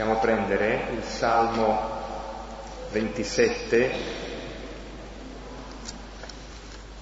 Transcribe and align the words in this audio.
Possiamo 0.00 0.18
prendere 0.18 0.86
il 0.94 1.02
Salmo 1.04 1.78
27 2.90 3.90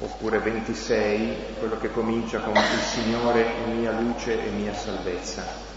oppure 0.01 0.41
26, 0.41 1.37
quello 1.61 1.79
che 1.79 1.93
comincia 1.93 2.41
con 2.41 2.57
il 2.57 2.81
Signore 2.81 3.45
è 3.55 3.69
mia 3.69 3.93
luce 3.93 4.45
e 4.45 4.51
mia 4.51 4.75
salvezza. 4.75 5.68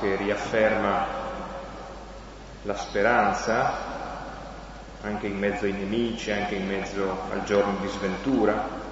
Che 0.00 0.16
riafferma 0.16 1.06
la 2.62 2.76
speranza 2.76 3.96
anche 5.02 5.26
in 5.26 5.38
mezzo 5.38 5.64
ai 5.64 5.72
nemici, 5.72 6.30
anche 6.30 6.56
in 6.56 6.66
mezzo 6.66 7.18
al 7.30 7.44
giorno 7.44 7.78
di 7.80 7.88
sventura. 7.88 8.86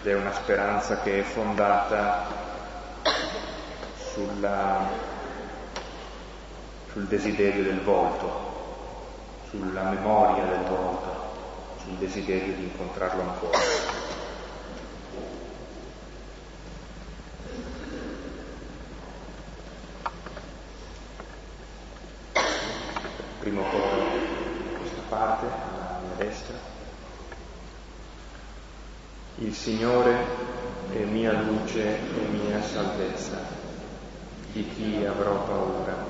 Ed 0.00 0.06
è 0.06 0.14
una 0.14 0.32
speranza 0.32 1.00
che 1.02 1.20
è 1.20 1.22
fondata 1.22 2.26
sulla, 4.12 4.88
sul 6.92 7.04
desiderio 7.04 7.64
del 7.64 7.80
volto, 7.80 8.50
sulla 9.50 9.82
memoria 9.82 10.44
del 10.44 10.64
volto, 10.68 11.30
sul 11.82 11.94
desiderio 11.94 12.54
di 12.54 12.62
incontrarlo 12.62 13.22
ancora. 13.22 13.58
primo 23.42 23.62
coro 23.70 24.04
di 24.12 24.76
questa 24.76 25.02
parte, 25.08 25.46
alla 25.46 26.00
mia 26.00 26.24
destra. 26.24 26.54
Il 29.38 29.51
Signore 29.62 30.16
è 30.92 31.04
mia 31.04 31.40
luce 31.40 31.84
e 31.84 32.26
mia 32.32 32.60
salvezza, 32.60 33.38
di 34.52 34.68
chi 34.74 35.04
avrò 35.06 35.44
paura. 35.44 36.04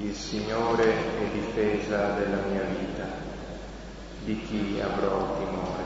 Il 0.00 0.14
Signore 0.14 0.84
è 0.84 1.30
difesa 1.32 2.10
della 2.18 2.42
mia 2.50 2.60
vita, 2.60 3.06
di 4.22 4.38
chi 4.42 4.82
avrò 4.82 5.34
timore. 5.38 5.84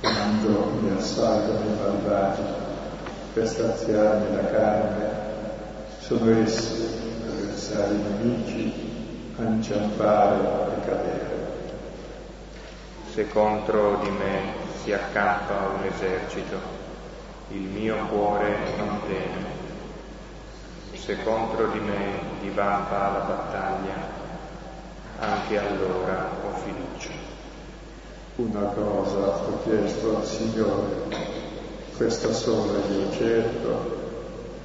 Quando 0.00 0.72
mi 0.80 0.90
assaltano 0.90 1.70
i 1.70 1.78
malvagi 1.78 2.42
per 3.32 3.46
straziarmi 3.46 4.34
la 4.34 4.50
carne, 4.50 5.10
sono 6.00 6.36
essi, 6.36 6.84
avversari 7.28 7.94
nemici, 7.94 8.72
a 9.38 9.42
inciampare 9.44 10.38
e 10.40 10.84
cadere. 10.84 11.30
Se 13.12 13.28
contro 13.28 14.00
di 14.02 14.10
me 14.10 14.61
si 14.82 14.92
accampa 14.92 15.70
un 15.78 15.84
esercito, 15.84 16.56
il 17.50 17.60
mio 17.60 17.96
cuore 18.06 18.56
non 18.76 19.00
teme. 19.06 19.60
Se 20.94 21.22
contro 21.22 21.68
di 21.68 21.78
me 21.78 22.18
divampa 22.40 23.10
la 23.10 23.18
battaglia, 23.20 23.94
anche 25.20 25.58
allora 25.58 26.30
ho 26.42 26.56
fiducia. 26.56 27.10
Una 28.36 28.66
cosa 28.70 29.18
ho 29.18 29.62
chiesto 29.62 30.16
al 30.16 30.24
Signore, 30.24 31.30
questa 31.96 32.32
sola 32.32 32.78
io 32.90 33.12
cerco, 33.12 34.00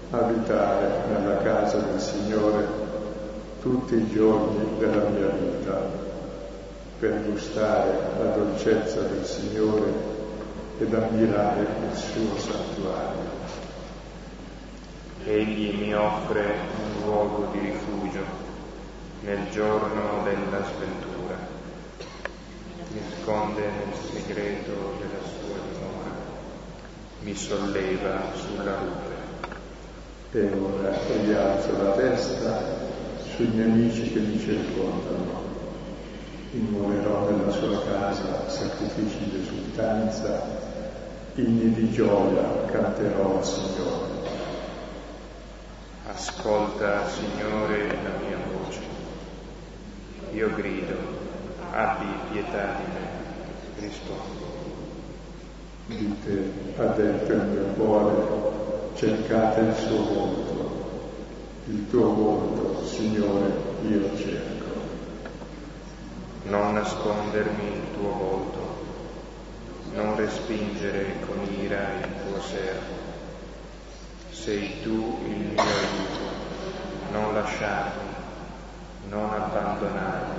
abitare 0.10 1.04
nella 1.10 1.38
casa 1.38 1.78
del 1.78 2.00
Signore 2.00 2.66
tutti 3.62 3.96
i 3.96 4.10
giorni 4.12 4.78
della 4.80 5.10
mia 5.10 5.28
vita 5.28 6.06
per 7.00 7.30
gustare 7.30 7.92
la 8.18 8.30
dolcezza 8.32 9.02
del 9.02 9.24
Signore 9.24 10.17
ed 10.80 10.94
ammirare 10.94 11.62
il 11.62 11.98
suo 11.98 12.38
santuario. 12.38 13.26
Egli 15.26 15.80
mi 15.80 15.94
offre 15.94 16.56
un 16.84 17.04
luogo 17.04 17.50
di 17.52 17.60
rifugio 17.60 18.24
nel 19.22 19.50
giorno 19.52 20.24
della 20.24 20.64
sventura, 20.64 21.36
mi 22.92 23.00
nasconde 23.02 23.62
nel 23.62 23.94
segreto 24.12 24.72
della 25.00 25.24
sua 25.24 25.58
dimora, 25.68 26.16
mi 27.22 27.36
solleva 27.36 28.22
sulla 28.36 28.76
rupe. 28.78 29.16
E 30.32 30.52
ora 30.54 30.96
rialzo 31.24 31.82
la 31.82 31.92
testa 31.92 32.62
sui 33.36 33.48
nemici 33.48 34.12
che 34.12 34.20
mi 34.20 34.40
circondano. 34.40 35.46
Immolerò 36.52 37.30
nella 37.30 37.52
sua 37.52 37.84
casa 37.84 38.48
sacrifici 38.48 39.30
di 39.30 39.42
esultanza, 39.42 40.67
inni 41.42 41.74
di 41.74 41.92
gioia 41.92 42.66
canterò 42.72 43.38
al 43.38 43.46
Signore. 43.46 44.16
Ascolta, 46.08 47.08
Signore, 47.10 47.88
la 47.88 48.28
mia 48.28 48.38
voce. 48.52 48.80
Io 50.34 50.54
grido, 50.56 50.96
abbi 51.72 52.06
pietà 52.32 52.76
di 52.76 52.92
me, 52.94 53.88
rispondo. 53.88 54.46
Dite, 55.88 56.52
adempio 56.78 57.36
il 57.36 57.44
mio 57.44 57.64
cuore, 57.74 58.96
cercate 58.96 59.62
il 59.62 59.76
suo 59.76 60.04
volto 60.04 60.58
il 61.70 61.90
tuo 61.90 62.14
volto, 62.14 62.86
Signore, 62.86 63.52
io 63.90 64.16
cerco. 64.16 64.66
Non 66.44 66.76
nascondermi 66.76 67.68
il 67.68 67.82
tuo 67.94 68.10
volto, 68.10 68.67
non 69.98 70.16
respingere 70.16 71.16
con 71.26 71.42
ira 71.60 71.94
il 72.00 72.08
tuo 72.22 72.40
servo. 72.40 72.94
Sei 74.30 74.80
tu 74.84 75.18
il 75.26 75.38
mio 75.38 75.60
aiuto, 75.60 77.12
non 77.12 77.34
lasciarmi, 77.34 78.14
non 79.10 79.34
abbandonarmi, 79.34 80.36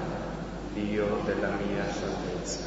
Dio 0.74 1.22
della 1.24 1.48
mia 1.48 1.84
salvezza. 1.92 2.60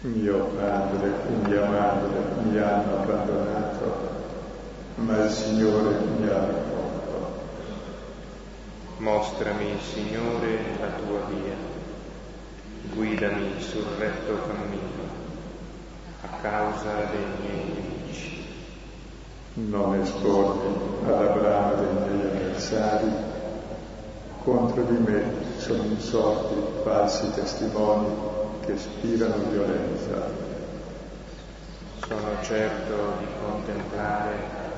Mio 0.00 0.44
padre 0.48 1.08
e 1.08 1.48
mia 1.48 1.64
madre 1.64 2.18
mi 2.42 2.58
hanno 2.58 2.96
abbandonato, 3.00 4.10
ma 4.96 5.24
il 5.24 5.30
Signore 5.30 5.96
mi 6.18 6.28
ha 6.28 6.44
ricordato. 6.44 7.40
Mostrami, 8.98 9.78
Signore, 9.80 10.58
la 10.78 10.88
tua 10.88 11.20
via, 11.30 11.54
guidami 12.92 13.54
sul 13.60 13.86
retto 13.96 14.42
cammino, 14.46 15.05
a 16.26 16.40
causa 16.42 16.92
dei 17.10 17.24
miei 17.40 17.64
nemici. 17.64 18.44
Non 19.54 19.94
espormi 20.00 21.06
alla 21.06 21.30
brama 21.30 21.72
dei 21.72 21.92
miei 21.92 22.26
avversari, 22.26 23.10
contro 24.42 24.82
di 24.82 24.98
me 24.98 25.22
sono 25.58 25.82
insorti 25.84 26.54
falsi 26.82 27.30
testimoni 27.32 28.08
che 28.64 28.76
spirano 28.76 29.50
violenza. 29.50 30.44
Sono 32.06 32.42
certo 32.42 32.94
di 33.18 33.26
contemplare 33.44 34.34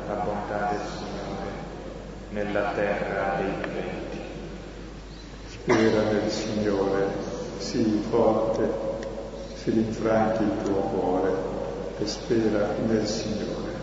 la 0.06 0.14
bontà 0.14 0.68
del 0.70 0.80
Signore 0.96 1.50
nella 2.30 2.70
terra 2.72 3.34
dei 3.36 3.52
viventi 3.62 3.98
spera 5.68 6.00
nel 6.10 6.30
Signore, 6.30 7.06
sii 7.58 8.02
forte, 8.08 8.87
si 9.62 9.70
rinfranchi 9.70 10.44
il 10.44 10.62
tuo 10.62 10.80
cuore 10.80 11.32
e 11.98 12.06
spera 12.06 12.74
nel 12.86 13.04
Signore. 13.06 13.74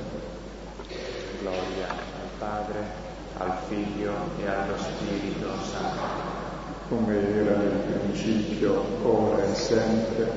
Gloria 1.42 1.90
al 1.90 2.30
Padre, 2.40 2.80
al 3.38 3.58
Figlio 3.68 4.14
e 4.40 4.48
allo 4.48 4.78
Spirito 4.78 5.50
Santo. 5.70 6.24
Come 6.88 7.18
era 7.18 7.58
nel 7.58 7.80
principio, 8.00 8.84
ora 9.04 9.44
e 9.44 9.54
sempre, 9.54 10.32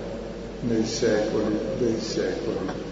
nei 0.63 0.85
secoli 0.85 1.57
dei 1.79 2.01
secoli. 2.01 2.89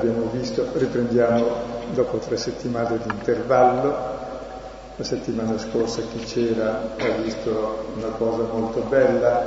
abbiamo 0.00 0.30
visto, 0.32 0.66
riprendiamo 1.20 1.46
dopo 1.92 2.18
tre 2.18 2.36
settimane 2.36 2.98
di 2.98 3.10
intervallo. 3.10 4.18
La 4.96 5.04
settimana 5.04 5.58
scorsa 5.58 6.02
chi 6.02 6.18
c'era 6.24 6.94
ha 6.98 7.08
visto 7.22 7.84
una 7.96 8.08
cosa 8.08 8.42
molto 8.52 8.80
bella, 8.80 9.46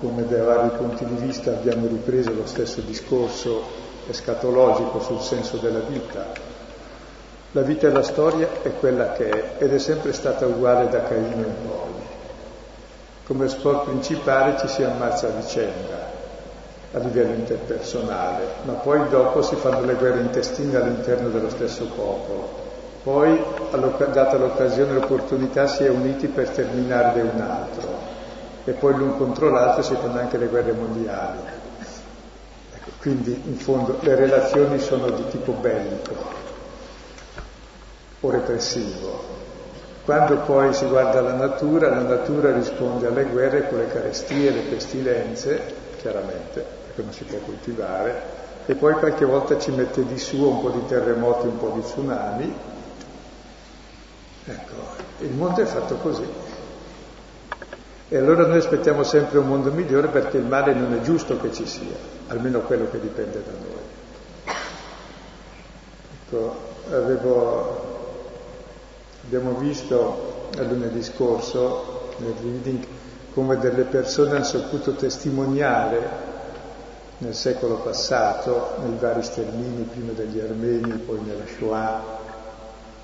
come 0.00 0.26
da 0.26 0.42
vari 0.42 0.70
punti 0.76 1.04
di 1.04 1.14
vista 1.14 1.50
abbiamo 1.50 1.86
ripreso 1.86 2.32
lo 2.32 2.46
stesso 2.46 2.80
discorso 2.80 3.82
escatologico 4.08 5.00
sul 5.00 5.20
senso 5.20 5.56
della 5.58 5.80
vita. 5.80 6.52
La 7.52 7.62
vita 7.62 7.86
e 7.86 7.90
la 7.90 8.02
storia 8.02 8.48
è 8.62 8.72
quella 8.78 9.12
che 9.12 9.28
è 9.28 9.62
ed 9.62 9.72
è 9.72 9.78
sempre 9.78 10.12
stata 10.12 10.46
uguale 10.46 10.88
da 10.88 11.02
Caino 11.02 11.36
in 11.36 11.54
poi. 11.66 11.92
Come 13.26 13.48
sport 13.48 13.84
principale 13.84 14.58
ci 14.58 14.68
si 14.68 14.82
ammazza 14.82 15.28
a 15.28 15.30
vicenda 15.30 16.13
a 16.94 16.98
livello 16.98 17.34
interpersonale, 17.34 18.46
ma 18.62 18.74
poi 18.74 19.08
dopo 19.08 19.42
si 19.42 19.56
fanno 19.56 19.84
le 19.84 19.94
guerre 19.94 20.20
intestine 20.20 20.76
all'interno 20.76 21.28
dello 21.28 21.50
stesso 21.50 21.86
popolo. 21.86 22.62
Poi, 23.02 23.38
data 24.12 24.36
l'occasione 24.38 24.92
e 24.92 24.94
l'opportunità, 24.94 25.66
si 25.66 25.84
è 25.84 25.90
uniti 25.90 26.28
per 26.28 26.48
terminarne 26.50 27.20
un 27.20 27.40
altro 27.40 28.12
e 28.64 28.72
poi 28.72 28.94
l'un 28.94 29.18
contro 29.18 29.50
l'altro 29.50 29.82
si 29.82 29.94
fanno 29.94 30.20
anche 30.20 30.38
le 30.38 30.46
guerre 30.46 30.72
mondiali. 30.72 31.38
Ecco, 32.74 32.90
quindi 33.00 33.42
in 33.44 33.56
fondo 33.56 33.98
le 34.00 34.14
relazioni 34.14 34.78
sono 34.78 35.10
di 35.10 35.28
tipo 35.28 35.52
bellico 35.52 36.14
o 38.20 38.30
repressivo. 38.30 39.32
Quando 40.04 40.36
poi 40.38 40.72
si 40.72 40.86
guarda 40.86 41.20
la 41.20 41.34
natura, 41.34 41.90
la 41.90 42.02
natura 42.02 42.52
risponde 42.52 43.06
alle 43.06 43.24
guerre 43.24 43.68
con 43.68 43.78
le 43.78 43.88
carestie, 43.88 44.50
le 44.50 44.60
pestilenze, 44.60 45.60
chiaramente, 46.00 46.82
che 46.94 47.02
non 47.02 47.12
si 47.12 47.24
può 47.24 47.38
coltivare, 47.38 48.42
e 48.66 48.74
poi 48.74 48.94
qualche 48.94 49.24
volta 49.24 49.58
ci 49.58 49.70
mette 49.70 50.06
di 50.06 50.18
su 50.18 50.42
un 50.42 50.60
po' 50.60 50.70
di 50.70 50.86
terremoti, 50.86 51.46
un 51.46 51.58
po' 51.58 51.70
di 51.74 51.82
tsunami. 51.82 52.54
Ecco, 54.46 54.72
il 55.18 55.32
mondo 55.32 55.60
è 55.60 55.64
fatto 55.64 55.96
così. 55.96 56.26
E 58.08 58.16
allora 58.16 58.46
noi 58.46 58.58
aspettiamo 58.58 59.02
sempre 59.02 59.38
un 59.38 59.48
mondo 59.48 59.70
migliore 59.70 60.08
perché 60.08 60.36
il 60.36 60.44
male 60.44 60.72
non 60.74 60.92
è 60.94 61.00
giusto 61.00 61.38
che 61.40 61.52
ci 61.52 61.66
sia, 61.66 61.96
almeno 62.28 62.60
quello 62.60 62.88
che 62.90 63.00
dipende 63.00 63.42
da 63.42 63.52
noi. 63.52 64.56
Ecco, 66.26 66.56
avevo, 66.90 68.12
abbiamo 69.24 69.54
visto 69.54 70.48
lunedì 70.56 71.02
scorso 71.02 72.12
nel 72.18 72.34
reading 72.40 72.86
come 73.32 73.58
delle 73.58 73.82
persone 73.82 74.36
hanno 74.36 74.44
saputo 74.44 74.92
testimoniare 74.92 76.32
nel 77.24 77.34
secolo 77.34 77.76
passato, 77.76 78.74
nei 78.82 78.96
vari 78.98 79.22
stermini, 79.22 79.84
prima 79.84 80.12
degli 80.12 80.38
armeni, 80.40 80.92
poi 80.98 81.20
nella 81.22 81.44
Shoah, 81.56 82.02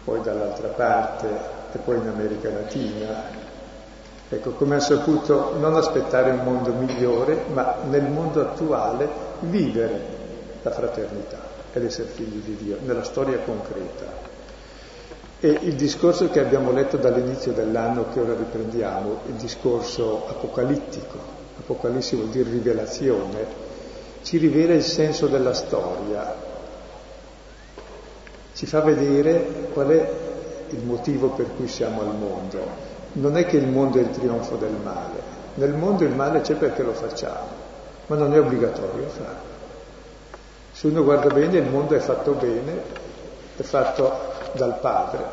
poi 0.05 0.21
dall'altra 0.21 0.69
parte 0.69 1.29
e 1.73 1.79
poi 1.79 1.97
in 1.97 2.07
America 2.07 2.51
Latina. 2.51 3.39
Ecco, 4.29 4.51
come 4.51 4.77
ha 4.77 4.81
saputo 4.81 5.57
non 5.59 5.75
aspettare 5.75 6.31
un 6.33 6.45
mondo 6.45 6.73
migliore, 6.73 7.45
ma 7.53 7.77
nel 7.89 8.05
mondo 8.05 8.43
attuale 8.43 9.09
vivere 9.41 10.19
la 10.63 10.71
fraternità 10.71 11.39
ed 11.73 11.85
essere 11.85 12.09
figli 12.09 12.43
di 12.45 12.57
Dio, 12.57 12.77
nella 12.85 13.03
storia 13.03 13.39
concreta. 13.39 14.29
E 15.41 15.49
il 15.63 15.75
discorso 15.75 16.29
che 16.29 16.41
abbiamo 16.41 16.73
letto 16.73 16.99
dall'inizio 16.99 17.53
dell'anno, 17.53 18.11
che 18.13 18.21
ora 18.21 18.35
riprendiamo, 18.35 19.21
il 19.29 19.35
discorso 19.35 20.27
apocalittico, 20.29 21.17
apocalissi 21.59 22.23
dire 22.29 22.51
rivelazione, 22.51 23.69
ci 24.23 24.39
rivela 24.39 24.75
il 24.75 24.83
senso 24.83 25.27
della 25.27 25.55
storia, 25.55 26.35
ci 28.55 28.67
fa 28.67 28.81
vedere 28.81 29.69
qual 29.73 29.89
è 29.89 30.13
il 30.71 30.85
motivo 30.85 31.29
per 31.29 31.47
cui 31.57 31.69
siamo 31.69 32.03
al 32.03 32.15
mondo. 32.15 32.89
Non 33.13 33.37
è 33.37 33.47
che 33.47 33.57
il 33.57 33.67
mondo 33.67 33.99
è 33.99 34.03
il 34.03 34.11
trionfo 34.11 34.57
del 34.57 34.77
male, 34.83 35.21
nel 35.55 35.73
mondo 35.73 36.05
il 36.05 36.15
male 36.15 36.43
c'è 36.43 36.55
perché 36.55 36.83
lo 36.83 36.93
facciamo, 36.93 37.49
ma 38.07 38.17
non 38.17 38.33
è 38.33 38.39
obbligatorio 38.39 39.09
farlo. 39.09 39.49
Se 40.73 40.87
uno 40.87 41.03
guarda 41.03 41.33
bene 41.35 41.59
il 41.59 41.69
mondo 41.69 41.95
è 41.95 41.99
fatto 41.99 42.33
bene, 42.33 42.83
è 43.57 43.63
fatto 43.63 44.13
dal 44.53 44.79
Padre, 44.79 45.25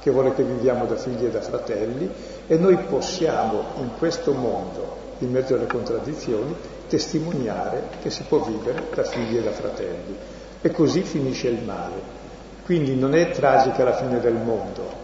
che 0.00 0.10
vuole 0.10 0.34
che 0.34 0.42
viviamo 0.42 0.86
da 0.86 0.96
figli 0.96 1.24
e 1.24 1.30
da 1.30 1.40
fratelli, 1.40 2.12
e 2.46 2.56
noi 2.56 2.76
possiamo 2.76 3.62
in 3.78 3.90
questo 3.96 4.32
mondo, 4.32 4.96
in 5.18 5.30
mezzo 5.30 5.54
alle 5.54 5.66
contraddizioni, 5.66 6.54
testimoniare 6.88 7.88
che 8.00 8.10
si 8.10 8.22
può 8.24 8.38
vivere 8.40 8.88
da 8.94 9.02
figli 9.04 9.36
e 9.36 9.42
da 9.42 9.52
fratelli. 9.52 10.16
E 10.60 10.70
così 10.70 11.02
finisce 11.02 11.48
il 11.48 11.62
male. 11.62 12.22
Quindi 12.64 12.94
non 12.94 13.14
è 13.14 13.30
tragica 13.30 13.84
la 13.84 13.94
fine 13.94 14.20
del 14.20 14.34
mondo. 14.34 15.02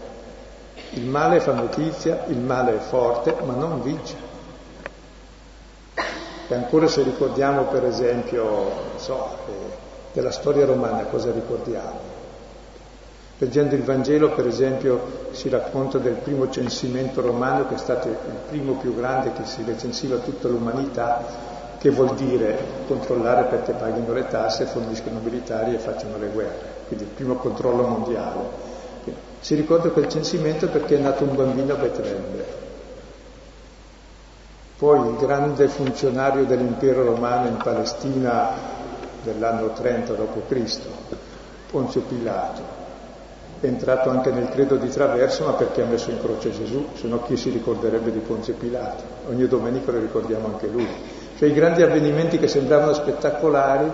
Il 0.93 1.05
male 1.05 1.41
fa 1.41 1.53
notizia, 1.53 2.25
il 2.29 2.39
male 2.39 2.77
è 2.77 2.79
forte, 2.79 3.37
ma 3.45 3.55
non 3.55 3.83
vince. 3.83 4.17
E 6.49 6.55
ancora 6.55 6.89
se 6.89 7.03
ricordiamo 7.03 7.65
per 7.65 7.85
esempio, 7.85 8.71
so, 8.97 9.37
eh, 9.47 9.53
della 10.13 10.33
storia 10.33 10.65
romana, 10.67 11.05
cosa 11.05 11.31
ricordiamo? 11.31 12.19
Leggendo 13.39 13.75
il 13.75 13.85
Vangelo, 13.85 14.31
per 14.33 14.47
esempio, 14.47 15.29
si 15.31 15.49
racconta 15.49 15.99
del 15.99 16.15
primo 16.15 16.51
censimento 16.51 17.21
romano, 17.21 17.69
che 17.69 17.77
è 17.77 17.79
stato 17.79 18.09
il 18.09 18.17
primo 18.49 18.75
più 18.75 18.95
grande 18.95 19.33
che 19.33 19.47
si 19.47 19.63
recensiva 19.65 20.17
tutta 20.17 20.49
l'umanità, 20.49 21.25
che 21.81 21.89
vuol 21.89 22.15
dire 22.15 22.59
controllare 22.87 23.45
perché 23.45 23.73
paghino 23.73 24.13
le 24.13 24.27
tasse, 24.27 24.67
forniscono 24.67 25.19
militari 25.21 25.75
e 25.75 25.79
facciano 25.79 26.19
le 26.19 26.29
guerre, 26.29 26.73
quindi 26.87 27.05
il 27.05 27.11
primo 27.11 27.37
controllo 27.37 27.87
mondiale. 27.87 28.69
Si 29.41 29.55
ricorda 29.55 29.89
quel 29.89 30.07
censimento 30.07 30.69
perché 30.69 30.97
è 30.97 31.01
nato 31.01 31.25
un 31.25 31.35
bambino 31.35 31.73
a 31.73 31.77
Betlemme. 31.77 32.45
Poi 34.77 35.09
il 35.09 35.17
grande 35.17 35.69
funzionario 35.69 36.45
dell'impero 36.45 37.03
romano 37.03 37.49
in 37.49 37.57
Palestina 37.57 38.51
dell'anno 39.23 39.73
30 39.73 40.13
d.C., 40.13 40.79
Ponzio 41.71 42.03
Pilato, 42.03 42.61
è 43.61 43.67
entrato 43.67 44.11
anche 44.11 44.31
nel 44.31 44.51
credo 44.51 44.77
di 44.77 44.89
traverso, 44.89 45.45
ma 45.45 45.53
perché 45.53 45.83
ha 45.83 45.87
messo 45.87 46.11
in 46.11 46.21
croce 46.21 46.51
Gesù, 46.51 46.89
se 46.95 47.07
no 47.07 47.23
chi 47.23 47.39
si 47.39 47.49
ricorderebbe 47.49 48.13
di 48.13 48.19
Ponzio 48.19 48.55
Pilato? 48.55 49.03
Ogni 49.29 49.47
domenica 49.47 49.93
lo 49.93 49.99
ricordiamo 49.99 50.47
anche 50.47 50.67
lui. 50.67 50.89
Cioè 51.41 51.49
i 51.49 51.55
grandi 51.55 51.81
avvenimenti 51.81 52.39
che 52.39 52.49
sembravano 52.49 52.93
spettacolari 52.93 53.91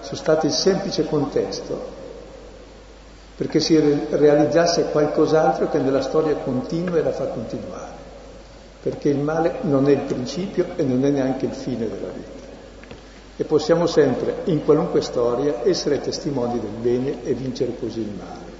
sono 0.00 0.16
stati 0.16 0.46
il 0.46 0.52
semplice 0.52 1.04
contesto 1.04 1.92
perché 3.36 3.60
si 3.60 3.78
realizzasse 4.08 4.84
qualcos'altro 4.84 5.68
che 5.68 5.76
nella 5.76 6.00
storia 6.00 6.36
continua 6.36 6.96
e 6.96 7.02
la 7.02 7.12
fa 7.12 7.26
continuare. 7.26 7.92
Perché 8.82 9.10
il 9.10 9.18
male 9.18 9.56
non 9.62 9.86
è 9.88 9.90
il 9.90 10.00
principio 10.00 10.68
e 10.76 10.84
non 10.84 11.04
è 11.04 11.10
neanche 11.10 11.44
il 11.44 11.52
fine 11.52 11.86
della 11.86 12.08
vita. 12.08 12.46
E 13.36 13.44
possiamo 13.44 13.86
sempre, 13.86 14.36
in 14.44 14.64
qualunque 14.64 15.02
storia, 15.02 15.64
essere 15.64 16.00
testimoni 16.00 16.58
del 16.58 16.70
bene 16.80 17.22
e 17.24 17.34
vincere 17.34 17.76
così 17.78 18.00
il 18.00 18.14
male. 18.16 18.54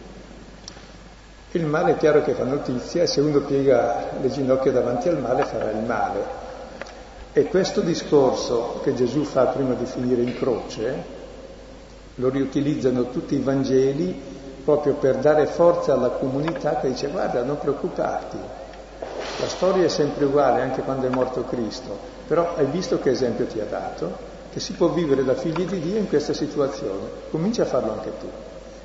Il 1.52 1.64
male 1.64 1.92
è 1.92 1.96
chiaro 1.96 2.22
che 2.22 2.34
fa 2.34 2.44
notizia 2.44 3.02
e 3.02 3.06
se 3.06 3.22
uno 3.22 3.40
piega 3.40 4.10
le 4.20 4.28
ginocchia 4.28 4.72
davanti 4.72 5.08
al 5.08 5.22
male 5.22 5.44
farà 5.44 5.70
il 5.70 5.87
male, 5.87 6.44
e 7.36 7.48
questo 7.48 7.82
discorso 7.82 8.80
che 8.82 8.94
Gesù 8.94 9.22
fa 9.24 9.48
prima 9.48 9.74
di 9.74 9.84
finire 9.84 10.22
in 10.22 10.34
croce, 10.36 11.04
lo 12.14 12.30
riutilizzano 12.30 13.10
tutti 13.10 13.34
i 13.34 13.40
Vangeli 13.40 14.18
proprio 14.64 14.94
per 14.94 15.16
dare 15.16 15.44
forza 15.44 15.92
alla 15.92 16.08
comunità 16.08 16.80
che 16.80 16.88
dice 16.88 17.08
guarda 17.08 17.42
non 17.42 17.58
preoccuparti, 17.58 18.38
la 19.36 19.48
storia 19.48 19.84
è 19.84 19.88
sempre 19.88 20.24
uguale 20.24 20.62
anche 20.62 20.80
quando 20.80 21.08
è 21.08 21.10
morto 21.10 21.44
Cristo, 21.44 21.98
però 22.26 22.54
hai 22.56 22.64
visto 22.64 23.00
che 23.00 23.10
esempio 23.10 23.44
ti 23.44 23.60
ha 23.60 23.66
dato? 23.66 24.16
Che 24.50 24.58
si 24.58 24.72
può 24.72 24.88
vivere 24.88 25.22
da 25.22 25.34
figli 25.34 25.66
di 25.66 25.78
Dio 25.78 25.98
in 25.98 26.08
questa 26.08 26.32
situazione, 26.32 27.06
comincia 27.30 27.64
a 27.64 27.66
farlo 27.66 27.92
anche 27.92 28.12
tu, 28.18 28.30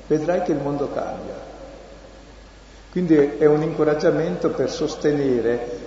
vedrai 0.08 0.42
che 0.42 0.52
il 0.52 0.58
mondo 0.58 0.90
cambia. 0.92 1.36
Quindi 2.90 3.16
è 3.16 3.46
un 3.46 3.62
incoraggiamento 3.62 4.50
per 4.50 4.70
sostenere 4.70 5.78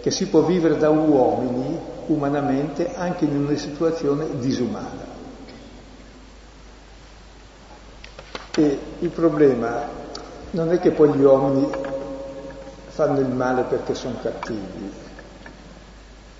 che 0.00 0.10
si 0.10 0.26
può 0.26 0.40
vivere 0.40 0.76
da 0.76 0.90
uomini 0.90 1.96
umanamente 2.08 2.94
anche 2.94 3.24
in 3.24 3.36
una 3.36 3.56
situazione 3.56 4.38
disumana. 4.38 5.16
E 8.56 8.78
il 8.98 9.10
problema 9.10 9.86
non 10.50 10.72
è 10.72 10.80
che 10.80 10.90
poi 10.90 11.12
gli 11.12 11.22
uomini 11.22 11.70
fanno 12.88 13.20
il 13.20 13.28
male 13.28 13.62
perché 13.62 13.94
sono 13.94 14.16
cattivi, 14.20 14.92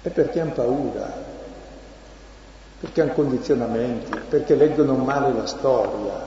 è 0.03 0.09
perché 0.09 0.41
hanno 0.41 0.53
paura, 0.53 1.13
perché 2.81 3.01
hanno 3.01 3.13
condizionamenti, 3.13 4.19
perché 4.29 4.57
leggono 4.57 4.95
male 4.95 5.33
la 5.33 5.47
storia, 5.47 6.27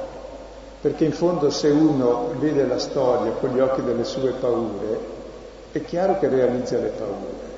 perché 0.80 1.04
in 1.04 1.14
fondo 1.14 1.50
se 1.50 1.68
uno 1.70 2.34
vede 2.38 2.66
la 2.66 2.80
storia 2.80 3.34
con 3.34 3.50
gli 3.50 3.60
occhi 3.60 3.84
delle 3.84 4.06
sue 4.06 4.32
paure, 4.32 5.00
è 5.72 5.84
chiaro 5.84 6.20
che 6.20 6.30
realizza 6.30 6.78
le 6.78 6.90
paure. 6.90 7.51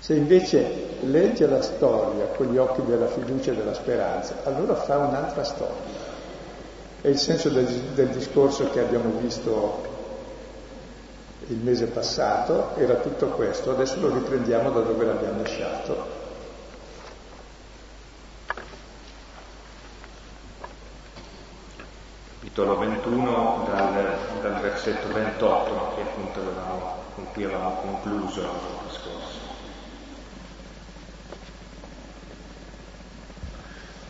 Se 0.00 0.14
invece 0.14 0.96
legge 1.00 1.46
la 1.46 1.62
storia 1.62 2.26
con 2.26 2.46
gli 2.46 2.56
occhi 2.56 2.82
della 2.84 3.08
fiducia 3.08 3.52
e 3.52 3.56
della 3.56 3.74
speranza, 3.74 4.36
allora 4.44 4.74
fa 4.74 4.98
un'altra 4.98 5.44
storia. 5.44 6.06
È 7.00 7.08
il 7.08 7.18
senso 7.18 7.48
del, 7.48 7.66
del 7.94 8.08
discorso 8.08 8.70
che 8.70 8.80
abbiamo 8.80 9.18
visto 9.20 9.96
il 11.48 11.56
mese 11.56 11.86
passato 11.86 12.76
era 12.76 12.96
tutto 12.96 13.28
questo, 13.28 13.70
adesso 13.70 13.98
lo 14.00 14.12
riprendiamo 14.12 14.70
da 14.70 14.80
dove 14.80 15.06
l'abbiamo 15.06 15.40
lasciato. 15.42 16.16
Capitolo 22.34 22.78
21 22.78 23.66
dal, 23.66 24.16
dal 24.42 24.60
versetto 24.60 25.12
28 25.12 25.94
che 25.94 26.00
appunto 26.02 26.40
con 27.14 27.26
cui 27.32 27.44
avevamo 27.44 27.80
concluso 27.80 28.40
il 28.40 28.48
discorso. 28.88 29.38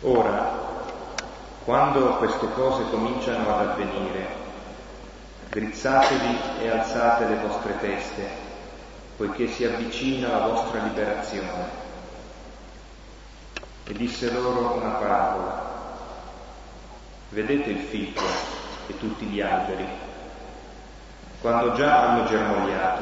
Ora, 0.01 0.67
quando 1.65 2.15
queste 2.17 2.47
cose 2.53 2.83
cominciano 2.89 3.53
ad 3.53 3.67
avvenire, 3.67 4.39
Drizzatevi 5.49 6.37
e 6.61 6.69
alzate 6.69 7.25
le 7.25 7.37
vostre 7.37 7.75
teste, 7.79 8.29
poiché 9.17 9.47
si 9.47 9.65
avvicina 9.65 10.27
la 10.27 10.45
vostra 10.45 10.83
liberazione. 10.83 11.87
E 13.85 13.93
disse 13.93 14.31
loro 14.31 14.73
una 14.73 14.91
parabola. 14.91 15.67
Vedete 17.29 17.71
il 17.71 17.79
fico 17.79 18.21
e 18.85 18.95
tutti 18.99 19.25
gli 19.25 19.41
alberi. 19.41 19.87
Quando 21.41 21.73
già 21.73 22.09
hanno 22.09 22.25
germogliato, 22.25 23.01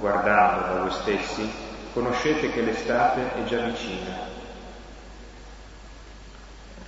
guardando 0.00 0.72
da 0.72 0.80
voi 0.80 0.90
stessi, 0.90 1.52
conoscete 1.92 2.50
che 2.50 2.62
l'estate 2.62 3.34
è 3.34 3.44
già 3.44 3.60
vicina. 3.60 4.27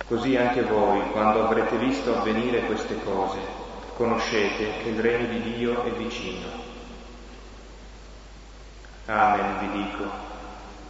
Così 0.07 0.35
anche 0.35 0.63
voi, 0.63 1.01
quando 1.11 1.45
avrete 1.45 1.77
visto 1.77 2.17
avvenire 2.17 2.61
queste 2.61 3.01
cose, 3.03 3.39
conoscete 3.95 4.77
che 4.83 4.89
il 4.89 4.99
regno 4.99 5.27
di 5.27 5.53
Dio 5.53 5.83
è 5.83 5.89
vicino. 5.91 6.47
Amen, 9.05 9.59
vi 9.59 9.83
dico, 9.83 10.03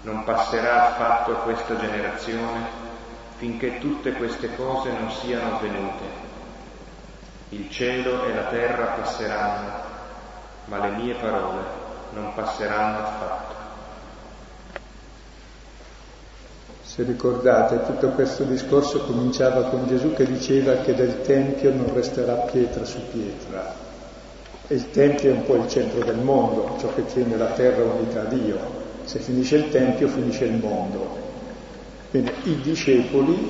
non 0.03 0.23
passerà 0.23 0.89
affatto 0.89 1.33
questa 1.43 1.77
generazione 1.77 2.79
finché 3.37 3.79
tutte 3.79 4.13
queste 4.13 4.55
cose 4.55 4.91
non 4.91 5.09
siano 5.11 5.55
avvenute. 5.55 6.03
Il 7.49 7.69
cielo 7.69 8.23
e 8.25 8.33
la 8.33 8.43
terra 8.43 8.85
passeranno, 8.85 9.69
ma 10.65 10.77
le 10.77 10.89
mie 10.91 11.15
parole 11.15 11.63
non 12.13 12.33
passeranno 12.33 12.99
affatto. 12.99 13.60
Se 17.01 17.07
ricordate, 17.07 17.81
tutto 17.83 18.09
questo 18.09 18.43
discorso 18.43 18.99
cominciava 18.99 19.63
con 19.69 19.87
Gesù 19.87 20.13
che 20.13 20.23
diceva 20.23 20.73
che 20.81 20.93
del 20.93 21.21
Tempio 21.23 21.73
non 21.73 21.91
resterà 21.95 22.35
pietra 22.35 22.85
su 22.85 22.99
pietra. 23.11 23.73
E 24.67 24.75
il 24.75 24.91
Tempio 24.91 25.31
è 25.31 25.33
un 25.33 25.43
po' 25.43 25.55
il 25.55 25.67
centro 25.67 26.03
del 26.03 26.17
mondo, 26.17 26.75
ciò 26.79 26.93
che 26.93 27.03
tiene 27.05 27.37
la 27.37 27.47
terra 27.47 27.81
unita 27.81 28.21
a 28.21 28.25
Dio. 28.25 28.55
Se 29.05 29.17
finisce 29.17 29.55
il 29.55 29.69
Tempio, 29.71 30.09
finisce 30.09 30.45
il 30.45 30.57
mondo. 30.57 31.17
Bene, 32.11 32.33
i 32.43 32.61
discepoli 32.61 33.49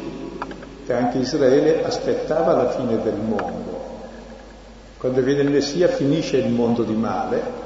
e 0.88 0.93
anche 0.93 1.17
Israele 1.17 1.84
aspettava 1.84 2.53
la 2.53 2.70
fine 2.70 3.01
del 3.03 3.17
mondo. 3.17 3.79
Quando 4.98 5.22
viene 5.24 5.41
il 5.41 5.50
Messia 5.50 5.89
finisce 5.89 6.38
il 6.38 6.53
mondo 6.53 6.84
di 6.84 6.96
male 6.96 7.61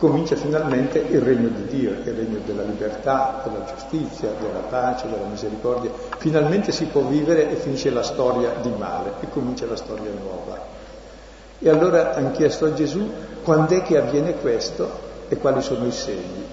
comincia 0.00 0.34
finalmente 0.34 0.98
il 0.98 1.20
regno 1.20 1.48
di 1.48 1.66
Dio, 1.66 1.90
che 2.02 2.08
è 2.08 2.12
il 2.12 2.16
regno 2.16 2.38
della 2.46 2.62
libertà, 2.62 3.42
della 3.44 3.66
giustizia, 3.66 4.30
della 4.40 4.60
pace, 4.60 5.06
della 5.10 5.26
misericordia. 5.26 5.90
Finalmente 6.16 6.72
si 6.72 6.86
può 6.86 7.02
vivere 7.02 7.50
e 7.50 7.56
finisce 7.56 7.90
la 7.90 8.02
storia 8.02 8.54
di 8.62 8.72
male 8.78 9.12
e 9.20 9.28
comincia 9.28 9.66
la 9.66 9.76
storia 9.76 10.10
nuova. 10.18 10.58
E 11.58 11.68
allora 11.68 12.14
hanno 12.14 12.30
chiesto 12.30 12.64
a 12.64 12.72
Gesù 12.72 13.06
quando 13.44 13.74
è 13.74 13.82
che 13.82 13.98
avviene 13.98 14.36
questo 14.36 14.88
e 15.28 15.36
quali 15.36 15.60
sono 15.60 15.86
i 15.86 15.92
segni. 15.92 16.46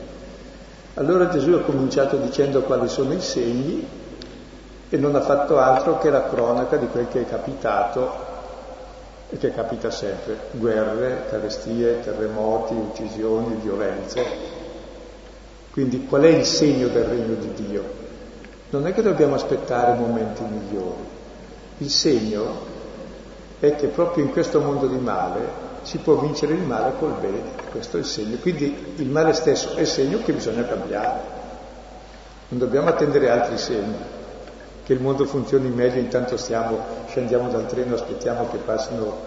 Allora 0.95 1.29
Gesù 1.29 1.53
ha 1.53 1.61
cominciato 1.61 2.17
dicendo 2.17 2.63
quali 2.63 2.89
sono 2.89 3.13
i 3.13 3.21
segni 3.21 3.87
e 4.89 4.97
non 4.97 5.15
ha 5.15 5.21
fatto 5.21 5.57
altro 5.57 5.97
che 5.99 6.09
la 6.09 6.27
cronaca 6.27 6.75
di 6.75 6.87
quel 6.87 7.07
che 7.07 7.21
è 7.21 7.25
capitato 7.25 8.26
e 9.29 9.37
che 9.37 9.51
capita 9.53 9.91
sempre, 9.91 10.37
guerre, 10.51 11.25
carestie, 11.29 11.99
terremoti, 12.01 12.73
uccisioni, 12.73 13.59
violenze. 13.61 14.23
Quindi 15.71 16.05
qual 16.05 16.23
è 16.23 16.29
il 16.29 16.45
segno 16.45 16.87
del 16.87 17.03
regno 17.03 17.35
di 17.35 17.53
Dio? 17.53 17.83
Non 18.69 18.87
è 18.87 18.93
che 18.93 19.01
dobbiamo 19.01 19.35
aspettare 19.35 19.97
momenti 19.97 20.43
migliori, 20.43 21.03
il 21.79 21.89
segno 21.89 22.75
è 23.59 23.75
che 23.75 23.87
proprio 23.87 24.23
in 24.23 24.31
questo 24.31 24.59
mondo 24.61 24.87
di 24.87 24.97
male 24.97 25.65
si 25.83 25.97
può 25.97 26.15
vincere 26.15 26.53
il 26.53 26.61
male 26.61 26.93
col 26.97 27.13
bene, 27.19 27.51
questo 27.71 27.97
è 27.97 27.99
il 27.99 28.05
segno. 28.05 28.37
Quindi 28.37 28.93
il 28.95 29.09
male 29.09 29.33
stesso 29.33 29.75
è 29.75 29.81
il 29.81 29.87
segno 29.87 30.19
che 30.23 30.33
bisogna 30.33 30.65
cambiare, 30.65 31.19
non 32.49 32.59
dobbiamo 32.59 32.89
attendere 32.89 33.29
altri 33.29 33.57
segni 33.57 34.15
che 34.87 34.93
il 34.93 35.01
mondo 35.01 35.25
funzioni 35.25 35.67
meglio, 35.67 35.99
intanto 35.99 36.37
stiamo, 36.37 36.81
scendiamo 37.09 37.49
dal 37.49 37.65
treno, 37.65 37.95
aspettiamo 37.95 38.47
che 38.49 38.55
passino 38.55 39.17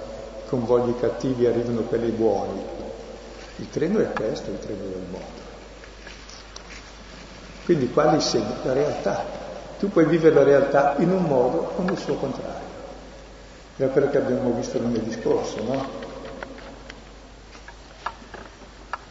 i 0.42 0.48
convogli 0.48 0.98
cattivi 0.98 1.44
e 1.44 1.48
arrivino 1.48 1.82
quelli 1.82 2.10
buoni. 2.12 2.64
Il 3.56 3.68
treno 3.68 3.98
è 3.98 4.10
questo, 4.10 4.48
il 4.48 4.58
treno 4.58 4.84
del 4.84 5.04
mondo. 5.10 5.48
Quindi 7.66 7.90
quali 7.90 8.22
segni? 8.22 8.54
La 8.62 8.72
realtà. 8.72 9.22
Tu 9.78 9.90
puoi 9.90 10.06
vivere 10.06 10.34
la 10.34 10.44
realtà 10.44 10.94
in 10.96 11.10
un 11.10 11.24
modo 11.24 11.74
o 11.76 11.82
nel 11.82 11.98
suo 11.98 12.14
contrario. 12.14 12.68
È 13.76 13.86
quello 13.90 14.08
che 14.08 14.16
abbiamo 14.16 14.52
visto 14.52 14.78
lunedì 14.78 15.12
scorso, 15.12 15.62
no? 15.62 15.86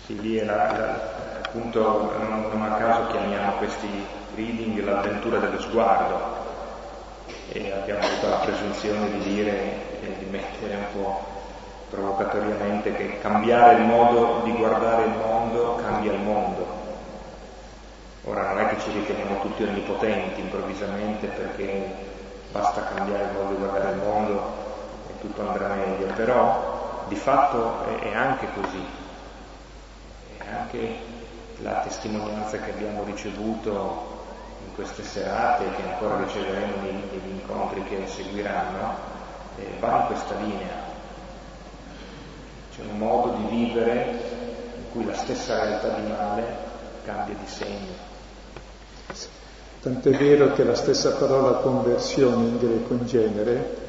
Sì, 0.08 0.20
lì 0.20 0.38
è 0.38 0.46
la, 0.46 0.56
la, 0.56 1.42
appunto, 1.44 2.12
non, 2.28 2.50
non 2.52 2.64
a 2.64 2.76
caso 2.76 3.12
chiamiamo 3.12 3.58
questi 3.58 4.18
reading 4.40 4.82
l'avventura 4.86 5.38
dello 5.40 5.60
sguardo 5.60 6.48
e 7.52 7.72
abbiamo 7.72 8.06
avuto 8.06 8.30
la 8.30 8.38
presunzione 8.38 9.12
di 9.12 9.20
dire 9.34 9.52
e 10.02 10.16
di 10.18 10.26
mettere 10.26 10.76
un 10.76 11.02
po' 11.02 11.24
provocatoriamente 11.90 12.94
che 12.94 13.20
cambiare 13.20 13.80
il 13.80 13.86
modo 13.86 14.42
di 14.46 14.52
guardare 14.52 15.06
il 15.06 15.12
mondo 15.12 15.76
cambia 15.76 16.14
il 16.14 16.20
mondo. 16.20 16.78
Ora 18.24 18.50
non 18.50 18.60
è 18.60 18.68
che 18.70 18.80
ci 18.80 18.92
riteniamo 18.92 19.42
tutti 19.42 19.64
onnipotenti 19.64 20.40
improvvisamente 20.40 21.28
perché 21.28 21.84
basta 22.52 22.84
cambiare 22.94 23.24
il 23.26 23.32
modo 23.32 23.50
di 23.50 23.56
guardare 23.56 23.92
il 23.92 23.98
mondo 23.98 24.54
e 25.10 25.20
tutto 25.20 25.48
andrà 25.48 25.74
meglio, 25.74 26.06
però 26.16 27.06
di 27.08 27.16
fatto 27.16 27.86
è, 27.88 28.10
è 28.10 28.16
anche 28.16 28.48
così. 28.54 28.86
È 30.38 30.44
anche 30.48 30.98
la 31.62 31.80
testimonianza 31.80 32.58
che 32.60 32.72
abbiamo 32.72 33.04
ricevuto 33.04 34.09
in 34.70 34.76
queste 34.76 35.04
serate 35.04 35.66
che 35.76 35.90
ancora 35.90 36.24
riceveremo 36.24 36.82
negli, 36.82 37.32
incontri 37.32 37.84
che 37.84 38.08
seguiranno, 38.08 38.96
eh, 39.58 39.68
va 39.80 40.02
in 40.02 40.06
questa 40.08 40.36
linea. 40.36 40.88
C'è 42.76 42.82
un 42.90 42.98
modo 42.98 43.36
di 43.38 43.56
vivere 43.56 44.06
in 44.78 44.92
cui 44.92 45.06
la 45.06 45.16
stessa 45.16 45.64
realtà 45.64 45.90
di 45.90 46.08
male 46.08 46.44
cambia 47.04 47.36
di 47.36 47.48
segno. 47.48 48.08
Tant'è 49.82 50.12
vero 50.12 50.54
che 50.54 50.64
la 50.64 50.76
stessa 50.76 51.14
parola 51.14 51.60
conversione 51.60 52.48
in 52.48 52.58
greco 52.58 52.94
in 52.94 53.06
genere 53.06 53.88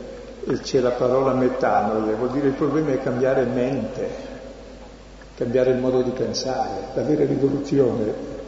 c'è 0.63 0.81
la 0.81 0.93
parola 0.93 1.35
metanoide, 1.35 2.15
vuol 2.15 2.31
dire 2.31 2.49
il 2.49 2.55
problema 2.55 2.93
è 2.93 3.03
cambiare 3.03 3.45
mente, 3.45 4.09
cambiare 5.35 5.71
il 5.71 5.79
modo 5.79 6.01
di 6.03 6.11
pensare, 6.11 6.89
la 6.95 7.03
vera 7.03 7.25
rivoluzione 7.25 8.40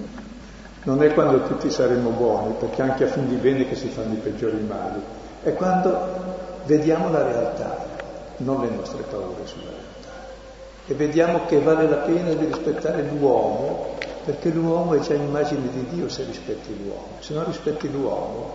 non 0.85 1.01
è 1.03 1.13
quando 1.15 1.43
tutti 1.43 1.71
saremo 1.71 2.11
buoni, 2.11 2.55
perché 2.59 2.83
anche 2.83 3.05
a 3.05 3.07
fin 3.07 3.29
di 3.29 3.37
bene 3.37 3.69
che 3.69 3.77
si 3.77 3.89
fanno 3.89 4.15
i 4.15 4.17
peggiori 4.17 4.59
mali, 4.67 5.01
è 5.45 5.53
quando 5.55 5.97
vediamo 6.65 7.11
la 7.11 7.23
realtà, 7.23 7.87
non 8.39 8.63
le 8.63 8.71
nostre 8.71 9.03
paure 9.03 9.45
sulla 9.45 9.71
realtà. 9.71 10.11
E 10.87 10.95
vediamo 10.95 11.47
che 11.47 11.61
vale 11.61 11.89
la 11.89 11.97
pena 11.97 12.33
di 12.33 12.47
rispettare 12.47 13.03
l'uomo, 13.03 13.97
perché 14.25 14.49
l'uomo 14.49 14.95
è 14.95 14.99
già 15.01 15.15
immagine 15.15 15.69
di 15.73 15.87
Dio 15.91 16.09
se 16.09 16.25
rispetti 16.25 16.77
l'uomo. 16.83 17.19
Se 17.21 17.33
non 17.33 17.45
rispetti 17.45 17.91
l'uomo, 17.91 18.51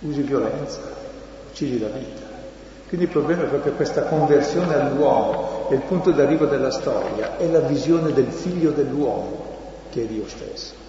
usi 0.00 0.22
violenza, 0.22 0.80
uccidi 1.48 1.78
la 1.78 1.88
vita. 1.88 2.28
Quindi 2.88 3.06
il 3.06 3.12
problema 3.12 3.44
è 3.44 3.46
proprio 3.46 3.72
questa 3.74 4.02
conversione 4.02 4.74
all'uomo, 4.74 5.68
è 5.68 5.74
il 5.74 5.82
punto 5.82 6.10
d'arrivo 6.10 6.46
della 6.46 6.72
storia, 6.72 7.36
è 7.36 7.46
la 7.46 7.60
visione 7.60 8.12
del 8.12 8.32
figlio 8.32 8.72
dell'uomo, 8.72 9.46
che 9.90 10.02
è 10.02 10.06
Dio 10.06 10.26
stesso 10.26 10.79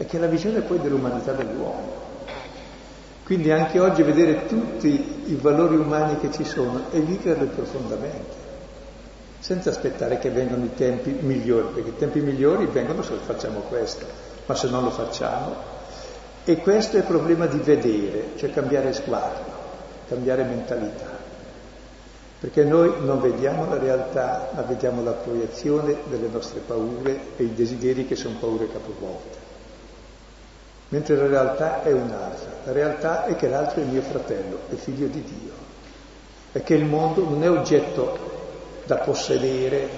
e 0.00 0.06
che 0.06 0.16
è 0.16 0.20
la 0.20 0.28
visione 0.28 0.62
poi 0.62 0.80
dell'umanità 0.80 1.32
dell'uomo. 1.32 2.08
Quindi 3.22 3.50
anche 3.50 3.78
oggi 3.78 4.02
vedere 4.02 4.46
tutti 4.46 5.24
i 5.26 5.34
valori 5.34 5.76
umani 5.76 6.16
che 6.18 6.32
ci 6.32 6.42
sono 6.42 6.84
e 6.90 7.00
viverli 7.00 7.44
profondamente, 7.48 8.34
senza 9.40 9.68
aspettare 9.68 10.18
che 10.18 10.30
vengano 10.30 10.64
i 10.64 10.74
tempi 10.74 11.14
migliori, 11.20 11.68
perché 11.74 11.90
i 11.90 11.96
tempi 11.98 12.20
migliori 12.20 12.64
vengono 12.64 13.02
se 13.02 13.12
facciamo 13.16 13.60
questo, 13.68 14.06
ma 14.46 14.54
se 14.54 14.70
non 14.70 14.84
lo 14.84 14.90
facciamo. 14.90 15.54
E 16.44 16.56
questo 16.56 16.96
è 16.96 17.00
il 17.00 17.06
problema 17.06 17.44
di 17.44 17.58
vedere, 17.58 18.30
cioè 18.36 18.50
cambiare 18.50 18.94
sguardo, 18.94 19.52
cambiare 20.08 20.44
mentalità. 20.44 21.18
perché 22.40 22.64
noi 22.64 22.90
non 23.04 23.20
vediamo 23.20 23.68
la 23.68 23.76
realtà, 23.76 24.48
ma 24.54 24.62
vediamo 24.62 25.02
la 25.02 25.12
proiezione 25.12 25.94
delle 26.08 26.28
nostre 26.28 26.60
paure 26.60 27.20
e 27.36 27.44
i 27.44 27.52
desideri 27.52 28.06
che 28.06 28.16
sono 28.16 28.36
paure 28.40 28.66
capovolte. 28.72 29.39
Mentre 30.90 31.16
la 31.16 31.26
realtà 31.26 31.82
è 31.82 31.92
un'altra. 31.92 32.50
La 32.64 32.72
realtà 32.72 33.24
è 33.24 33.34
che 33.34 33.48
l'altro 33.48 33.80
è 33.80 33.84
mio 33.84 34.02
fratello, 34.02 34.58
è 34.68 34.74
figlio 34.74 35.06
di 35.06 35.22
Dio. 35.22 35.52
E 36.52 36.62
che 36.62 36.74
il 36.74 36.84
mondo 36.84 37.24
non 37.24 37.42
è 37.42 37.50
oggetto 37.50 38.18
da 38.84 38.96
possedere, 38.96 39.88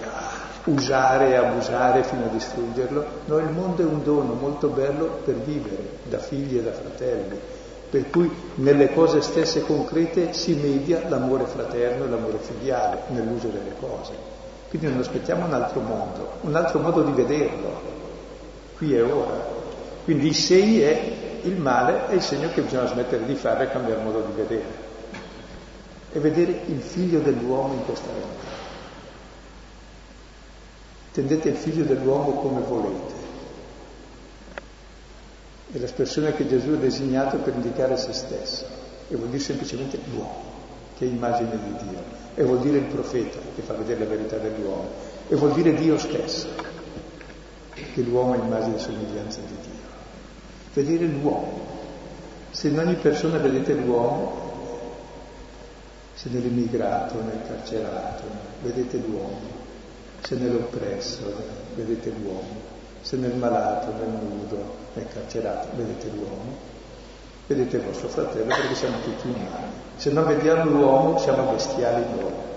da 0.00 0.38
usare 0.64 1.28
e 1.28 1.34
abusare 1.36 2.02
fino 2.02 2.24
a 2.24 2.28
distruggerlo. 2.28 3.04
No, 3.26 3.38
il 3.38 3.50
mondo 3.50 3.82
è 3.82 3.84
un 3.84 4.02
dono 4.02 4.32
molto 4.34 4.68
bello 4.68 5.20
per 5.24 5.34
vivere, 5.34 5.98
da 6.04 6.18
figli 6.18 6.58
e 6.58 6.62
da 6.62 6.72
fratelli 6.72 7.38
per 7.90 8.08
cui 8.08 8.30
nelle 8.54 8.92
cose 8.94 9.20
stesse 9.20 9.62
concrete 9.62 10.32
si 10.32 10.54
media 10.54 11.02
l'amore 11.08 11.44
fraterno 11.46 12.04
e 12.04 12.08
l'amore 12.08 12.38
filiale 12.38 13.02
nell'uso 13.08 13.48
delle 13.48 13.74
cose. 13.80 14.12
Quindi 14.68 14.86
non 14.86 15.00
aspettiamo 15.00 15.44
un 15.44 15.52
altro 15.52 15.80
mondo, 15.80 16.28
un 16.42 16.54
altro 16.54 16.78
modo 16.78 17.02
di 17.02 17.10
vederlo, 17.10 17.98
qui 18.80 18.94
e 18.94 19.02
ora. 19.02 19.58
Quindi 20.04 20.28
i 20.28 20.32
segni 20.32 20.78
è 20.78 21.18
il 21.42 21.56
male 21.56 22.08
è 22.08 22.14
il 22.14 22.22
segno 22.22 22.48
che 22.50 22.62
bisogna 22.62 22.86
smettere 22.86 23.26
di 23.26 23.34
fare 23.34 23.64
e 23.64 23.70
cambiare 23.70 24.02
modo 24.02 24.20
di 24.22 24.32
vedere. 24.34 24.88
E 26.12 26.18
vedere 26.18 26.62
il 26.66 26.80
figlio 26.80 27.20
dell'uomo 27.20 27.74
in 27.74 27.84
questa 27.84 28.08
realtà. 28.08 28.48
Tendete 31.12 31.48
il 31.50 31.56
figlio 31.56 31.84
dell'uomo 31.84 32.32
come 32.32 32.60
volete 32.62 33.20
è 35.72 35.78
l'espressione 35.78 36.34
che 36.34 36.48
Gesù 36.48 36.70
ha 36.70 36.76
designato 36.76 37.36
per 37.36 37.54
indicare 37.54 37.96
se 37.96 38.12
stesso 38.12 38.66
e 39.08 39.14
vuol 39.14 39.28
dire 39.28 39.42
semplicemente 39.42 40.00
l'uomo, 40.12 40.42
che 40.98 41.04
è 41.04 41.08
immagine 41.08 41.50
di 41.50 41.88
Dio, 41.88 42.02
e 42.34 42.42
vuol 42.42 42.60
dire 42.60 42.78
il 42.78 42.86
profeta, 42.86 43.38
che 43.54 43.62
fa 43.62 43.74
vedere 43.74 44.00
la 44.00 44.06
verità 44.06 44.36
dell'uomo, 44.38 44.88
e 45.28 45.36
vuol 45.36 45.52
dire 45.52 45.74
Dio 45.74 45.96
stesso, 45.96 46.48
che 47.92 48.02
l'uomo 48.02 48.34
è 48.34 48.38
immagine 48.38 48.76
e 48.76 48.78
somiglianza 48.78 49.40
di 49.40 49.56
Dio. 49.60 49.78
Vedere 50.72 51.06
l'uomo. 51.06 51.68
Se 52.50 52.68
in 52.68 52.78
ogni 52.78 52.94
persona 52.94 53.38
vedete 53.38 53.74
l'uomo, 53.74 54.48
se 56.14 56.28
nell'immigrato, 56.30 57.22
nel 57.22 57.40
carcerato, 57.46 58.24
vedete 58.62 58.98
l'uomo, 58.98 59.38
se 60.22 60.36
nell'oppresso, 60.36 61.32
vedete 61.74 62.12
l'uomo, 62.20 62.78
se 63.00 63.16
nel 63.16 63.34
malato, 63.36 63.92
nel 63.92 64.10
nudo, 64.10 64.74
nel 64.94 65.06
carcerato, 65.12 65.68
vedete 65.76 66.10
l'uomo, 66.14 66.56
vedete 67.46 67.76
il 67.76 67.82
vostro 67.82 68.08
fratello 68.08 68.46
perché 68.46 68.74
siamo 68.74 68.98
tutti 69.00 69.28
umani. 69.28 69.72
Se 69.96 70.10
non 70.10 70.26
vediamo 70.26 70.70
l'uomo 70.70 71.18
siamo 71.18 71.50
bestiali 71.52 72.04
noi. 72.14 72.49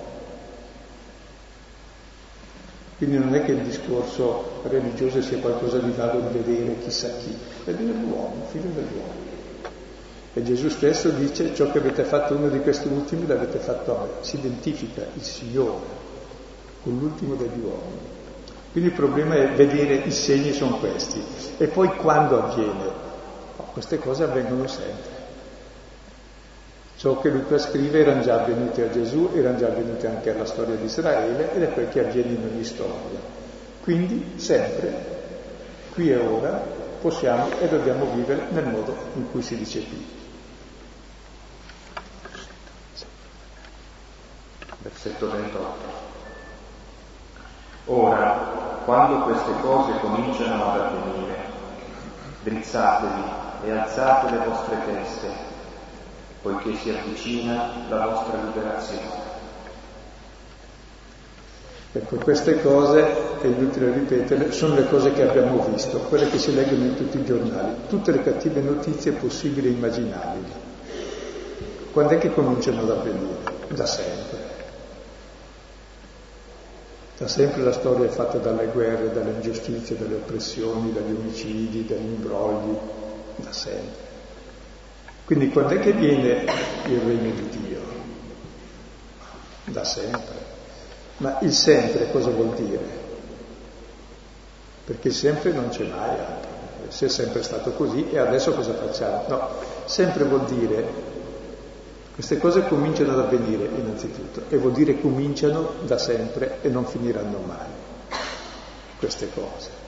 Quindi 2.97 3.17
non 3.17 3.33
è 3.33 3.43
che 3.43 3.51
il 3.51 3.61
discorso 3.61 4.61
religioso 4.63 5.21
sia 5.21 5.39
qualcosa 5.39 5.79
di 5.79 5.91
vago 5.95 6.19
di 6.19 6.37
vedere 6.39 6.77
chissà 6.79 7.09
chi, 7.09 7.35
vedere 7.65 7.91
l'uomo, 7.91 8.45
figlio 8.49 8.69
dell'uomo. 8.73 9.31
E 10.35 10.43
Gesù 10.43 10.69
stesso 10.69 11.09
dice 11.09 11.53
ciò 11.53 11.71
che 11.71 11.77
avete 11.77 12.03
fatto 12.03 12.35
uno 12.35 12.49
di 12.49 12.59
questi 12.59 12.87
ultimi 12.87 13.27
l'avete 13.27 13.59
fatto 13.59 13.95
a 13.95 14.01
me. 14.01 14.09
Si 14.21 14.37
identifica 14.37 15.05
il 15.13 15.21
Signore 15.21 16.01
con 16.81 16.97
l'ultimo 16.97 17.35
degli 17.35 17.59
uomini. 17.61 18.11
Quindi 18.71 18.89
il 18.89 18.95
problema 18.95 19.35
è 19.35 19.53
vedere 19.53 19.95
i 19.95 20.11
segni 20.11 20.51
sono 20.51 20.77
questi. 20.77 21.21
E 21.57 21.67
poi 21.67 21.89
quando 21.95 22.41
avviene? 22.41 23.01
Queste 23.73 23.99
cose 23.99 24.23
avvengono 24.23 24.67
sempre. 24.67 25.12
Ciò 27.03 27.19
che 27.19 27.27
Luca 27.27 27.57
scrive 27.57 27.99
erano 27.99 28.21
già 28.21 28.35
avvenute 28.35 28.85
a 28.85 28.89
Gesù, 28.89 29.29
erano 29.33 29.57
già 29.57 29.67
avvenute 29.67 30.07
anche 30.07 30.33
alla 30.33 30.45
storia 30.45 30.75
di 30.75 30.85
Israele 30.85 31.53
ed 31.53 31.63
è 31.63 31.73
quel 31.73 31.89
che 31.89 31.99
avviene 31.99 32.29
in 32.29 32.49
ogni 32.49 32.63
storia. 32.63 33.19
Quindi 33.81 34.39
sempre, 34.39 35.05
qui 35.91 36.11
e 36.11 36.15
ora, 36.15 36.63
possiamo 37.01 37.59
e 37.59 37.67
dobbiamo 37.67 38.05
vivere 38.13 38.45
nel 38.51 38.67
modo 38.67 38.95
in 39.15 39.29
cui 39.31 39.41
si 39.41 39.57
dice 39.57 39.83
qui. 39.85 40.07
Versetto 44.77 45.29
28. 45.29 45.61
Ora, 47.87 48.79
quando 48.85 49.23
queste 49.23 49.51
cose 49.59 49.99
cominciano 49.99 50.71
ad 50.71 50.79
avvenire, 50.79 51.35
drizzatevi 52.43 53.23
e 53.65 53.71
alzate 53.71 54.31
le 54.31 54.45
vostre 54.45 54.77
teste, 54.85 55.52
poiché 56.43 56.75
si 56.75 56.89
avvicina 56.89 57.71
la 57.89 58.05
vostra 58.05 58.43
liberazione. 58.43 59.31
Ecco, 61.93 62.17
queste 62.17 62.61
cose, 62.61 63.39
è 63.39 63.45
inutile 63.45 63.93
ripetere, 63.93 64.51
sono 64.51 64.75
le 64.75 64.87
cose 64.87 65.13
che 65.13 65.21
abbiamo 65.21 65.63
visto, 65.71 65.99
quelle 65.99 66.27
che 66.29 66.37
si 66.37 66.53
leggono 66.53 66.83
in 66.83 66.95
tutti 66.95 67.17
i 67.17 67.23
giornali, 67.23 67.75
tutte 67.87 68.11
le 68.11 68.23
cattive 68.23 68.61
notizie 68.61 69.13
possibili 69.13 69.67
e 69.67 69.71
immaginabili. 69.71 70.51
Quando 71.93 72.13
è 72.13 72.17
che 72.17 72.33
cominciano 72.33 72.81
ad 72.81 72.89
avvenire? 72.89 73.51
Da 73.69 73.85
sempre. 73.85 74.51
Da 77.15 77.27
sempre 77.27 77.61
la 77.61 77.71
storia 77.71 78.07
è 78.07 78.09
fatta 78.09 78.39
dalle 78.39 78.65
guerre, 78.73 79.13
dalle 79.13 79.31
ingiustizie, 79.31 79.95
dalle 79.95 80.15
oppressioni, 80.15 80.91
dagli 80.91 81.13
omicidi, 81.13 81.85
dagli 81.85 81.99
imbrogli, 81.99 82.75
da 83.35 83.51
sempre. 83.53 84.12
Quindi 85.25 85.49
quando 85.49 85.75
è 85.75 85.79
che 85.79 85.93
viene 85.93 86.45
il 86.87 86.99
regno 86.99 87.33
di 87.33 87.49
Dio? 87.49 87.81
Da 89.65 89.83
sempre. 89.83 90.51
Ma 91.17 91.39
il 91.41 91.53
sempre 91.53 92.11
cosa 92.11 92.29
vuol 92.29 92.53
dire? 92.55 93.01
Perché 94.85 95.11
sempre 95.11 95.51
non 95.51 95.69
c'è 95.69 95.85
mai. 95.85 96.17
Se 96.89 97.05
è 97.05 97.09
sempre 97.09 97.41
stato 97.41 97.71
così 97.71 98.09
e 98.11 98.17
adesso 98.17 98.53
cosa 98.53 98.73
facciamo? 98.73 99.23
No, 99.27 99.49
sempre 99.85 100.25
vuol 100.25 100.45
dire 100.45 101.11
queste 102.13 102.37
cose 102.37 102.67
cominciano 102.67 103.13
ad 103.13 103.19
avvenire 103.19 103.65
innanzitutto 103.65 104.43
e 104.49 104.57
vuol 104.57 104.73
dire 104.73 104.99
cominciano 104.99 105.73
da 105.85 105.97
sempre 105.97 106.59
e 106.61 106.69
non 106.69 106.85
finiranno 106.85 107.39
mai 107.39 107.65
queste 108.99 109.29
cose. 109.33 109.82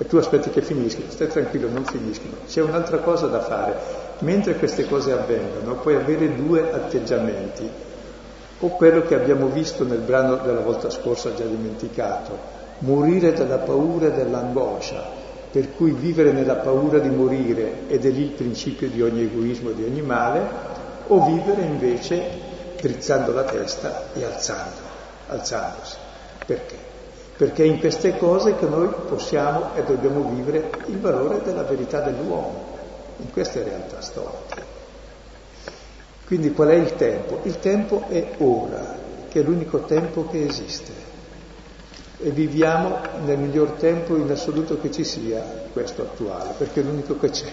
E 0.00 0.06
tu 0.06 0.16
aspetti 0.16 0.50
che 0.50 0.62
finiscano, 0.62 1.10
stai 1.10 1.26
tranquillo, 1.26 1.68
non 1.68 1.84
finiscono. 1.84 2.34
C'è 2.46 2.62
un'altra 2.62 2.98
cosa 2.98 3.26
da 3.26 3.40
fare. 3.40 3.76
Mentre 4.20 4.54
queste 4.54 4.86
cose 4.86 5.10
avvengono, 5.10 5.74
puoi 5.74 5.96
avere 5.96 6.36
due 6.36 6.72
atteggiamenti. 6.72 7.68
O 8.60 8.68
quello 8.68 9.02
che 9.02 9.16
abbiamo 9.16 9.48
visto 9.48 9.84
nel 9.84 9.98
brano 9.98 10.36
della 10.36 10.60
volta 10.60 10.88
scorsa, 10.88 11.34
già 11.34 11.44
dimenticato, 11.44 12.38
morire 12.78 13.32
dalla 13.32 13.58
paura 13.58 14.06
e 14.06 14.12
dall'angoscia, 14.12 15.02
per 15.50 15.74
cui 15.74 15.90
vivere 15.90 16.30
nella 16.30 16.56
paura 16.56 16.98
di 16.98 17.08
morire, 17.08 17.88
ed 17.88 18.04
è 18.04 18.10
lì 18.10 18.22
il 18.22 18.30
principio 18.30 18.88
di 18.88 19.02
ogni 19.02 19.22
egoismo, 19.22 19.70
di 19.70 19.82
ogni 19.82 20.02
male, 20.02 20.40
o 21.08 21.24
vivere 21.24 21.62
invece 21.62 22.22
drizzando 22.80 23.32
la 23.32 23.44
testa 23.44 24.04
e 24.14 24.24
alzando, 24.24 24.76
alzandosi. 25.26 25.96
Perché? 26.46 26.87
Perché 27.38 27.62
è 27.62 27.66
in 27.66 27.78
queste 27.78 28.18
cose 28.18 28.56
che 28.56 28.66
noi 28.66 28.88
possiamo 29.06 29.72
e 29.76 29.84
dobbiamo 29.84 30.28
vivere 30.28 30.72
il 30.86 30.98
valore 30.98 31.40
della 31.44 31.62
verità 31.62 32.00
dell'uomo, 32.00 32.64
in 33.18 33.30
queste 33.30 33.62
realtà 33.62 34.00
storiche. 34.00 34.76
Quindi 36.26 36.52
qual 36.52 36.70
è 36.70 36.74
il 36.74 36.96
tempo? 36.96 37.38
Il 37.44 37.60
tempo 37.60 38.06
è 38.08 38.34
ora, 38.38 38.96
che 39.28 39.38
è 39.38 39.42
l'unico 39.44 39.82
tempo 39.84 40.26
che 40.26 40.44
esiste. 40.44 40.92
E 42.20 42.30
viviamo 42.30 42.98
nel 43.24 43.38
miglior 43.38 43.70
tempo 43.78 44.16
in 44.16 44.28
assoluto 44.28 44.80
che 44.80 44.90
ci 44.90 45.04
sia, 45.04 45.40
questo 45.72 46.02
attuale, 46.02 46.54
perché 46.58 46.80
è 46.80 46.82
l'unico 46.82 47.16
che 47.20 47.30
c'è. 47.30 47.50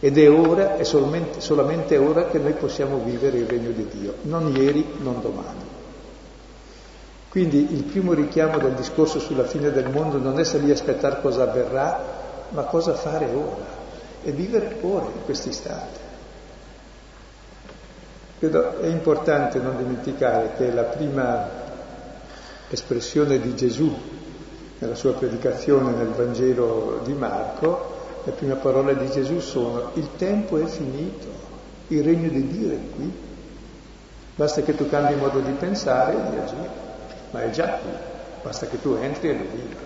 Ed 0.00 0.16
è 0.16 0.30
ora, 0.30 0.76
è 0.76 0.84
solamente, 0.84 1.42
solamente 1.42 1.98
ora 1.98 2.28
che 2.28 2.38
noi 2.38 2.54
possiamo 2.54 3.02
vivere 3.04 3.36
il 3.36 3.46
regno 3.46 3.70
di 3.70 3.86
Dio, 3.86 4.14
non 4.22 4.50
ieri, 4.56 4.94
non 5.02 5.20
domani. 5.20 5.71
Quindi 7.32 7.72
il 7.72 7.84
primo 7.84 8.12
richiamo 8.12 8.58
del 8.58 8.74
discorso 8.74 9.18
sulla 9.18 9.44
fine 9.44 9.70
del 9.70 9.88
mondo 9.88 10.18
non 10.18 10.38
è 10.38 10.44
lì 10.58 10.70
aspettare 10.70 11.22
cosa 11.22 11.44
avverrà, 11.44 11.98
ma 12.50 12.64
cosa 12.64 12.92
fare 12.92 13.24
ora 13.24 13.64
e 14.22 14.32
vivere 14.32 14.76
ora, 14.82 15.06
in 15.06 15.24
questo 15.24 15.48
istante. 15.48 15.98
Credo 18.38 18.80
è 18.80 18.86
importante 18.88 19.60
non 19.60 19.78
dimenticare 19.78 20.52
che 20.58 20.70
la 20.74 20.82
prima 20.82 21.48
espressione 22.68 23.40
di 23.40 23.54
Gesù 23.54 23.90
nella 24.80 24.94
sua 24.94 25.14
predicazione 25.14 25.92
nel 25.92 26.08
Vangelo 26.08 27.00
di 27.02 27.14
Marco 27.14 28.20
le 28.24 28.32
prime 28.32 28.56
parole 28.56 28.94
di 28.98 29.08
Gesù 29.08 29.40
sono 29.40 29.92
il 29.94 30.06
tempo 30.18 30.58
è 30.58 30.66
finito, 30.66 31.28
il 31.88 32.04
regno 32.04 32.28
di 32.28 32.46
Dio 32.46 32.72
è 32.72 32.78
qui. 32.94 33.10
Basta 34.34 34.60
che 34.60 34.76
tu 34.76 34.86
cambi 34.86 35.14
modo 35.14 35.40
di 35.40 35.52
pensare 35.52 36.12
e 36.12 36.30
di 36.30 36.36
agire, 36.36 36.90
ma 37.32 37.42
è 37.42 37.50
già 37.50 37.66
qui, 37.78 37.90
basta 38.42 38.66
che 38.66 38.80
tu 38.80 38.96
entri 39.00 39.30
e 39.30 39.32
lo 39.32 39.44
viva. 39.50 39.80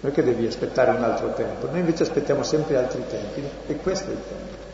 Non 0.00 0.12
è 0.12 0.14
che 0.14 0.22
devi 0.22 0.46
aspettare 0.46 0.90
un 0.90 1.02
altro 1.02 1.32
tempo, 1.32 1.68
noi 1.68 1.80
invece 1.80 2.04
aspettiamo 2.04 2.42
sempre 2.42 2.76
altri 2.76 3.02
tempi 3.08 3.42
e 3.66 3.76
questo 3.76 4.10
è 4.10 4.12
il 4.12 4.22
tempo. 4.28 4.64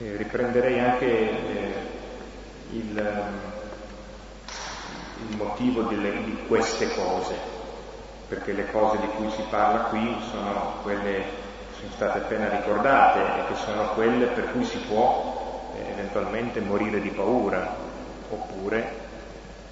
Eh, 0.00 0.16
riprenderei 0.16 0.78
anche 0.78 1.06
eh, 1.06 1.72
il, 2.72 3.22
il, 5.28 5.36
motivo 5.36 5.82
delle, 5.82 6.22
di 6.22 6.38
queste 6.46 6.94
cose, 6.94 7.34
perché 8.28 8.52
le 8.52 8.70
cose 8.70 8.98
di 9.00 9.08
cui 9.16 9.30
si 9.30 9.42
parla 9.48 9.84
qui 9.84 10.16
sono 10.30 10.74
quelle 10.82 11.12
che 11.12 11.24
sono 11.80 11.92
state 11.92 12.18
appena 12.18 12.48
ricordate 12.48 13.20
e 13.20 13.46
che 13.48 13.54
sono 13.56 13.88
quelle 13.94 14.26
per 14.26 14.52
cui 14.52 14.64
si 14.64 14.78
può 14.86 15.47
eventualmente 15.86 16.60
morire 16.60 17.00
di 17.00 17.10
paura 17.10 17.74
oppure 18.30 19.06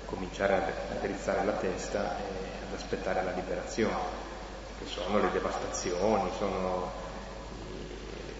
cominciare 0.06 0.54
a 0.54 0.94
drizzare 1.00 1.44
la 1.44 1.52
testa 1.52 2.16
e 2.18 2.22
ad 2.68 2.74
aspettare 2.74 3.22
la 3.22 3.32
liberazione, 3.32 3.96
che 4.78 4.86
sono 4.86 5.20
le 5.20 5.30
devastazioni, 5.30 6.30
sono 6.38 6.90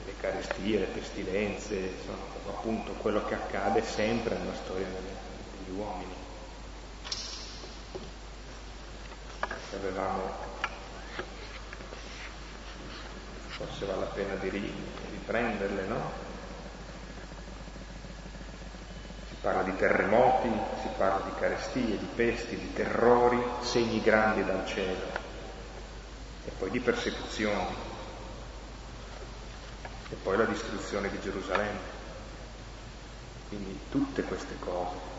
le 0.05 0.12
carestie, 0.18 0.79
le 0.79 0.87
pestilenze, 0.87 1.92
sono 2.05 2.18
appunto 2.48 2.92
quello 2.92 3.24
che 3.24 3.35
accade 3.35 3.83
sempre 3.83 4.37
nella 4.37 4.55
storia 4.55 4.87
degli 4.87 5.76
uomini. 5.76 6.14
Avevamo, 9.74 10.31
forse 13.48 13.85
vale 13.85 14.00
la 14.00 14.07
pena 14.07 14.35
di 14.37 14.48
riprenderle, 15.11 15.87
no? 15.87 16.26
Parla 19.40 19.62
di 19.62 19.77
terremoti, 19.77 20.49
si 20.83 20.88
parla 20.96 21.25
di 21.25 21.31
carestie, 21.38 21.99
di 21.99 22.09
pesti, 22.14 22.57
di 22.57 22.72
terrori, 22.72 23.42
segni 23.61 24.03
grandi 24.03 24.44
dal 24.44 24.66
cielo 24.66 25.25
e 26.44 26.51
poi 26.59 26.70
di 26.70 26.81
persecuzioni 26.81 27.75
e 30.09 30.14
poi 30.22 30.37
la 30.37 30.44
distruzione 30.44 31.11
di 31.11 31.20
Gerusalemme. 31.20 31.94
Quindi 33.49 33.79
tutte 33.90 34.22
queste 34.22 34.55
cose. 34.59 35.14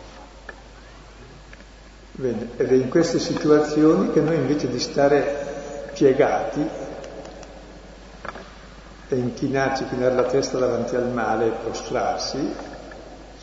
Bene, 2.12 2.50
ed 2.58 2.72
è 2.72 2.76
in 2.76 2.90
queste 2.90 3.20
situazioni 3.20 4.12
che 4.12 4.22
noi 4.22 4.36
invece 4.36 4.70
di 4.70 4.80
stare 4.80 5.92
piegati 5.94 6.68
e 9.10 9.16
inchinarci, 9.16 9.88
chinare 9.88 10.16
la 10.16 10.24
testa 10.24 10.58
davanti 10.58 10.96
al 10.96 11.10
male 11.10 11.48
e 11.48 11.52
prostrarsi, 11.52 12.56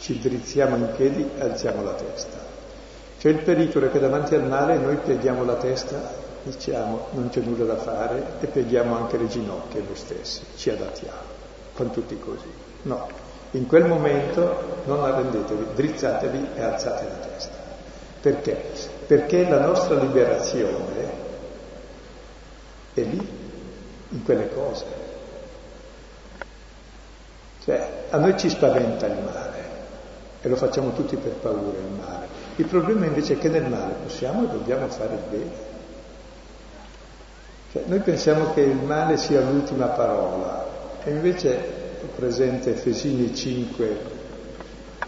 ci 0.05 0.19
drizziamo 0.19 0.77
in 0.77 0.93
piedi 0.95 1.27
e 1.39 1.41
alziamo 1.41 1.83
la 1.83 1.95
testa. 1.95 2.37
C'è 3.19 3.31
il 3.31 3.39
pericolo 3.39 3.91
che 3.91 3.99
davanti 3.99 4.35
al 4.35 4.47
male 4.47 4.77
noi 4.77 4.97
pieghiamo 4.97 5.47
la 5.47 5.55
testa, 5.55 5.99
diciamo 6.43 7.07
non 7.13 7.31
c'è 7.31 7.41
nulla 7.41 7.65
da 7.65 7.79
fare 7.79 8.23
e 8.39 8.47
pieghiamo 8.47 8.95
anche 8.95 9.17
le 9.17 9.29
ginocchia 9.29 9.81
noi 9.81 9.97
stessi, 9.97 10.43
ci 10.57 10.69
adattiamo, 10.69 11.33
con 11.73 11.91
tutti 11.91 12.19
così. 12.19 12.53
No, 12.83 13.09
in 13.53 13.67
quel 13.67 13.87
momento 13.87 14.83
non 14.85 15.03
arrendetevi, 15.03 15.69
drizzatevi 15.75 16.49
e 16.55 16.61
alzate 16.61 17.05
la 17.05 17.27
testa. 17.27 17.55
Perché? 18.21 18.63
Perché 19.07 19.49
la 19.49 19.61
nostra 19.61 19.99
liberazione 19.99 21.13
è 22.93 23.01
lì, 23.01 23.27
in 24.11 24.23
quelle 24.23 24.53
cose. 24.53 24.85
Cioè, 27.65 27.89
a 28.11 28.19
noi 28.19 28.39
ci 28.39 28.51
spaventa 28.51 29.07
il 29.07 29.19
male 29.23 29.64
e 30.45 30.49
lo 30.51 30.57
facciamo 30.57 30.93
tutti 30.93 31.17
per 31.17 31.33
paura 31.33 31.79
il 31.79 31.99
male. 31.99 32.27
Il 32.57 32.67
problema 32.67 33.07
invece 33.07 33.33
è 33.33 33.39
che 33.39 33.49
nel 33.49 33.67
male 33.67 33.95
possiamo 34.03 34.45
e 34.45 34.49
dobbiamo 34.49 34.87
fare 34.89 35.15
il 35.15 35.21
bene. 35.31 35.73
Cioè, 37.73 37.83
noi 37.87 38.01
pensiamo 38.01 38.53
che 38.53 38.61
il 38.61 38.77
male 38.77 39.17
sia 39.17 39.41
l'ultima 39.41 39.87
parola 39.87 40.67
e 41.03 41.11
invece 41.13 41.59
ho 42.03 42.09
presente 42.15 42.73
Efesini 42.73 43.35
5, 43.35 43.99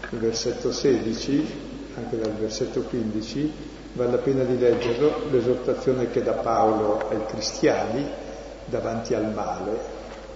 versetto 0.09 0.71
16, 0.71 1.61
anche 1.97 2.17
dal 2.17 2.33
versetto 2.33 2.81
15, 2.81 3.53
vale 3.93 4.11
la 4.11 4.17
pena 4.17 4.43
di 4.43 4.57
leggerlo, 4.57 5.27
l'esortazione 5.29 6.09
che 6.09 6.23
dà 6.23 6.33
Paolo 6.33 7.09
ai 7.09 7.23
cristiani 7.27 8.09
davanti 8.65 9.13
al 9.13 9.31
male, 9.31 9.79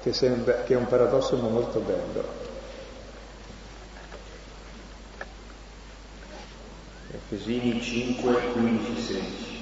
che, 0.03 0.13
sembra, 0.13 0.61
che 0.61 0.75
è 0.75 0.77
un 0.77 0.85
paradosso 0.85 1.37
ma 1.37 1.47
molto 1.47 1.79
bello. 1.79 2.40
Efesini 7.13 7.81
5, 7.81 8.51
15, 8.53 9.01
16. 9.01 9.59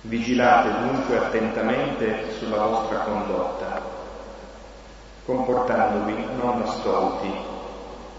Vigilate 0.00 0.88
dunque 0.88 1.16
attentamente 1.16 2.32
sulla 2.38 2.66
vostra 2.66 2.98
condotta, 2.98 3.80
comportandovi 5.24 6.12
non 6.40 6.60
da 6.60 6.66
stolti, 6.72 7.30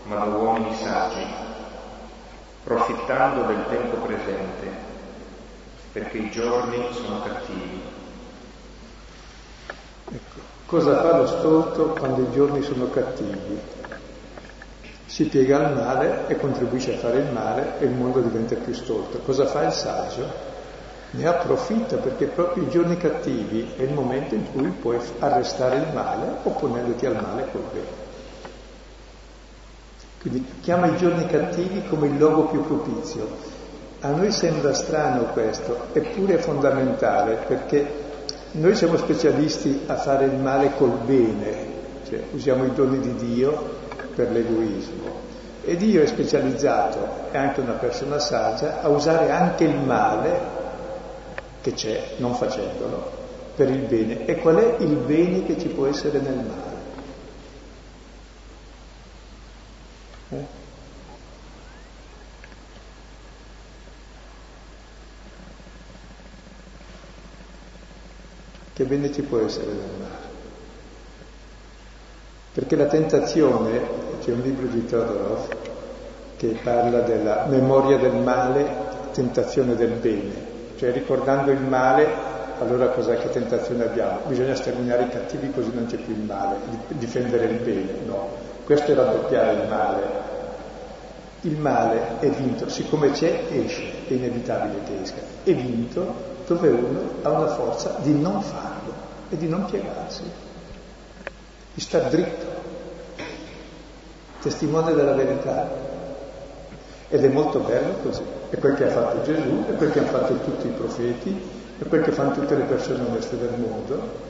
ma 0.04 0.16
da 0.16 0.24
uomini 0.26 0.74
saggi, 0.76 1.26
profittando 2.64 3.42
del 3.44 3.66
tempo 3.68 3.98
presente, 3.98 4.72
perché 5.92 6.18
i 6.20 6.32
giorni 6.32 6.88
sono 6.92 7.22
cattivi. 7.22 7.82
Ecco, 10.10 10.40
cosa 10.66 11.02
fa 11.02 11.18
lo 11.18 11.28
stolto 11.28 11.88
quando 11.88 12.22
i 12.22 12.32
giorni 12.32 12.62
sono 12.62 12.90
cattivi? 12.90 13.76
Si 15.08 15.24
piega 15.26 15.66
al 15.66 15.74
male 15.74 16.28
e 16.28 16.36
contribuisce 16.36 16.96
a 16.96 16.98
fare 16.98 17.20
il 17.20 17.32
male 17.32 17.80
e 17.80 17.86
il 17.86 17.92
mondo 17.92 18.20
diventa 18.20 18.56
più 18.56 18.74
stolto. 18.74 19.20
Cosa 19.20 19.46
fa 19.46 19.66
il 19.66 19.72
saggio? 19.72 20.56
Ne 21.12 21.26
approfitta 21.26 21.96
perché 21.96 22.26
proprio 22.26 22.64
i 22.64 22.70
giorni 22.70 22.98
cattivi 22.98 23.72
è 23.78 23.84
il 23.84 23.94
momento 23.94 24.36
in 24.36 24.52
cui 24.52 24.68
puoi 24.68 25.00
arrestare 25.20 25.78
il 25.78 25.94
male 25.94 26.28
opponendoti 26.44 27.06
al 27.06 27.16
male 27.16 27.48
col 27.52 27.64
bene. 27.72 28.06
Quindi 30.20 30.46
chiama 30.62 30.88
i 30.88 30.98
giorni 30.98 31.26
cattivi 31.26 31.84
come 31.88 32.08
il 32.08 32.18
luogo 32.18 32.48
più 32.48 32.66
propizio. 32.66 33.56
A 34.02 34.10
noi 34.10 34.30
sembra 34.32 34.74
strano 34.74 35.24
questo, 35.32 35.86
eppure 35.94 36.36
è 36.36 36.38
fondamentale 36.38 37.46
perché 37.48 38.06
noi 38.52 38.76
siamo 38.76 38.98
specialisti 38.98 39.84
a 39.88 39.96
fare 39.96 40.26
il 40.26 40.36
male 40.36 40.72
col 40.76 40.98
bene, 41.06 41.66
cioè 42.08 42.22
usiamo 42.34 42.66
i 42.66 42.74
doni 42.74 43.00
di 43.00 43.16
Dio 43.16 43.77
per 44.18 44.32
l'egoismo. 44.32 45.26
E 45.64 45.76
Dio 45.76 46.02
è 46.02 46.08
specializzato, 46.08 47.30
è 47.30 47.38
anche 47.38 47.62
una 47.62 47.74
persona 47.74 48.18
saggia, 48.18 48.82
a 48.82 48.88
usare 48.88 49.30
anche 49.30 49.66
il 49.66 49.78
male 49.78 50.40
che 51.62 51.74
c'è, 51.74 52.16
non 52.18 52.34
facendolo, 52.34 53.12
per 53.56 53.70
il 53.70 53.82
bene. 53.82 54.26
E 54.26 54.38
qual 54.38 54.56
è 54.56 54.78
il 54.80 54.96
bene 54.96 55.46
che 55.46 55.60
ci 55.60 55.68
può 55.68 55.86
essere 55.86 56.20
nel 56.20 56.36
male? 56.36 56.76
Eh? 60.30 60.46
Che 68.74 68.84
bene 68.84 69.12
ci 69.12 69.22
può 69.22 69.40
essere 69.40 69.66
nel 69.68 69.92
male? 70.00 70.26
Perché 72.58 72.76
la 72.76 72.86
tentazione, 72.86 74.07
c'è 74.28 74.34
un 74.34 74.42
libro 74.42 74.68
di 74.68 74.86
Todorov 74.86 75.48
che 76.36 76.60
parla 76.62 77.00
della 77.00 77.46
memoria 77.48 77.98
del 77.98 78.16
male, 78.16 78.68
tentazione 79.14 79.74
del 79.78 79.92
bene, 79.92 80.34
cioè 80.76 80.92
ricordando 80.92 81.50
il 81.52 81.62
male, 81.62 82.06
allora 82.60 82.90
cos'è 82.90 83.18
che 83.20 83.30
tentazione 83.30 83.86
abbiamo? 83.86 84.20
Bisogna 84.28 84.54
sterminare 84.54 85.04
i 85.04 85.10
cattivi 85.10 85.50
così 85.52 85.72
non 85.74 85.86
c'è 85.86 85.96
più 85.96 86.14
il 86.14 86.24
male, 86.24 86.58
difendere 86.90 87.46
il 87.46 87.60
bene, 87.60 87.92
no. 88.06 88.28
Questo 88.66 88.92
è 88.92 88.96
raddoppiare 88.96 89.62
il 89.62 89.70
male. 89.70 90.02
Il 91.42 91.58
male 91.58 92.20
è 92.20 92.30
vinto, 92.30 92.68
siccome 92.68 93.12
c'è, 93.12 93.44
esce, 93.50 93.84
è 94.10 94.12
inevitabile 94.12 94.84
che 94.84 95.04
esca. 95.04 95.22
È 95.44 95.54
vinto 95.54 96.14
dove 96.46 96.68
uno 96.68 97.00
ha 97.22 97.30
una 97.30 97.48
forza 97.48 97.96
di 98.02 98.14
non 98.14 98.42
farlo 98.42 98.92
e 99.30 99.38
di 99.38 99.48
non 99.48 99.64
piegarsi 99.64 100.24
di 101.78 101.84
star 101.84 102.10
dritto, 102.10 102.47
testimone 104.48 104.94
della 104.94 105.14
verità. 105.14 105.70
Ed 107.10 107.24
è 107.24 107.28
molto 107.28 107.60
bello 107.60 107.94
così. 108.02 108.24
È 108.50 108.58
quel 108.58 108.76
che 108.76 108.86
ha 108.86 108.90
fatto 108.90 109.22
Gesù, 109.24 109.66
è 109.68 109.76
quel 109.76 109.92
che 109.92 110.00
hanno 110.00 110.08
fatto 110.08 110.40
tutti 110.40 110.68
i 110.68 110.72
profeti, 110.72 111.42
è 111.78 111.86
quel 111.86 112.02
che 112.02 112.12
fanno 112.12 112.32
tutte 112.32 112.56
le 112.56 112.64
persone 112.64 113.04
oneste 113.06 113.38
del 113.38 113.58
mondo, 113.58 114.26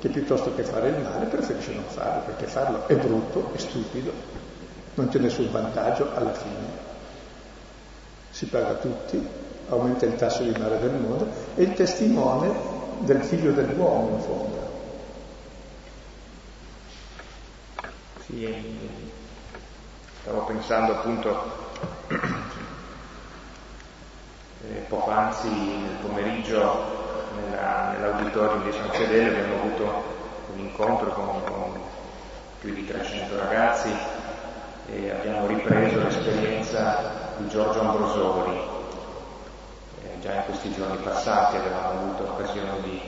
che 0.00 0.08
piuttosto 0.08 0.54
che 0.54 0.62
fare 0.62 0.88
il 0.88 1.02
male 1.02 1.26
preferisce 1.26 1.72
non 1.74 1.84
farlo, 1.86 2.22
perché 2.24 2.46
farlo 2.46 2.86
è 2.88 2.96
brutto, 2.96 3.50
è 3.52 3.58
stupido, 3.58 4.12
non 4.94 5.08
c'è 5.08 5.18
nessun 5.18 5.50
vantaggio 5.50 6.08
alla 6.14 6.32
fine. 6.32 6.88
Si 8.30 8.46
paga 8.46 8.74
tutti, 8.74 9.26
aumenta 9.68 10.06
il 10.06 10.16
tasso 10.16 10.42
di 10.42 10.58
mare 10.58 10.78
del 10.78 10.92
mondo, 10.92 11.26
è 11.54 11.60
il 11.60 11.74
testimone 11.74 12.50
del 13.00 13.22
figlio 13.22 13.52
dell'uomo 13.52 14.16
in 14.16 14.20
fondo. 14.20 14.58
Sì, 18.24 19.09
stavo 20.22 20.44
pensando 20.44 20.92
appunto 20.92 21.68
eh, 24.68 24.84
poc'anzi 24.88 25.48
nel 25.48 25.96
pomeriggio 26.02 26.98
nella, 27.36 27.92
nell'auditorio 27.92 28.60
di 28.62 28.72
San 28.72 28.90
Fedele 28.90 29.30
abbiamo 29.30 29.62
avuto 29.62 30.04
un 30.52 30.58
incontro 30.58 31.10
con, 31.12 31.42
con 31.44 31.80
più 32.60 32.74
di 32.74 32.86
300 32.86 33.36
ragazzi 33.38 33.90
e 34.92 35.10
abbiamo 35.10 35.46
ripreso 35.46 36.02
l'esperienza 36.02 37.32
di 37.38 37.48
Giorgio 37.48 37.80
Ambrosoli. 37.80 38.58
Eh, 40.02 40.18
già 40.20 40.34
in 40.34 40.44
questi 40.44 40.72
giorni 40.74 40.96
passati 40.98 41.56
avevamo 41.56 42.00
avuto 42.00 42.24
occasione 42.24 42.82
di 42.82 43.00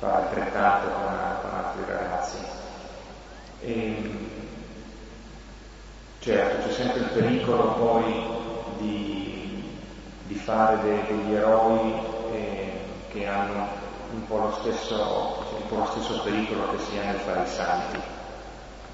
fare 0.00 0.22
altrettanto 0.24 0.88
con, 0.88 1.14
con 1.42 1.50
altri 1.58 1.84
ragazzi. 1.86 2.38
E, 3.60 4.35
certo, 6.26 6.66
c'è 6.66 6.72
sempre 6.72 6.98
il 6.98 7.10
pericolo 7.10 7.74
poi 7.74 8.26
di, 8.78 9.62
di 10.26 10.34
fare 10.34 10.76
de, 10.82 11.04
degli 11.06 11.34
eroi 11.34 11.94
eh, 12.32 12.80
che 13.12 13.26
hanno 13.28 13.68
un 14.12 14.26
po, 14.26 14.52
stesso, 14.58 15.44
un 15.56 15.68
po' 15.68 15.76
lo 15.76 15.86
stesso 15.92 16.22
pericolo 16.22 16.68
che 16.70 16.78
si 16.78 16.98
ha 16.98 17.04
nel 17.04 17.20
fare 17.20 17.44
i 17.44 17.46
santi, 17.46 18.00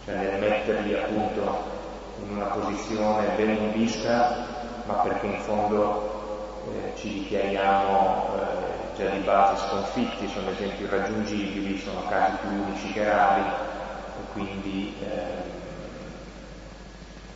cioè 0.04 0.14
nel 0.14 0.40
metterli 0.40 0.92
appunto 0.92 1.80
in 2.22 2.36
una 2.36 2.48
posizione 2.48 3.28
ben 3.34 3.72
vista, 3.72 4.46
ma 4.84 4.94
perché 4.96 5.24
in 5.24 5.40
fondo 5.40 6.60
eh, 6.70 6.92
ci 6.96 7.14
dichiariamo 7.14 8.28
eh, 8.36 8.96
già 8.98 9.08
di 9.08 9.20
base 9.20 9.68
sconfitti, 9.68 10.28
sono 10.28 10.50
esempi 10.50 10.82
irraggiungibili, 10.82 11.78
sono 11.78 12.06
casi 12.10 12.36
più 12.42 12.50
unici 12.62 12.92
che 12.92 13.04
rari 13.04 13.40
e 13.40 14.32
quindi 14.34 14.94
eh, 15.00 15.41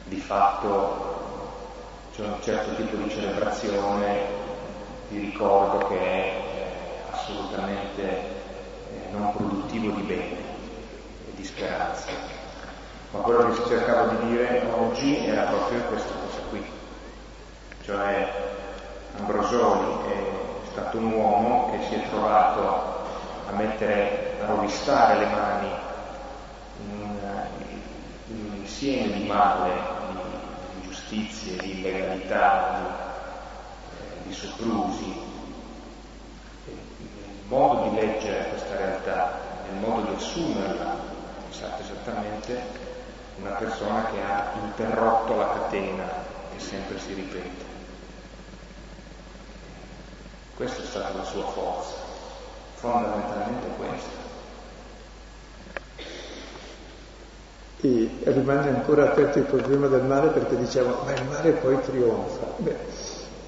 di 0.06 0.16
fatto 0.18 1.14
c'è 2.14 2.22
un 2.22 2.40
certo 2.40 2.74
tipo 2.76 2.96
di 2.96 3.10
celebrazione 3.10 4.44
di 5.08 5.18
ricordo 5.18 5.86
che 5.88 5.98
è 5.98 6.26
eh, 6.26 7.12
assolutamente 7.12 8.02
eh, 8.02 9.10
non 9.10 9.32
produttivo 9.32 9.92
di 9.92 10.02
bene 10.02 10.38
e 11.26 11.34
di 11.34 11.44
speranza. 11.44 12.08
Ma 13.10 13.20
quello 13.20 13.50
che 13.50 13.66
cercavo 13.66 14.16
di 14.16 14.28
dire 14.28 14.66
oggi 14.76 15.26
era 15.26 15.42
proprio 15.42 15.82
questa 15.82 16.12
cosa 16.14 16.40
qui, 16.50 16.64
cioè 17.84 18.32
Ambrosoli 19.18 20.10
è 20.10 20.70
stato 20.70 20.98
un 20.98 21.12
uomo 21.12 21.70
che 21.70 21.86
si 21.88 21.94
è 21.94 22.08
trovato 22.08 23.04
a 23.48 23.52
mettere, 23.52 24.36
a 24.42 24.46
rovistare 24.46 25.18
le 25.18 25.26
mani 25.26 25.85
insieme 28.66 29.12
di 29.12 29.24
male, 29.26 29.72
di 30.10 30.78
ingiustizie, 30.80 31.56
di 31.58 31.78
illegalità, 31.78 32.80
di, 32.80 33.96
eh, 33.96 34.26
di 34.26 34.34
soprusi. 34.34 35.24
Il 36.66 37.52
modo 37.52 37.88
di 37.88 37.94
leggere 37.94 38.48
questa 38.48 38.76
realtà, 38.76 39.40
il 39.70 39.78
modo 39.78 40.10
di 40.10 40.14
assumerla, 40.16 40.96
pensate 41.48 41.82
esattamente 41.84 42.60
una 43.38 43.50
persona 43.50 44.06
che 44.06 44.20
ha 44.20 44.50
interrotto 44.60 45.36
la 45.36 45.48
catena 45.52 46.04
che 46.52 46.60
sempre 46.60 46.98
si 46.98 47.14
ripete. 47.14 47.64
Questa 50.56 50.82
è 50.82 50.86
stata 50.86 51.16
la 51.16 51.24
sua 51.24 51.46
forza, 51.46 51.94
fondamentalmente 52.74 53.68
questa. 53.76 54.25
E 57.86 58.32
rimane 58.32 58.70
ancora 58.70 59.04
aperto 59.04 59.38
il 59.38 59.44
problema 59.44 59.86
del 59.86 60.02
male 60.02 60.30
perché 60.30 60.56
diciamo, 60.56 60.96
ma 61.04 61.12
il 61.12 61.24
male 61.30 61.50
poi 61.52 61.78
trionfa. 61.82 62.46
Beh, 62.56 62.76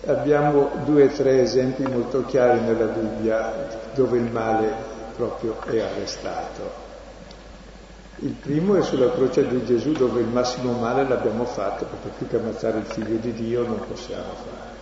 abbiamo 0.06 0.70
due 0.84 1.04
o 1.04 1.08
tre 1.08 1.40
esempi 1.42 1.82
molto 1.82 2.24
chiari 2.24 2.60
nella 2.60 2.86
Bibbia 2.86 3.52
dove 3.94 4.18
il 4.18 4.30
male 4.30 4.72
proprio 5.16 5.56
è 5.64 5.80
arrestato. 5.80 6.86
Il 8.20 8.32
primo 8.32 8.76
è 8.76 8.82
sulla 8.82 9.10
croce 9.10 9.46
di 9.46 9.64
Gesù 9.64 9.92
dove 9.92 10.20
il 10.20 10.26
massimo 10.26 10.72
male 10.72 11.06
l'abbiamo 11.06 11.44
fatto, 11.44 11.84
perché 11.84 12.08
più 12.16 12.28
che 12.28 12.36
ammazzare 12.36 12.78
il 12.78 12.84
figlio 12.84 13.16
di 13.16 13.32
Dio 13.32 13.66
non 13.66 13.80
possiamo 13.88 14.34
fare. 14.34 14.76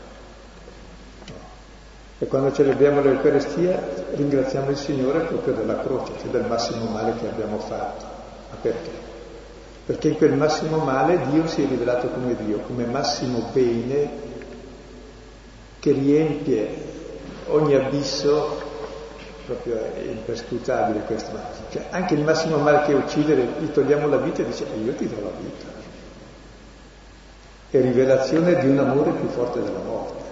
E 2.19 2.27
quando 2.27 2.53
celebriamo 2.53 3.03
l'Eucaristia 3.03 3.79
ringraziamo 4.15 4.71
il 4.71 4.77
Signore 4.77 5.21
proprio 5.21 5.53
della 5.53 5.81
croce, 5.81 6.13
cioè 6.19 6.29
del 6.29 6.47
massimo 6.47 6.91
male 6.91 7.15
che 7.21 7.29
abbiamo 7.29 7.59
fatto. 7.59 8.05
Ma 8.51 8.57
perché? 8.61 9.06
Perché 9.87 10.09
in 10.09 10.17
quel 10.17 10.33
massimo 10.33 10.79
male 10.79 11.29
Dio 11.31 11.47
si 11.47 11.63
è 11.63 11.69
rivelato 11.69 12.09
come 12.09 12.37
Dio, 12.45 12.59
come 12.67 12.85
massimo 12.85 13.51
bene 13.53 14.11
che 15.79 15.93
riempie 15.93 16.69
ogni 17.47 17.75
abisso 17.75 18.65
proprio 19.47 19.77
è 19.77 20.01
imperscrutabile 20.01 21.05
questo, 21.07 21.31
ma 21.33 21.41
cioè, 21.71 21.87
anche 21.91 22.15
il 22.15 22.23
massimo 22.23 22.57
male 22.57 22.85
che 22.85 22.93
è 22.93 22.95
uccidere, 22.97 23.47
gli 23.61 23.71
togliamo 23.71 24.09
la 24.09 24.17
vita 24.17 24.43
e 24.43 24.47
dice 24.47 24.67
io 24.85 24.93
ti 24.95 25.09
do 25.09 25.21
la 25.23 25.31
vita. 25.39 25.67
È 27.71 27.81
rivelazione 27.81 28.59
di 28.59 28.69
un 28.69 28.79
amore 28.81 29.13
più 29.13 29.29
forte 29.29 29.63
della 29.63 29.79
morte. 29.79 30.25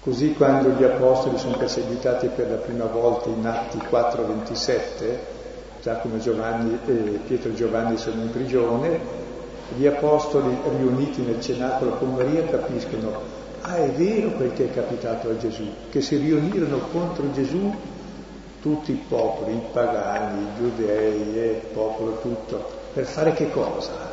Così 0.00 0.32
quando 0.32 0.70
gli 0.70 0.82
apostoli 0.82 1.38
sono 1.38 1.56
perseguitati 1.58 2.28
per 2.28 2.48
la 2.48 2.56
prima 2.56 2.86
volta 2.86 3.28
in 3.28 3.46
Atti 3.46 3.78
4:27, 3.78 5.40
Giacomo 5.82 6.18
Giovanni, 6.18 6.78
eh, 6.86 7.20
Pietro 7.26 7.50
e 7.50 7.54
Giovanni 7.54 7.96
sono 7.96 8.22
in 8.22 8.30
prigione, 8.30 9.00
gli 9.76 9.86
apostoli 9.86 10.56
riuniti 10.78 11.22
nel 11.22 11.40
cenacolo 11.40 11.92
con 11.92 12.14
Maria 12.14 12.44
capiscono 12.44 13.40
Ah, 13.64 13.76
è 13.76 13.90
vero 13.90 14.30
quel 14.30 14.52
che 14.54 14.64
è 14.64 14.74
capitato 14.74 15.28
a 15.28 15.36
Gesù, 15.36 15.64
che 15.90 16.00
si 16.00 16.16
riunirono 16.16 16.78
contro 16.90 17.30
Gesù 17.30 17.72
tutti 18.60 18.90
i 18.90 19.04
popoli, 19.08 19.54
i 19.54 19.62
pagani, 19.72 20.42
i 20.42 20.56
giudei, 20.56 21.38
eh, 21.38 21.46
il 21.46 21.66
popolo 21.72 22.20
tutto, 22.20 22.64
per 22.92 23.04
fare 23.04 23.32
che 23.34 23.50
cosa? 23.50 24.10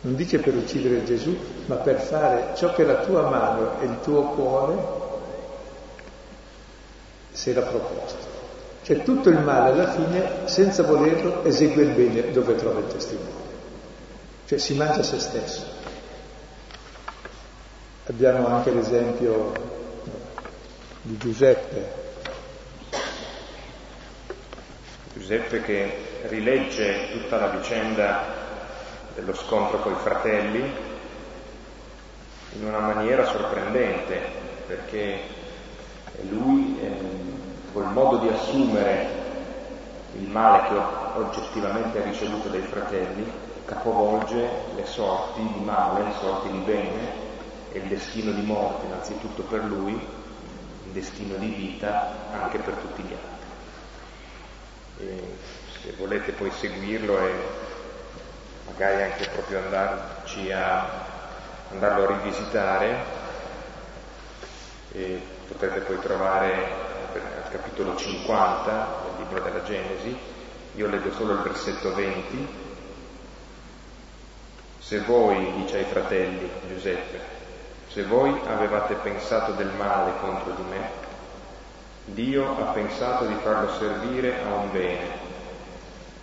Non 0.00 0.16
dice 0.16 0.38
per 0.38 0.54
uccidere 0.56 1.04
Gesù, 1.04 1.36
ma 1.66 1.76
per 1.76 2.00
fare 2.00 2.54
ciò 2.56 2.72
che 2.74 2.84
la 2.84 2.96
tua 2.96 3.28
mano 3.28 3.80
e 3.80 3.84
il 3.84 4.00
tuo 4.02 4.22
cuore 4.22 4.76
si 7.30 7.50
era 7.50 7.62
proposto. 7.62 8.23
Cioè 8.84 9.02
tutto 9.02 9.30
il 9.30 9.38
male 9.38 9.70
alla 9.70 9.92
fine, 9.92 10.46
senza 10.46 10.82
volerlo, 10.82 11.42
esegue 11.42 11.84
il 11.84 11.92
bene 11.92 12.30
dove 12.32 12.54
trova 12.54 12.80
il 12.80 12.86
testimone. 12.88 13.30
Cioè 14.44 14.58
si 14.58 14.74
mangia 14.74 15.02
se 15.02 15.18
stesso. 15.20 15.64
Abbiamo 18.04 18.46
anche 18.48 18.70
l'esempio 18.70 19.52
di 21.00 21.16
Giuseppe. 21.16 22.02
Giuseppe 25.14 25.62
che 25.62 25.96
rilegge 26.24 27.10
tutta 27.12 27.38
la 27.38 27.48
vicenda 27.48 28.22
dello 29.14 29.34
scontro 29.34 29.78
con 29.78 29.92
i 29.92 29.98
fratelli 30.02 30.60
in 32.58 32.66
una 32.66 32.80
maniera 32.80 33.24
sorprendente, 33.24 34.20
perché 34.66 35.20
lui, 36.28 36.78
eh, 36.82 37.33
col 37.74 37.90
modo 37.90 38.18
di 38.18 38.28
assumere 38.28 39.22
il 40.16 40.28
male 40.28 40.68
che 40.68 41.18
oggettivamente 41.18 42.00
ha 42.00 42.04
ricevuto 42.04 42.48
dai 42.48 42.60
fratelli, 42.60 43.28
capovolge 43.64 44.48
le 44.76 44.86
sorti 44.86 45.40
di 45.40 45.64
male, 45.64 46.04
le 46.04 46.12
sorti 46.20 46.52
di 46.52 46.58
bene 46.58 47.22
è 47.72 47.78
il 47.78 47.88
destino 47.88 48.30
di 48.30 48.42
morte 48.42 48.86
innanzitutto 48.86 49.42
per 49.42 49.64
lui, 49.64 49.92
il 49.92 50.92
destino 50.92 51.34
di 51.34 51.48
vita 51.48 52.14
anche 52.40 52.58
per 52.58 52.74
tutti 52.74 53.02
gli 53.02 53.12
altri. 53.12 53.32
E 54.98 55.36
se 55.82 55.94
volete 55.98 56.30
poi 56.30 56.52
seguirlo 56.52 57.18
e 57.18 57.32
magari 58.66 59.02
anche 59.02 59.28
proprio 59.30 59.58
andarci 59.58 60.52
a, 60.52 60.86
andarlo 61.72 62.04
a 62.04 62.18
rivisitare, 62.18 63.22
e 64.92 65.20
potrete 65.48 65.80
poi 65.80 65.98
trovare 65.98 66.83
capitolo 67.54 67.94
50 67.94 68.72
del 69.04 69.24
libro 69.24 69.40
della 69.44 69.62
Genesi, 69.62 70.18
io 70.74 70.88
leggo 70.88 71.12
solo 71.12 71.34
il 71.34 71.42
versetto 71.42 71.94
20, 71.94 72.48
se 74.80 75.00
voi, 75.02 75.52
dice 75.62 75.78
ai 75.78 75.84
fratelli 75.84 76.50
Giuseppe, 76.66 77.20
se 77.86 78.02
voi 78.06 78.36
avevate 78.48 78.94
pensato 78.94 79.52
del 79.52 79.70
male 79.78 80.14
contro 80.20 80.52
di 80.54 80.62
me, 80.62 80.90
Dio 82.06 82.58
ha 82.58 82.72
pensato 82.72 83.24
di 83.26 83.34
farlo 83.34 83.72
servire 83.74 84.42
a 84.42 84.52
un 84.54 84.72
bene, 84.72 85.06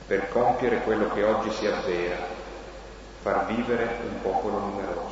per 0.07 0.27
compiere 0.27 0.81
quello 0.81 1.09
che 1.13 1.23
oggi 1.23 1.49
si 1.51 1.65
avvera, 1.65 2.27
far 3.21 3.45
vivere 3.45 3.99
un 4.03 4.21
popolo 4.21 4.59
numeroso. 4.59 5.10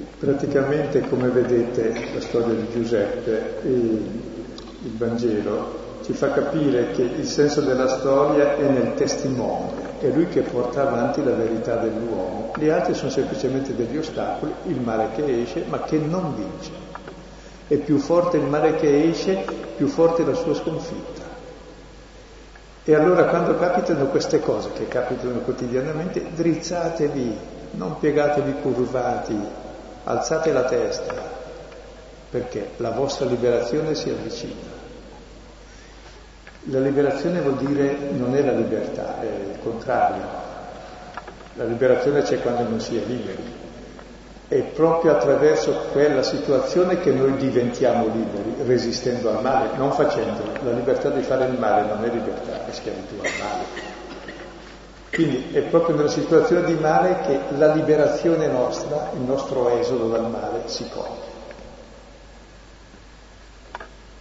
Praticamente, 0.00 1.00
come 1.08 1.28
vedete, 1.28 1.94
la 2.12 2.20
storia 2.20 2.54
di 2.54 2.66
Giuseppe 2.72 3.60
e 3.62 3.68
il 3.68 4.96
Vangelo 4.96 5.82
ci 6.02 6.12
fa 6.12 6.32
capire 6.32 6.90
che 6.90 7.02
il 7.02 7.26
senso 7.26 7.60
della 7.60 7.88
storia 7.88 8.56
è 8.56 8.68
nel 8.68 8.94
testimone, 8.94 10.00
è 10.00 10.08
lui 10.08 10.26
che 10.28 10.42
porta 10.42 10.82
avanti 10.82 11.24
la 11.24 11.32
verità 11.32 11.76
dell'uomo. 11.76 12.52
Gli 12.58 12.68
altri 12.68 12.94
sono 12.94 13.10
semplicemente 13.10 13.74
degli 13.74 13.96
ostacoli, 13.96 14.52
il 14.66 14.80
male 14.80 15.08
che 15.14 15.42
esce, 15.42 15.64
ma 15.66 15.82
che 15.82 15.96
non 15.96 16.34
vince. 16.34 16.70
E 17.68 17.76
più 17.78 17.98
forte 17.98 18.36
il 18.36 18.44
male 18.44 18.74
che 18.74 19.08
esce, 19.08 19.44
più 19.76 19.86
forte 19.86 20.24
la 20.24 20.34
sua 20.34 20.54
sconfitta. 20.54 21.22
E 22.84 22.94
allora 22.94 23.24
quando 23.24 23.56
capitano 23.56 24.06
queste 24.08 24.40
cose, 24.40 24.72
che 24.74 24.88
capitano 24.88 25.38
quotidianamente, 25.38 26.26
drizzatevi, 26.34 27.36
non 27.72 27.98
piegatevi 27.98 28.56
curvati, 28.60 29.62
alzate 30.04 30.52
la 30.52 30.64
testa, 30.64 31.14
perché 32.30 32.70
la 32.76 32.90
vostra 32.90 33.26
liberazione 33.26 33.94
si 33.94 34.10
avvicina. 34.10 34.72
La 36.68 36.80
liberazione 36.80 37.40
vuol 37.40 37.56
dire 37.56 37.96
non 38.12 38.34
è 38.34 38.42
la 38.42 38.52
libertà, 38.52 39.20
è 39.20 39.26
il 39.26 39.58
contrario. 39.62 40.42
La 41.54 41.64
liberazione 41.64 42.22
c'è 42.22 42.40
quando 42.40 42.68
non 42.68 42.80
si 42.80 42.96
è 42.96 43.04
liberi. 43.04 43.62
È 44.48 44.60
proprio 44.60 45.12
attraverso 45.12 45.72
quella 45.92 46.22
situazione 46.22 47.00
che 47.00 47.10
noi 47.10 47.36
diventiamo 47.36 48.06
liberi, 48.06 48.56
resistendo 48.66 49.30
al 49.30 49.42
male, 49.42 49.76
non 49.76 49.92
facendolo. 49.92 50.52
La 50.62 50.72
libertà 50.72 51.10
di 51.10 51.22
fare 51.22 51.46
il 51.46 51.58
male 51.58 51.86
non 51.86 52.04
è 52.04 52.08
libertà, 52.08 52.66
è 52.66 52.72
schiavitù 52.72 53.14
al 53.16 53.30
male. 53.40 53.93
Quindi 55.14 55.50
è 55.52 55.60
proprio 55.60 55.94
nella 55.94 56.08
situazione 56.08 56.64
di 56.64 56.74
male 56.74 57.20
che 57.20 57.38
la 57.56 57.72
liberazione 57.72 58.48
nostra, 58.48 59.12
il 59.14 59.20
nostro 59.20 59.68
esodo 59.78 60.08
dal 60.08 60.28
male, 60.28 60.62
si 60.64 60.88
compie. 60.88 61.32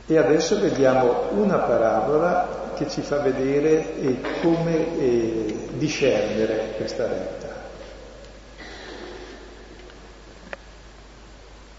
E 0.05 0.17
adesso 0.19 0.59
vediamo 0.59 1.29
una 1.31 1.57
parabola 1.57 2.73
che 2.75 2.87
ci 2.89 3.01
fa 3.01 3.17
vedere 3.17 3.95
eh, 3.95 4.21
come 4.43 4.99
eh, 4.99 5.69
discernere 5.71 6.73
questa 6.77 7.07
retta. 7.07 7.47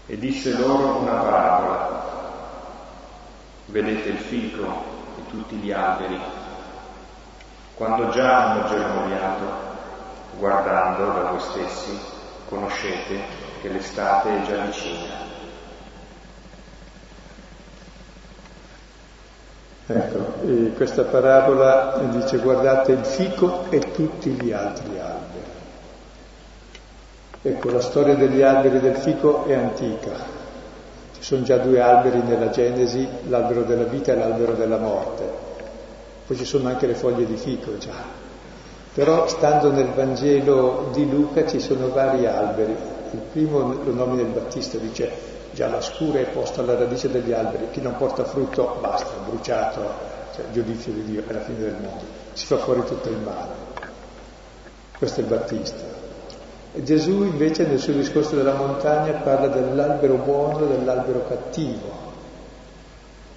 E 0.07 0.17
disse 0.17 0.57
loro 0.57 0.97
una 0.97 1.13
parabola. 1.13 2.13
Vedete 3.67 4.09
il 4.09 4.17
fico 4.17 4.65
e 5.17 5.29
tutti 5.29 5.55
gli 5.55 5.71
alberi. 5.71 6.44
Quando 7.75 8.09
già 8.09 8.51
hanno 8.51 8.67
germogliato, 8.69 9.45
guardando 10.37 11.11
da 11.11 11.29
voi 11.29 11.39
stessi, 11.41 11.99
conoscete 12.47 13.19
che 13.61 13.67
l'estate 13.67 14.29
è 14.29 14.45
già 14.45 14.63
vicina. 14.63 15.13
Ecco, 19.87 20.73
questa 20.75 21.03
parabola 21.03 21.97
dice 22.11 22.37
guardate 22.37 22.93
il 22.93 23.05
fico 23.05 23.65
e 23.69 23.91
tutti 23.91 24.29
gli 24.31 24.51
altri 24.53 24.99
alberi. 24.99 25.43
Ecco, 27.41 27.71
la 27.71 27.81
storia 27.81 28.15
degli 28.15 28.41
alberi 28.41 28.79
del 28.79 28.95
fico 28.95 29.45
è 29.45 29.53
antica. 29.53 30.13
Ci 31.13 31.21
sono 31.21 31.43
già 31.43 31.57
due 31.57 31.81
alberi 31.81 32.21
nella 32.21 32.49
Genesi, 32.49 33.07
l'albero 33.27 33.63
della 33.63 33.83
vita 33.83 34.13
e 34.13 34.15
l'albero 34.15 34.53
della 34.53 34.77
morte. 34.77 35.54
Poi 36.25 36.35
ci 36.35 36.45
sono 36.45 36.67
anche 36.69 36.87
le 36.87 36.95
foglie 36.95 37.25
di 37.25 37.37
fico 37.37 37.77
già. 37.77 38.23
Però 38.93 39.27
stando 39.27 39.71
nel 39.71 39.89
Vangelo 39.93 40.89
di 40.93 41.09
Luca 41.09 41.45
ci 41.45 41.59
sono 41.59 41.89
vari 41.89 42.25
alberi. 42.25 42.75
Il 43.11 43.19
primo 43.31 43.59
lo 43.83 43.93
nomina 43.93 44.21
il 44.21 44.29
Battista, 44.29 44.77
dice 44.77 45.33
già 45.55 45.69
la 45.69 45.81
scura 45.81 46.19
è 46.19 46.25
posta 46.25 46.61
alla 46.61 46.77
radice 46.77 47.09
degli 47.09 47.31
alberi, 47.31 47.69
chi 47.71 47.81
non 47.81 47.95
porta 47.95 48.25
frutto 48.25 48.77
basta, 48.81 49.11
bruciato, 49.25 49.81
cioè 50.35 50.45
giudizio 50.51 50.91
di 50.91 51.03
Dio, 51.05 51.23
è 51.25 51.31
la 51.31 51.39
fine 51.39 51.59
del 51.59 51.73
mondo, 51.73 52.03
si 52.33 52.45
fa 52.45 52.57
fuori 52.57 52.83
tutto 52.83 53.07
il 53.07 53.17
male. 53.17 53.53
Questo 54.97 55.21
è 55.21 55.23
il 55.23 55.29
Battista. 55.29 55.83
E 56.73 56.83
Gesù 56.83 57.23
invece 57.23 57.65
nel 57.65 57.79
suo 57.79 57.93
discorso 57.93 58.35
della 58.35 58.53
montagna 58.53 59.13
parla 59.13 59.47
dell'albero 59.47 60.15
buono 60.15 60.65
e 60.65 60.77
dell'albero 60.77 61.25
cattivo. 61.25 62.04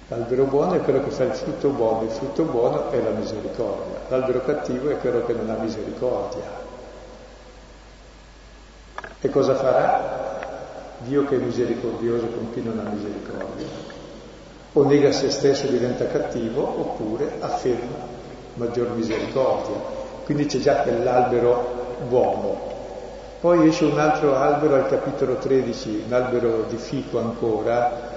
L'albero 0.09 0.45
buono 0.45 0.73
è 0.73 0.81
quello 0.81 1.03
che 1.03 1.11
fa 1.11 1.23
il 1.23 1.33
frutto 1.33 1.69
buono, 1.69 2.01
il 2.03 2.09
frutto 2.09 2.41
buono 2.43 2.89
è 2.89 2.99
la 2.99 3.11
misericordia, 3.11 3.99
l'albero 4.07 4.41
cattivo 4.41 4.89
è 4.89 4.97
quello 4.97 5.23
che 5.23 5.33
non 5.33 5.51
ha 5.51 5.57
misericordia. 5.61 6.41
E 9.21 9.29
cosa 9.29 9.53
farà? 9.53 10.39
Dio 10.99 11.25
che 11.25 11.35
è 11.35 11.37
misericordioso 11.37 12.25
con 12.25 12.51
chi 12.51 12.63
non 12.63 12.79
ha 12.79 12.89
misericordia. 12.89 13.67
O 14.73 14.83
nega 14.83 15.11
se 15.11 15.29
stesso 15.29 15.67
e 15.67 15.69
diventa 15.69 16.07
cattivo, 16.07 16.63
oppure 16.63 17.33
afferma 17.39 17.95
maggior 18.55 18.89
misericordia. 18.95 19.75
Quindi 20.25 20.47
c'è 20.47 20.57
già 20.57 20.77
quell'albero 20.77 21.97
buono. 22.07 22.57
Poi 23.41 23.67
esce 23.67 23.85
un 23.85 23.99
altro 23.99 24.35
albero 24.35 24.73
al 24.73 24.87
capitolo 24.89 25.35
13, 25.35 26.05
un 26.07 26.13
albero 26.13 26.63
di 26.67 26.77
fico 26.77 27.19
ancora, 27.19 28.08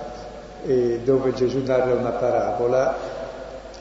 dove 0.65 1.33
Gesù 1.33 1.63
narra 1.65 1.95
una 1.95 2.11
parabola 2.11 2.97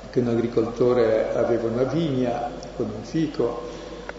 che 0.10 0.20
un 0.20 0.28
agricoltore 0.28 1.34
aveva 1.34 1.68
una 1.68 1.84
vigna 1.84 2.50
con 2.76 2.92
un 2.94 3.04
fico, 3.04 3.70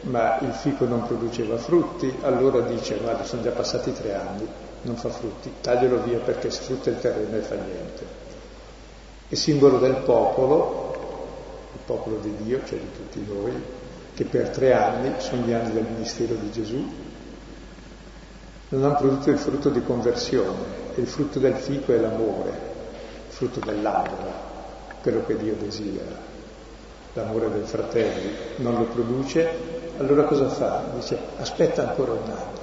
ma 0.03 0.39
il 0.41 0.53
fico 0.53 0.85
non 0.85 1.07
produceva 1.07 1.57
frutti, 1.59 2.13
allora 2.23 2.61
dice, 2.61 2.97
guarda, 2.97 3.25
sono 3.25 3.43
già 3.43 3.51
passati 3.51 3.93
tre 3.93 4.15
anni, 4.15 4.47
non 4.83 4.97
fa 4.97 5.11
frutti, 5.11 5.53
taglialo 5.61 6.03
via 6.03 6.19
perché 6.19 6.51
sfrutta 6.51 6.91
il 6.91 6.99
terreno 6.99 7.37
e 7.37 7.41
fa 7.41 7.55
niente. 7.55 8.05
È 9.29 9.35
simbolo 9.35 9.79
del 9.79 9.97
popolo, 9.97 10.95
il 11.75 11.81
popolo 11.85 12.19
di 12.19 12.35
Dio, 12.43 12.61
cioè 12.65 12.79
di 12.79 12.93
tutti 12.97 13.25
noi, 13.27 13.53
che 14.15 14.25
per 14.25 14.49
tre 14.49 14.73
anni, 14.73 15.13
sono 15.19 15.43
gli 15.47 15.53
anni 15.53 15.73
del 15.73 15.87
ministero 15.89 16.35
di 16.35 16.51
Gesù, 16.51 16.93
non 18.71 18.85
hanno 18.85 18.97
prodotto 18.97 19.31
il 19.31 19.39
frutto 19.39 19.69
di 19.69 19.83
conversione. 19.83 20.82
Il 20.95 21.07
frutto 21.07 21.39
del 21.39 21.55
fico 21.55 21.93
è 21.93 21.99
l'amore, 21.99 22.51
il 22.51 23.35
frutto 23.35 23.61
dell'albero, 23.61 24.33
quello 25.03 25.25
che 25.27 25.37
Dio 25.37 25.55
desidera, 25.55 26.17
l'amore 27.15 27.51
dei 27.51 27.63
fratelli. 27.63 28.35
Non 28.57 28.75
lo 28.75 28.85
produce, 28.85 29.49
allora 29.99 30.25
cosa 30.25 30.49
fa? 30.49 30.83
Dice 30.95 31.19
aspetta 31.39 31.89
ancora 31.89 32.13
un 32.13 32.31
anno 32.31 32.63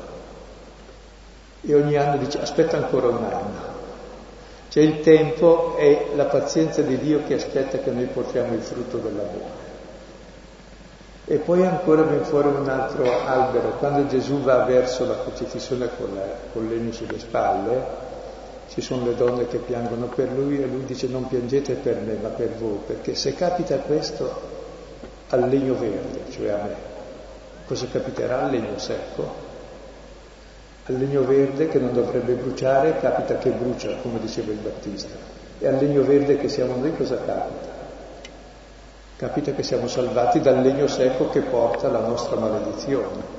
e 1.61 1.75
ogni 1.75 1.95
anno 1.97 2.17
dice 2.17 2.39
aspetta 2.41 2.77
ancora 2.77 3.07
un 3.07 3.23
anno. 3.23 3.77
Cioè 4.69 4.83
il 4.83 5.01
tempo 5.01 5.75
è 5.77 6.07
la 6.15 6.25
pazienza 6.25 6.81
di 6.81 6.97
Dio 6.99 7.23
che 7.25 7.33
aspetta 7.33 7.79
che 7.79 7.89
noi 7.89 8.05
portiamo 8.05 8.53
il 8.53 8.61
frutto 8.61 8.97
dell'amore. 8.97 9.67
E 11.25 11.37
poi 11.37 11.65
ancora 11.65 12.03
viene 12.03 12.23
fuori 12.23 12.47
un 12.47 12.69
altro 12.69 13.25
albero. 13.25 13.69
Quando 13.77 14.07
Gesù 14.07 14.41
va 14.41 14.63
verso 14.63 15.05
la 15.05 15.19
crocifissione 15.21 15.89
con, 15.97 16.13
la, 16.13 16.21
con 16.53 16.67
legno 16.67 16.91
sulle 16.91 17.19
spalle, 17.19 18.07
ci 18.69 18.81
sono 18.81 19.05
le 19.05 19.15
donne 19.15 19.47
che 19.47 19.57
piangono 19.57 20.05
per 20.07 20.31
lui 20.31 20.61
e 20.61 20.65
lui 20.65 20.85
dice 20.85 21.07
non 21.07 21.27
piangete 21.27 21.73
per 21.73 21.97
me 21.97 22.13
ma 22.21 22.29
per 22.29 22.55
voi, 22.57 22.77
perché 22.85 23.15
se 23.15 23.33
capita 23.33 23.77
questo 23.77 24.57
al 25.29 25.49
legno 25.49 25.75
verde, 25.75 26.31
cioè 26.31 26.49
a 26.49 26.63
me, 26.63 26.75
cosa 27.65 27.87
capiterà 27.87 28.43
al 28.43 28.51
legno 28.51 28.77
secco? 28.77 29.47
Al 30.85 30.95
legno 30.95 31.23
verde 31.23 31.67
che 31.67 31.79
non 31.79 31.93
dovrebbe 31.93 32.33
bruciare 32.33 32.99
capita 32.99 33.37
che 33.37 33.49
brucia, 33.49 33.95
come 34.01 34.19
diceva 34.19 34.51
il 34.51 34.57
Battista. 34.57 35.15
E 35.59 35.67
al 35.67 35.75
legno 35.75 36.03
verde 36.03 36.37
che 36.37 36.49
siamo 36.49 36.75
noi 36.75 36.95
cosa 36.95 37.17
capita? 37.17 37.77
Capita 39.17 39.51
che 39.51 39.63
siamo 39.63 39.87
salvati 39.87 40.39
dal 40.39 40.61
legno 40.61 40.87
secco 40.87 41.29
che 41.29 41.41
porta 41.41 41.89
la 41.89 41.99
nostra 41.99 42.37
maledizione. 42.37 43.37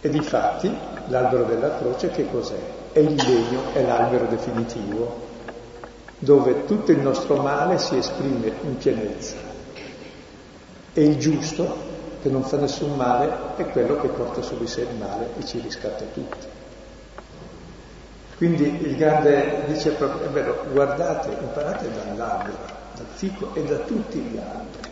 E 0.00 0.08
difatti 0.08 0.74
l'albero 1.08 1.44
della 1.44 1.76
croce 1.76 2.08
che 2.08 2.28
cos'è? 2.28 2.79
È 2.92 2.98
il 2.98 3.14
legno, 3.14 3.72
è 3.72 3.84
l'albero 3.84 4.26
definitivo, 4.26 5.28
dove 6.18 6.66
tutto 6.66 6.90
il 6.90 6.98
nostro 6.98 7.36
male 7.36 7.78
si 7.78 7.96
esprime 7.96 8.52
in 8.62 8.76
pienezza. 8.76 9.36
E 10.92 11.04
il 11.04 11.16
giusto, 11.18 11.88
che 12.22 12.28
non 12.28 12.42
fa 12.42 12.58
nessun 12.58 12.96
male 12.96 13.30
è 13.56 13.66
quello 13.66 14.00
che 14.00 14.08
porta 14.08 14.42
su 14.42 14.58
di 14.58 14.66
sé 14.66 14.82
il 14.82 14.96
male 14.96 15.30
e 15.38 15.44
ci 15.44 15.60
riscatta 15.60 16.04
tutti. 16.12 16.46
Quindi 18.36 18.64
il 18.64 18.96
grande 18.96 19.64
dice 19.66 19.90
proprio, 19.90 20.28
è 20.28 20.30
vero, 20.30 20.64
guardate, 20.72 21.28
imparate 21.40 21.90
dall'albero, 21.92 22.56
dal 22.94 23.06
fico 23.12 23.54
e 23.54 23.64
da 23.64 23.76
tutti 23.76 24.18
gli 24.18 24.38
alberi. 24.38 24.88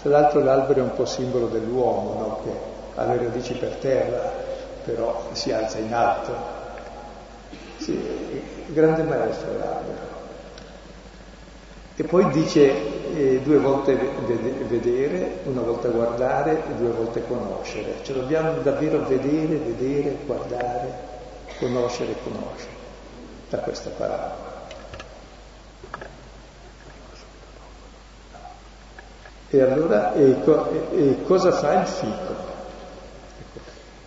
Tra 0.00 0.10
l'altro 0.10 0.40
l'albero 0.42 0.80
è 0.80 0.82
un 0.82 0.94
po' 0.94 1.06
simbolo 1.06 1.46
dell'uomo, 1.46 2.14
no? 2.14 2.40
che 2.44 3.00
ha 3.00 3.04
le 3.06 3.18
radici 3.18 3.54
per 3.54 3.74
terra, 3.76 4.32
però 4.84 5.28
si 5.32 5.50
alza 5.52 5.78
in 5.78 5.92
alto. 5.92 6.55
Sì, 7.86 7.92
il 7.92 8.74
grande 8.74 9.04
maestro 9.04 9.56
l'albero. 9.58 10.14
E 11.94 12.02
poi 12.02 12.28
dice 12.30 13.14
eh, 13.14 13.40
due 13.44 13.58
volte 13.58 13.94
vedere, 14.66 15.38
una 15.44 15.60
volta 15.60 15.86
guardare 15.90 16.64
e 16.68 16.74
due 16.78 16.90
volte 16.90 17.24
conoscere. 17.28 17.98
Cioè 18.02 18.16
dobbiamo 18.16 18.54
davvero 18.62 19.06
vedere, 19.06 19.54
vedere, 19.54 20.16
guardare, 20.26 20.92
conoscere, 21.60 22.16
conoscere 22.24 22.72
da 23.50 23.58
questa 23.58 23.90
parabola. 23.90 24.64
E 29.48 29.60
allora 29.60 30.12
ecco, 30.12 30.90
e 30.90 31.22
cosa 31.22 31.52
fa 31.52 31.82
il 31.82 31.86
fico? 31.86 32.34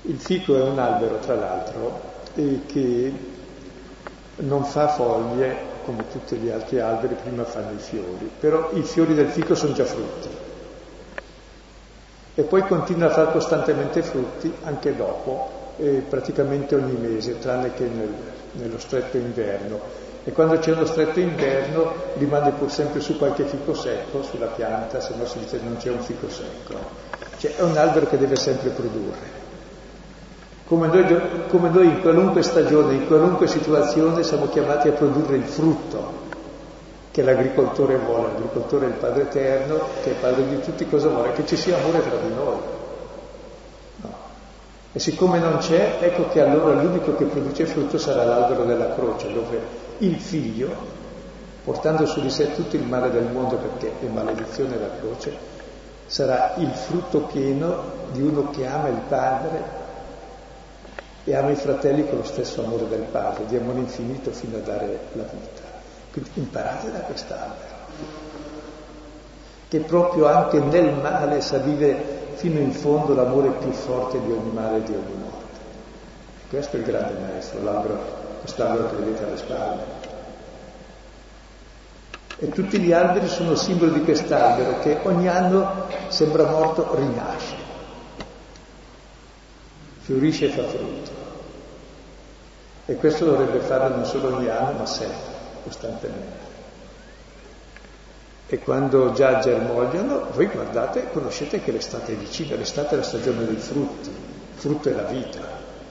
Il 0.02 0.20
fico 0.20 0.58
è 0.58 0.64
un 0.64 0.78
albero, 0.78 1.20
tra 1.20 1.36
l'altro, 1.36 2.02
che 2.34 3.38
non 4.40 4.64
fa 4.64 4.88
foglie 4.88 5.78
come 5.86 6.08
tutti 6.12 6.36
gli 6.38 6.50
altri 6.50 6.80
alberi, 6.80 7.16
prima 7.16 7.44
fanno 7.44 7.72
i 7.72 7.80
fiori, 7.82 8.30
però 8.40 8.70
i 8.74 8.84
fiori 8.84 9.16
del 9.16 9.30
fico 9.30 9.56
sono 9.56 9.74
già 9.74 9.86
frutti. 9.86 10.30
E 12.36 12.42
poi 12.44 12.62
continua 12.62 13.08
a 13.08 13.12
fare 13.12 13.32
costantemente 13.32 14.02
frutti 14.02 14.54
anche 14.64 14.96
dopo, 14.96 15.74
eh, 15.78 16.04
praticamente 16.08 16.76
ogni 16.76 16.96
mese, 16.96 17.40
tranne 17.40 17.74
che 17.74 17.84
nel, 17.86 18.14
nello 18.54 18.80
stretto 18.80 19.18
inverno. 19.18 20.08
E 20.24 20.32
quando 20.32 20.58
c'è 20.60 20.74
uno 20.74 20.86
stretto 20.86 21.20
inverno 21.20 21.94
rimane 22.18 22.52
pur 22.52 22.70
sempre 22.72 23.00
su 23.00 23.18
qualche 23.18 23.46
fico 23.46 23.74
secco 23.74 24.22
sulla 24.22 24.48
pianta, 24.48 25.00
se 25.00 25.16
no 25.16 25.26
si 25.26 25.40
dice 25.40 25.60
non 25.64 25.78
c'è 25.78 25.90
un 25.90 26.02
fico 26.02 26.30
secco. 26.30 26.76
Cioè 27.38 27.56
è 27.56 27.62
un 27.62 27.76
albero 27.76 28.08
che 28.08 28.18
deve 28.18 28.36
sempre 28.36 28.70
produrre. 28.70 29.48
Come 30.70 30.86
noi, 30.86 31.20
come 31.48 31.70
noi, 31.70 31.88
in 31.88 32.00
qualunque 32.00 32.44
stagione, 32.44 32.94
in 32.94 33.08
qualunque 33.08 33.48
situazione 33.48 34.22
siamo 34.22 34.50
chiamati 34.50 34.88
a 34.88 34.92
produrre 34.92 35.38
il 35.38 35.46
frutto 35.46 36.28
che 37.10 37.24
l'agricoltore 37.24 37.98
vuole, 37.98 38.34
l'agricoltore 38.34 38.86
è 38.86 38.90
il 38.90 38.94
Padre 38.94 39.24
Eterno, 39.24 39.80
che 40.04 40.10
è 40.10 40.14
il 40.14 40.20
Padre 40.22 40.48
di 40.48 40.62
tutti, 40.62 40.88
cosa 40.88 41.08
vuole? 41.10 41.32
Che 41.32 41.44
ci 41.48 41.56
sia 41.56 41.76
amore 41.76 42.04
tra 42.08 42.18
di 42.18 42.34
noi. 42.36 42.58
No. 43.96 44.14
E 44.94 45.00
siccome 45.00 45.40
non 45.40 45.58
c'è, 45.58 45.98
ecco 46.02 46.28
che 46.28 46.40
allora 46.40 46.80
l'unico 46.80 47.16
che 47.16 47.26
produce 47.26 47.66
frutto 47.66 47.98
sarà 47.98 48.24
l'albero 48.24 48.64
della 48.64 48.94
croce, 48.94 49.34
dove 49.34 49.60
il 49.98 50.20
figlio, 50.20 50.70
portando 51.64 52.06
su 52.06 52.22
di 52.22 52.30
sé 52.30 52.54
tutto 52.54 52.76
il 52.76 52.84
male 52.84 53.10
del 53.10 53.26
mondo 53.26 53.56
perché 53.56 53.92
è 54.06 54.08
maledizione 54.08 54.78
la 54.78 54.92
croce, 55.00 55.36
sarà 56.06 56.54
il 56.58 56.70
frutto 56.70 57.22
pieno 57.22 57.82
di 58.12 58.22
uno 58.22 58.52
che 58.52 58.68
ama 58.68 58.90
il 58.90 59.02
Padre 59.08 59.79
e 61.24 61.36
ama 61.36 61.52
i 61.52 61.56
fratelli 61.56 62.08
con 62.08 62.20
lo 62.20 62.24
stesso 62.24 62.64
amore 62.64 62.88
del 62.88 63.04
Padre, 63.12 63.46
di 63.46 63.58
amore 63.58 63.80
infinito 63.80 64.32
fino 64.32 64.58
a 64.58 64.62
dare 64.62 65.00
la 65.14 65.24
vita. 65.24 65.62
Quindi 66.12 66.30
imparate 66.36 66.92
da 66.92 67.00
quest'albero, 67.00 67.76
che 69.68 69.80
proprio 69.82 70.26
anche 70.26 70.60
nel 70.60 70.94
male 70.94 71.42
sa 71.42 71.58
vivere 71.58 72.18
fino 72.36 72.60
in 72.60 72.72
fondo 72.72 73.14
l'amore 73.14 73.50
più 73.50 73.72
forte 73.72 74.20
di 74.22 74.32
ogni 74.32 74.52
male 74.52 74.78
e 74.78 74.84
di 74.84 74.94
ogni 74.94 75.14
morte. 75.22 75.38
Questo 76.50 76.78
è 76.78 76.80
il 76.80 76.86
grande 76.86 77.20
maestro, 77.20 77.62
l'albero, 77.62 77.98
quest'albero 78.40 78.90
che 78.90 78.96
vedete 78.96 79.24
alle 79.24 79.38
spalle. 79.38 80.08
E 82.42 82.50
tutti 82.50 82.80
gli 82.80 82.94
alberi 82.94 83.28
sono 83.28 83.54
simbolo 83.54 83.92
di 83.92 84.02
quest'albero 84.02 84.80
che 84.80 84.98
ogni 85.04 85.28
anno 85.28 85.88
sembra 86.08 86.50
morto, 86.50 86.96
rinasce, 86.96 87.56
fiorisce 90.00 90.46
e 90.46 90.50
fa 90.50 90.64
frutto. 90.64 91.09
E 92.90 92.96
questo 92.96 93.24
dovrebbe 93.24 93.60
farlo 93.60 93.98
non 93.98 94.06
solo 94.06 94.36
ogni 94.36 94.50
anno, 94.50 94.80
ma 94.80 94.86
sempre, 94.88 95.36
costantemente. 95.64 96.48
E 98.48 98.58
quando 98.58 99.14
già 99.14 99.38
germogliano, 99.38 100.32
voi 100.32 100.48
guardate, 100.48 101.12
conoscete 101.12 101.62
che 101.62 101.72
l'estate 101.72 102.14
è 102.14 102.16
vicina, 102.16 102.56
l'estate 102.56 102.96
è 102.96 102.98
la 102.98 103.04
stagione 103.04 103.46
dei 103.46 103.58
frutti, 103.58 104.12
frutto 104.56 104.90
è 104.90 104.94
la 104.94 105.04
vita, 105.04 105.40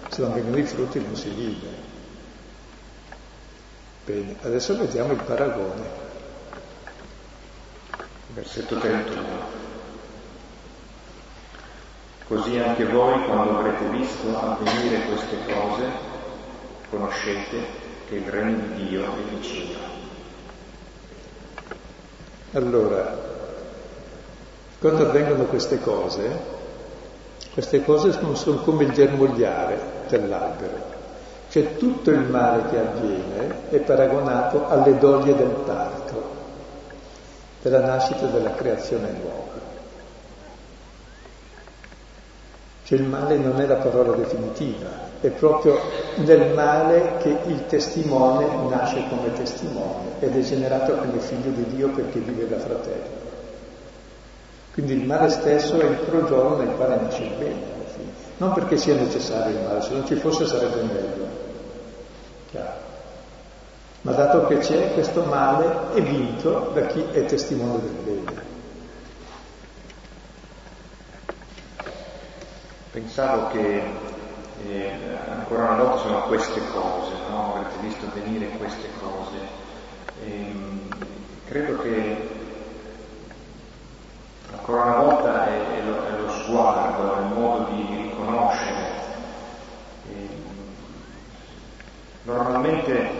se 0.08 0.22
non 0.22 0.34
vengono 0.34 0.56
i 0.56 0.64
frutti 0.64 1.00
non 1.00 1.14
si 1.14 1.28
vive. 1.28 1.68
Bene, 4.04 4.34
adesso 4.42 4.76
vediamo 4.76 5.12
il 5.12 5.22
paragone. 5.22 6.06
Versetto 8.34 8.76
31. 8.76 9.24
Così 12.26 12.58
anche 12.58 12.86
voi, 12.86 13.24
quando 13.24 13.56
avrete 13.56 13.84
visto 13.90 14.36
avvenire 14.36 15.06
queste 15.06 15.36
cose, 15.46 16.07
conoscete 16.90 17.56
che 18.08 18.16
il 18.16 18.28
regno 18.28 18.74
di 18.74 18.88
Dio 18.88 19.04
è 19.04 19.34
vicino. 19.34 19.78
Allora, 22.52 23.16
quando 24.78 25.06
avvengono 25.06 25.44
queste 25.44 25.80
cose, 25.80 26.56
queste 27.52 27.84
cose 27.84 28.12
sono 28.12 28.58
come 28.58 28.84
il 28.84 28.92
germogliare 28.92 29.78
dell'albero. 30.08 30.96
Cioè 31.50 31.76
tutto 31.76 32.10
il 32.10 32.20
male 32.20 32.68
che 32.68 32.78
avviene 32.78 33.70
è 33.70 33.78
paragonato 33.78 34.68
alle 34.68 34.96
doglie 34.98 35.34
del 35.34 35.48
parto, 35.64 36.36
della 37.62 37.80
nascita 37.80 38.26
della 38.26 38.54
creazione 38.54 39.10
nuova. 39.10 39.66
Cioè 42.84 42.98
il 42.98 43.04
male 43.04 43.36
non 43.36 43.60
è 43.60 43.66
la 43.66 43.76
parola 43.76 44.14
definitiva, 44.14 45.07
è 45.20 45.28
proprio 45.30 45.80
nel 46.16 46.54
male 46.54 47.16
che 47.18 47.36
il 47.46 47.66
testimone 47.66 48.46
nasce 48.68 49.04
come 49.08 49.32
testimone 49.32 50.10
ed 50.20 50.36
è 50.36 50.40
generato 50.40 50.94
come 50.94 51.18
figlio 51.18 51.50
di 51.50 51.64
Dio 51.74 51.88
perché 51.88 52.20
vive 52.20 52.48
da 52.48 52.58
fratello. 52.58 53.26
Quindi 54.72 54.92
il 54.92 55.04
male 55.06 55.28
stesso 55.30 55.80
è 55.80 55.84
il 55.84 55.98
crogiolo 56.04 56.56
nel 56.56 56.74
quale 56.76 57.00
nasce 57.00 57.22
il 57.24 57.34
bene, 57.36 57.62
alla 57.74 57.88
fine. 57.92 58.12
Non 58.36 58.52
perché 58.52 58.76
sia 58.76 58.94
necessario 58.94 59.56
il 59.56 59.64
male, 59.64 59.82
se 59.82 59.90
non 59.90 60.06
ci 60.06 60.14
fosse 60.14 60.46
sarebbe 60.46 60.82
meglio. 60.82 61.26
Chiaro. 62.50 62.86
Ma 64.02 64.12
dato 64.12 64.46
che 64.46 64.58
c'è, 64.58 64.92
questo 64.94 65.24
male 65.24 65.94
è 65.94 66.00
vinto 66.00 66.70
da 66.72 66.86
chi 66.86 67.04
è 67.10 67.24
testimone 67.24 67.80
del 67.80 68.22
bene. 68.22 68.46
Pensavo 72.92 73.48
che 73.48 73.82
eh, 74.66 74.92
ancora 75.28 75.72
una 75.72 75.82
volta 75.82 75.98
sono 75.98 76.22
queste 76.22 76.60
cose, 76.72 77.12
no? 77.28 77.54
avrete 77.54 77.76
visto 77.80 78.06
avvenire 78.06 78.48
queste 78.58 78.88
cose. 79.00 79.36
E, 80.24 80.30
ehm, 80.30 80.88
credo 81.46 81.78
che 81.78 82.28
ancora 84.52 84.84
una 84.84 84.96
volta 84.96 85.46
è, 85.46 85.78
è, 85.78 85.82
lo, 85.82 86.04
è, 86.06 86.20
lo, 86.20 86.28
sguardo, 86.30 87.14
è 87.14 87.20
il 87.20 87.26
modo 87.34 87.70
di 87.70 87.86
riconoscere. 88.02 88.86
E, 90.08 90.12
ehm, 90.12 90.28
normalmente 92.24 93.10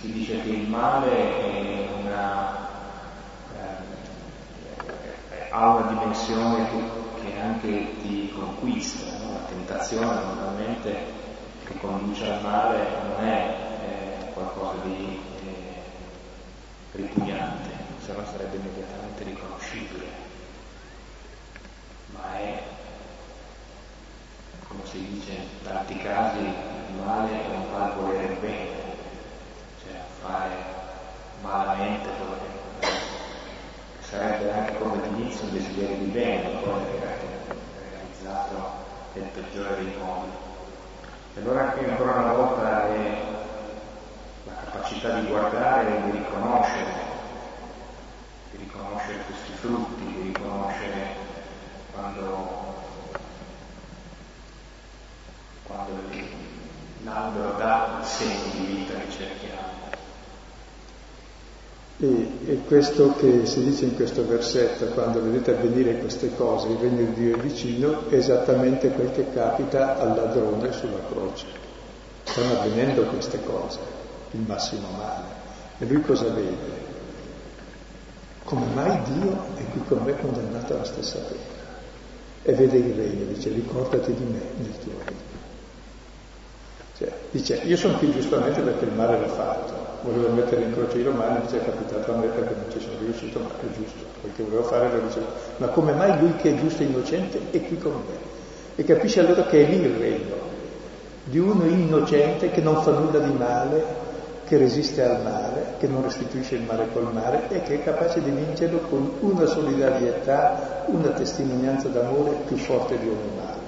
si 0.00 0.12
dice 0.12 0.40
che 0.42 0.48
il 0.48 0.68
male 0.68 1.10
è 1.10 1.88
una, 2.00 2.68
eh, 5.30 5.48
ha 5.50 5.74
una 5.74 5.86
dimensione 5.88 6.68
che 6.70 7.02
che 7.24 7.40
anche 7.40 7.96
ti 8.02 8.30
conquista, 8.32 9.13
tentazione 9.74 10.22
normalmente 10.22 10.94
che 11.64 11.78
conduce 11.80 12.30
al 12.30 12.42
male 12.42 12.78
non 13.08 13.26
è 13.26 13.56
eh, 13.82 14.32
qualcosa 14.32 14.84
di 14.84 15.20
eh, 15.44 15.82
ripugnante, 16.92 17.70
se 18.04 18.12
no 18.12 18.24
sarebbe 18.24 18.56
immediatamente 18.56 19.24
riconoscibile, 19.24 20.06
ma 22.12 22.38
è, 22.38 22.62
come 24.68 24.86
si 24.86 25.08
dice 25.08 25.32
in 25.32 25.62
tanti 25.64 25.96
casi, 25.98 26.38
il 26.38 27.02
male 27.04 27.30
è 27.32 27.48
un 27.48 27.64
far 27.72 27.96
volere 27.96 28.34
bene, 28.34 28.96
cioè 29.82 29.98
fare 30.22 30.54
malamente 31.42 32.08
quello 32.10 32.36
che 32.80 32.88
sarebbe 34.02 34.52
anche 34.52 34.78
come 34.78 35.02
all'inizio 35.02 35.46
un 35.46 35.52
desiderio 35.52 35.96
di 35.96 36.10
bene, 36.10 36.60
poi 36.60 36.94
è 39.14 39.18
nel 39.20 39.28
peggiore 39.28 39.76
dei 39.76 39.94
modi. 39.96 40.30
E 41.34 41.40
allora 41.40 41.64
qui 41.70 41.88
ancora 41.88 42.12
una 42.12 42.32
volta 42.32 42.88
è 42.88 43.22
la 44.44 44.54
capacità 44.64 45.18
di 45.20 45.26
guardare 45.26 45.96
e 45.96 46.10
di 46.10 46.18
riconoscere, 46.18 46.92
di 48.50 48.56
riconoscere 48.58 49.18
questi 49.26 49.52
frutti, 49.52 50.04
di 50.04 50.32
riconoscere 50.32 51.14
quando, 51.92 52.74
quando 55.62 55.92
l'albero 57.04 57.52
dà 57.52 57.98
il 58.00 58.06
segno 58.06 58.50
di 58.52 58.66
vita 58.66 58.94
che 58.94 59.10
cerchiamo. 59.10 59.63
E, 61.96 62.28
e, 62.46 62.60
questo 62.66 63.14
che 63.14 63.46
si 63.46 63.62
dice 63.62 63.84
in 63.84 63.94
questo 63.94 64.26
versetto, 64.26 64.86
quando 64.86 65.22
vedete 65.22 65.52
avvenire 65.52 65.98
queste 65.98 66.34
cose, 66.34 66.68
il 66.68 66.78
regno 66.78 67.04
di 67.12 67.14
Dio 67.14 67.36
è 67.36 67.38
vicino, 67.38 68.08
è 68.08 68.14
esattamente 68.14 68.88
quel 68.90 69.12
che 69.12 69.32
capita 69.32 69.98
al 70.00 70.16
ladrone 70.16 70.72
sulla 70.72 70.98
croce. 71.08 71.46
Stanno 72.24 72.60
avvenendo 72.60 73.04
queste 73.04 73.38
cose, 73.44 73.78
il 74.32 74.40
massimo 74.40 74.88
male. 74.96 75.42
E 75.78 75.86
lui 75.86 76.02
cosa 76.02 76.28
vede? 76.30 76.82
Come 78.42 78.66
mai 78.74 79.00
Dio 79.12 79.44
è 79.56 79.64
qui 79.70 79.82
con 79.86 80.02
me 80.02 80.18
condannato 80.20 80.74
alla 80.74 80.84
stessa 80.84 81.18
pena? 81.18 81.62
E 82.42 82.52
vede 82.54 82.76
il 82.76 82.94
regno, 82.94 83.24
dice 83.26 83.50
ricordati 83.50 84.12
di 84.12 84.24
me 84.24 84.40
nel 84.56 84.78
tuo 84.82 84.92
regno. 85.04 85.32
Cioè, 86.96 87.12
dice, 87.30 87.60
io 87.64 87.76
sono 87.76 87.98
qui 87.98 88.10
giustamente 88.10 88.60
perché 88.60 88.84
il 88.84 88.92
male 88.92 89.18
l'ho 89.18 89.28
fatto, 89.28 89.83
volevo 90.04 90.28
mettere 90.34 90.62
in 90.62 90.72
croce 90.72 90.98
i 90.98 91.02
romani, 91.02 91.36
invece 91.36 91.60
è 91.60 91.64
capitato 91.64 92.12
a 92.12 92.16
me 92.16 92.26
perché 92.26 92.54
non 92.54 92.70
ci 92.70 92.80
sono 92.80 92.98
riuscito, 93.00 93.38
ma 93.40 93.48
è 93.48 93.74
giusto, 93.74 93.98
che 94.36 94.42
volevo 94.42 94.62
fare 94.64 94.90
lo 94.92 95.06
dicevo. 95.06 95.26
Ma 95.56 95.66
come 95.68 95.92
mai 95.92 96.18
lui 96.20 96.36
che 96.36 96.50
è 96.50 96.58
giusto 96.58 96.82
e 96.82 96.86
innocente 96.86 97.40
è 97.50 97.66
qui 97.66 97.78
con 97.78 97.92
me? 97.92 98.32
E 98.76 98.84
capisce 98.84 99.20
allora 99.20 99.44
che 99.44 99.64
è 99.64 99.68
lì 99.68 99.80
il 99.80 99.94
regno, 99.96 100.34
di 101.24 101.38
uno 101.38 101.64
innocente 101.64 102.50
che 102.50 102.60
non 102.60 102.82
fa 102.82 102.90
nulla 102.90 103.18
di 103.18 103.32
male, 103.32 104.02
che 104.44 104.58
resiste 104.58 105.02
al 105.02 105.22
male, 105.22 105.74
che 105.78 105.86
non 105.86 106.02
restituisce 106.02 106.56
il 106.56 106.62
male 106.62 106.88
col 106.92 107.10
male 107.12 107.48
e 107.48 107.62
che 107.62 107.74
è 107.74 107.82
capace 107.82 108.22
di 108.22 108.30
vincerlo 108.30 108.78
con 108.90 109.10
una 109.20 109.46
solidarietà, 109.46 110.84
una 110.86 111.08
testimonianza 111.10 111.88
d'amore 111.88 112.36
più 112.46 112.56
forte 112.56 112.98
di 112.98 113.08
ogni 113.08 113.36
male. 113.36 113.62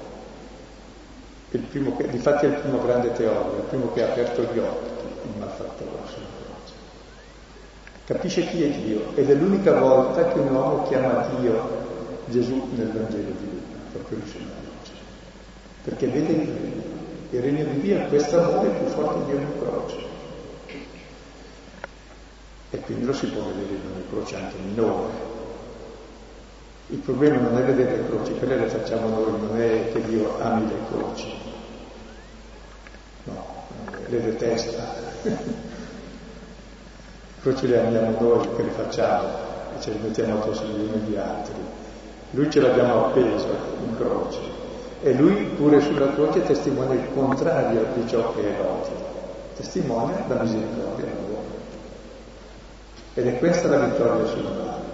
Il 1.51 1.61
primo 1.61 1.97
che, 1.97 2.09
difatti 2.09 2.45
è 2.45 2.49
il 2.49 2.57
primo 2.57 2.85
grande 2.85 3.13
teologo, 3.13 3.57
il 3.57 3.63
primo 3.69 3.93
che 3.93 4.03
ha 4.03 4.09
aperto 4.09 4.43
gli 4.43 4.59
occhi, 4.59 4.91
il 5.23 5.39
malfattore 5.39 5.91
sulla 6.07 6.27
croce. 6.45 6.75
Capisce 8.07 8.47
chi 8.47 8.63
è 8.63 8.69
Dio 8.69 9.17
ed 9.17 9.29
è 9.29 9.35
l'unica 9.35 9.81
volta 9.81 10.29
che 10.29 10.39
un 10.39 10.55
uomo 10.55 10.87
chiama 10.87 11.27
Dio 11.41 11.87
Gesù 12.27 12.69
nel 12.77 12.93
Vangelo 12.93 13.33
di 13.37 13.47
Luca, 13.51 13.79
proprio 13.91 14.19
lì 14.19 14.31
sulla 14.31 14.45
croce. 14.45 14.93
Perché 15.83 16.07
vede 16.07 16.33
il 16.33 16.49
regno. 16.49 16.83
Il 17.31 17.41
regno 17.41 17.65
di 17.65 17.81
Dio 17.81 17.99
è 17.99 18.07
questo 18.07 18.41
amore 18.41 18.69
più 18.69 18.87
forte 18.87 19.25
di 19.25 19.33
ogni 19.37 19.59
croce. 19.59 19.97
E 22.71 22.79
quindi 22.79 23.07
lo 23.07 23.13
si 23.13 23.27
può 23.27 23.43
vedere 23.43 23.75
in 23.75 23.81
ogni 23.93 24.05
croce 24.09 24.37
anche 24.37 24.57
minore. 24.65 25.13
Il 26.87 26.99
problema 26.99 27.41
non 27.41 27.59
è 27.59 27.63
vedere 27.65 27.97
le 27.97 28.07
croci, 28.07 28.35
quelle 28.39 28.57
le 28.57 28.69
facciamo 28.69 29.09
noi, 29.09 29.41
non 29.41 29.61
è 29.61 29.91
che 29.93 30.01
Dio 30.05 30.41
ami 30.41 30.69
le 30.69 30.79
croci. 30.89 31.35
No, 33.25 33.45
le 34.07 34.23
detesta. 34.23 34.95
le 37.47 37.53
croci 37.53 37.67
le 37.69 37.79
amiamo 37.79 38.17
noi 38.19 38.49
che 38.57 38.63
le 38.63 38.71
facciamo 38.71 39.29
e 39.77 39.81
ce 39.81 39.91
le 39.91 39.99
mettiamo 40.03 40.43
addosso 40.43 40.65
gli 40.65 40.81
uni 40.81 40.95
agli 40.95 41.17
altri. 41.17 41.55
Lui 42.31 42.51
ce 42.51 42.61
l'abbiamo 42.61 43.07
appeso 43.07 43.47
in 43.87 43.97
croce 43.97 44.41
e 45.03 45.13
lui 45.13 45.45
pure 45.57 45.81
sulla 45.81 46.13
croce 46.13 46.43
testimonia 46.43 46.95
il 46.95 47.09
contrario 47.15 47.87
di 47.95 48.09
ciò 48.09 48.35
che 48.35 48.41
è 48.41 48.57
logico, 48.59 49.05
testimonia 49.55 50.25
la 50.27 50.43
misericordia 50.43 51.05
dell'uomo. 51.05 51.55
Ed 53.15 53.27
è 53.29 53.39
questa 53.39 53.69
la 53.69 53.79
vittoria 53.79 54.27
sul 54.27 54.43
male, 54.43 54.85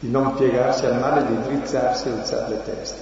di 0.00 0.10
non 0.10 0.34
piegarsi 0.34 0.86
al 0.86 0.98
male, 0.98 1.26
di 1.26 1.40
drizzarsi 1.42 2.08
e 2.08 2.10
alzare 2.10 2.48
le 2.48 2.62
teste. 2.64 3.00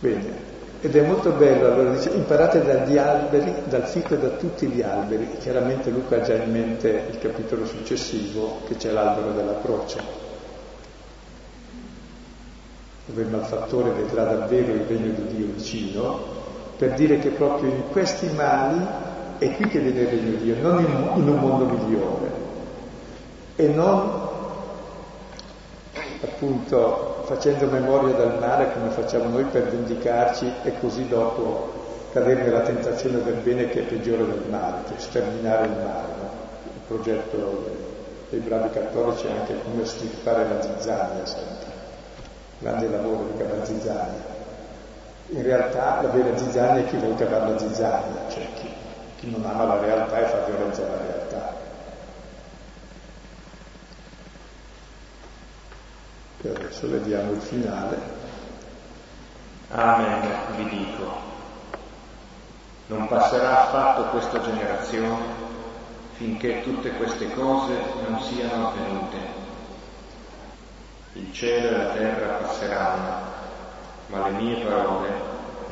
Bene, 0.00 0.45
ed 0.80 0.94
è 0.94 1.06
molto 1.06 1.30
bello, 1.30 1.66
allora 1.66 1.90
dice, 1.90 2.10
imparate 2.10 2.62
dagli 2.62 2.98
alberi, 2.98 3.54
dal 3.64 3.86
fico 3.86 4.14
e 4.14 4.18
da 4.18 4.28
tutti 4.30 4.66
gli 4.66 4.82
alberi. 4.82 5.36
Chiaramente 5.38 5.90
Luca 5.90 6.16
ha 6.16 6.20
già 6.20 6.34
in 6.34 6.50
mente 6.50 7.06
il 7.10 7.18
capitolo 7.18 7.66
successivo, 7.66 8.60
che 8.66 8.76
c'è 8.76 8.90
l'albero 8.90 9.32
della 9.32 9.58
croce 9.62 10.24
dove 13.06 13.22
il 13.22 13.28
malfattore 13.28 13.90
vedrà 13.90 14.24
davvero 14.24 14.72
il 14.72 14.80
regno 14.80 15.12
di 15.12 15.36
Dio 15.36 15.46
vicino, 15.54 16.34
per 16.76 16.94
dire 16.94 17.18
che 17.18 17.30
proprio 17.30 17.70
in 17.70 17.82
questi 17.90 18.28
mali 18.34 18.84
è 19.38 19.54
qui 19.54 19.68
che 19.68 19.78
viene 19.78 20.00
il 20.00 20.08
regno 20.08 20.30
di 20.30 20.36
Dio, 20.38 20.56
non 20.60 20.80
in, 20.80 21.20
in 21.20 21.28
un 21.28 21.38
mondo 21.38 21.64
migliore 21.66 22.44
e 23.54 23.68
non 23.68 24.28
appunto 26.22 27.15
facendo 27.26 27.66
memoria 27.66 28.14
del 28.14 28.38
male 28.38 28.72
come 28.72 28.88
facciamo 28.90 29.28
noi 29.28 29.44
per 29.44 29.68
vendicarci 29.68 30.50
e 30.62 30.72
così 30.80 31.06
dopo 31.08 31.84
cadere 32.12 32.42
nella 32.42 32.60
tentazione 32.60 33.22
del 33.22 33.34
bene 33.34 33.68
che 33.68 33.80
è 33.80 33.82
peggiore 33.82 34.24
del 34.24 34.44
male, 34.48 34.78
cioè 34.88 34.98
sterminare 34.98 35.66
il 35.66 35.72
male. 35.72 36.08
No? 36.18 36.30
Il 36.62 36.80
progetto 36.86 37.74
dei 38.30 38.40
bravi 38.40 38.70
cattolici 38.70 39.26
è 39.26 39.30
anche 39.30 39.60
come 39.62 39.84
stirpare 39.84 40.48
la 40.48 40.62
zizzania 40.62 41.26
sempre 41.26 41.66
grande 42.58 42.88
lavoro 42.88 43.28
di 43.30 43.38
cavare 43.38 43.64
zizzania. 43.64 44.34
In 45.28 45.42
realtà 45.42 46.00
la 46.02 46.08
vera 46.08 46.36
zizzania 46.36 46.82
è 46.82 46.88
chi 46.88 46.96
vuole 46.96 47.16
cavare 47.16 47.50
la 47.50 47.58
zizzania, 47.58 48.28
cioè 48.28 48.46
chi, 48.54 48.68
chi 49.18 49.30
non 49.30 49.44
ama 49.44 49.64
la 49.64 49.80
realtà 49.80 50.18
e 50.18 50.26
fa 50.26 50.44
violenza 50.46 50.82
alla 50.82 50.96
realtà. 50.96 51.15
E 56.46 56.50
adesso 56.54 56.88
vediamo 56.88 57.32
il 57.32 57.40
finale. 57.40 57.98
Amen, 59.70 60.28
vi 60.54 60.68
dico. 60.68 61.24
Non 62.86 63.08
passerà 63.08 63.64
affatto 63.64 64.04
questa 64.10 64.40
generazione 64.40 65.44
finché 66.12 66.62
tutte 66.62 66.92
queste 66.92 67.32
cose 67.32 67.74
non 68.06 68.20
siano 68.22 68.68
avvenute. 68.68 69.16
Il 71.14 71.32
cielo 71.32 71.66
e 71.66 71.78
la 71.78 71.92
terra 71.94 72.34
passeranno, 72.34 73.14
ma 74.06 74.28
le 74.28 74.36
mie 74.36 74.64
parole 74.64 75.08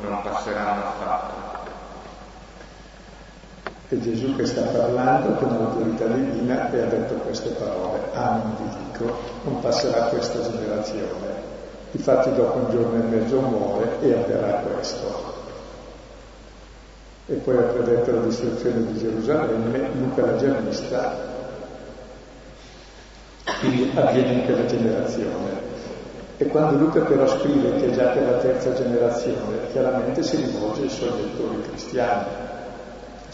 non 0.01 0.21
passeranno 0.23 0.87
affatto. 0.87 1.44
È 3.87 3.95
Gesù 3.99 4.35
che 4.35 4.47
sta 4.47 4.61
parlando 4.61 5.35
con 5.35 5.49
l'autorità 5.49 6.05
divina 6.07 6.71
e 6.71 6.81
ha 6.81 6.85
detto 6.85 7.13
queste 7.15 7.49
parole. 7.49 7.99
Amen 8.13 8.55
vi 8.57 8.77
dico, 8.83 9.15
non 9.43 9.59
passerà 9.59 10.05
questa 10.05 10.41
generazione. 10.41 11.43
Infatti 11.91 12.33
dopo 12.33 12.57
un 12.57 12.69
giorno 12.71 12.95
e 12.95 13.07
mezzo 13.07 13.39
muore 13.39 14.01
e 14.01 14.13
avverrà 14.13 14.53
questo. 14.53 15.33
E 17.27 17.33
poi 17.35 17.57
ha 17.57 17.61
predetto 17.61 18.11
la 18.11 18.21
distruzione 18.21 18.91
di 18.91 18.97
Gerusalemme, 18.97 19.89
Luca 19.93 20.25
l'ha 20.25 20.35
già 20.37 20.53
vista, 20.53 21.15
quindi 23.59 23.91
avviene 23.95 24.31
in 24.33 24.45
quella 24.45 24.65
generazione. 24.65 25.73
E 26.37 26.47
quando 26.47 26.77
Luca 26.77 27.01
però 27.01 27.27
scrive 27.27 27.75
che 27.75 27.91
è 27.91 27.95
già 27.95 28.07
per 28.07 28.29
la 28.29 28.37
terza 28.37 28.73
generazione, 28.73 29.67
chiaramente 29.71 30.23
si 30.23 30.37
rivolge 30.37 30.81
ai 30.81 30.89
suoi 30.89 31.11
lettori 31.21 31.61
cristiani. 31.61 32.44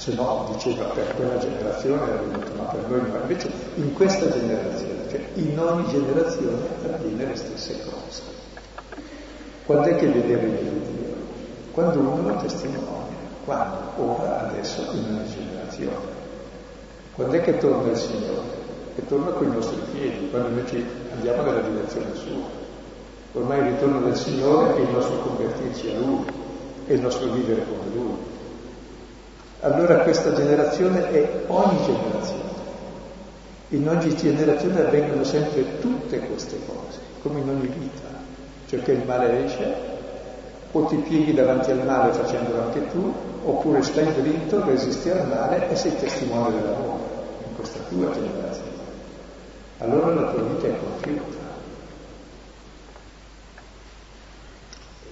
Se 0.01 0.15
no, 0.15 0.49
diceva 0.51 0.85
per 0.85 1.13
quella 1.13 1.37
generazione 1.37 2.01
è 2.11 2.17
venuto, 2.17 2.51
ma 2.57 2.63
per 2.63 2.89
noi 2.89 3.01
no. 3.01 3.17
Invece 3.21 3.51
in 3.75 3.93
questa 3.93 4.31
generazione, 4.31 5.07
cioè 5.11 5.27
in 5.35 5.59
ogni 5.59 5.87
generazione 5.89 6.57
avviene 6.91 7.25
le 7.25 7.35
stesse 7.35 7.77
cose. 7.83 8.23
Quando 9.63 9.89
è 9.89 9.95
che 9.97 10.07
vedere 10.07 10.47
il 10.47 10.57
Dio? 10.57 11.13
Quando 11.69 11.99
uno 11.99 12.29
lo 12.29 12.35
testimonia. 12.37 13.13
Quando? 13.45 13.77
Ora, 13.97 14.49
adesso, 14.49 14.81
in 14.91 15.05
ogni 15.05 15.29
generazione. 15.29 16.19
Quando 17.13 17.35
è 17.35 17.41
che 17.41 17.59
torna 17.59 17.91
il 17.91 17.97
Signore? 17.97 18.59
e 18.95 19.05
torna 19.05 19.29
con 19.29 19.47
i 19.47 19.51
nostri 19.51 19.77
piedi, 19.91 20.29
quando 20.31 20.47
invece 20.47 20.83
andiamo 21.13 21.43
nella 21.43 21.61
direzione 21.61 22.15
sua. 22.15 22.59
Ormai 23.33 23.59
il 23.59 23.65
ritorno 23.65 24.01
del 24.01 24.17
Signore 24.17 24.77
è 24.77 24.79
il 24.79 24.89
nostro 24.89 25.19
convertirci 25.19 25.89
a 25.91 25.99
Lui, 25.99 26.25
è 26.87 26.93
il 26.93 27.01
nostro 27.01 27.31
vivere 27.31 27.63
come 27.65 27.93
Lui. 27.93 28.30
Allora 29.61 29.99
questa 29.99 30.33
generazione 30.33 31.09
è 31.09 31.43
ogni 31.47 31.77
generazione. 31.85 32.49
In 33.69 33.87
ogni 33.87 34.15
generazione 34.15 34.81
avvengono 34.81 35.23
sempre 35.23 35.79
tutte 35.79 36.19
queste 36.19 36.57
cose, 36.65 36.99
come 37.21 37.39
in 37.39 37.49
ogni 37.49 37.67
vita. 37.67 38.09
Cioè 38.67 38.81
che 38.81 38.91
il 38.91 39.05
male 39.05 39.45
esce, 39.45 39.73
o 40.71 40.85
ti 40.85 40.95
pieghi 40.97 41.33
davanti 41.33 41.71
al 41.71 41.85
male 41.85 42.11
facendolo 42.11 42.63
anche 42.63 42.87
tu, 42.89 43.13
oppure 43.43 43.81
stai 43.81 44.11
dritto, 44.21 44.63
resisti 44.65 45.09
al 45.09 45.27
male 45.27 45.69
e 45.69 45.75
sei 45.75 45.95
testimone 45.95 46.55
dell'amore 46.55 47.03
in 47.47 47.55
questa 47.55 47.79
tua 47.89 48.11
generazione 48.11 48.71
allora 49.81 50.13
la 50.13 50.31
tua 50.31 50.43
vita 50.43 50.67
è 50.67 50.77
compiuta. 50.77 51.40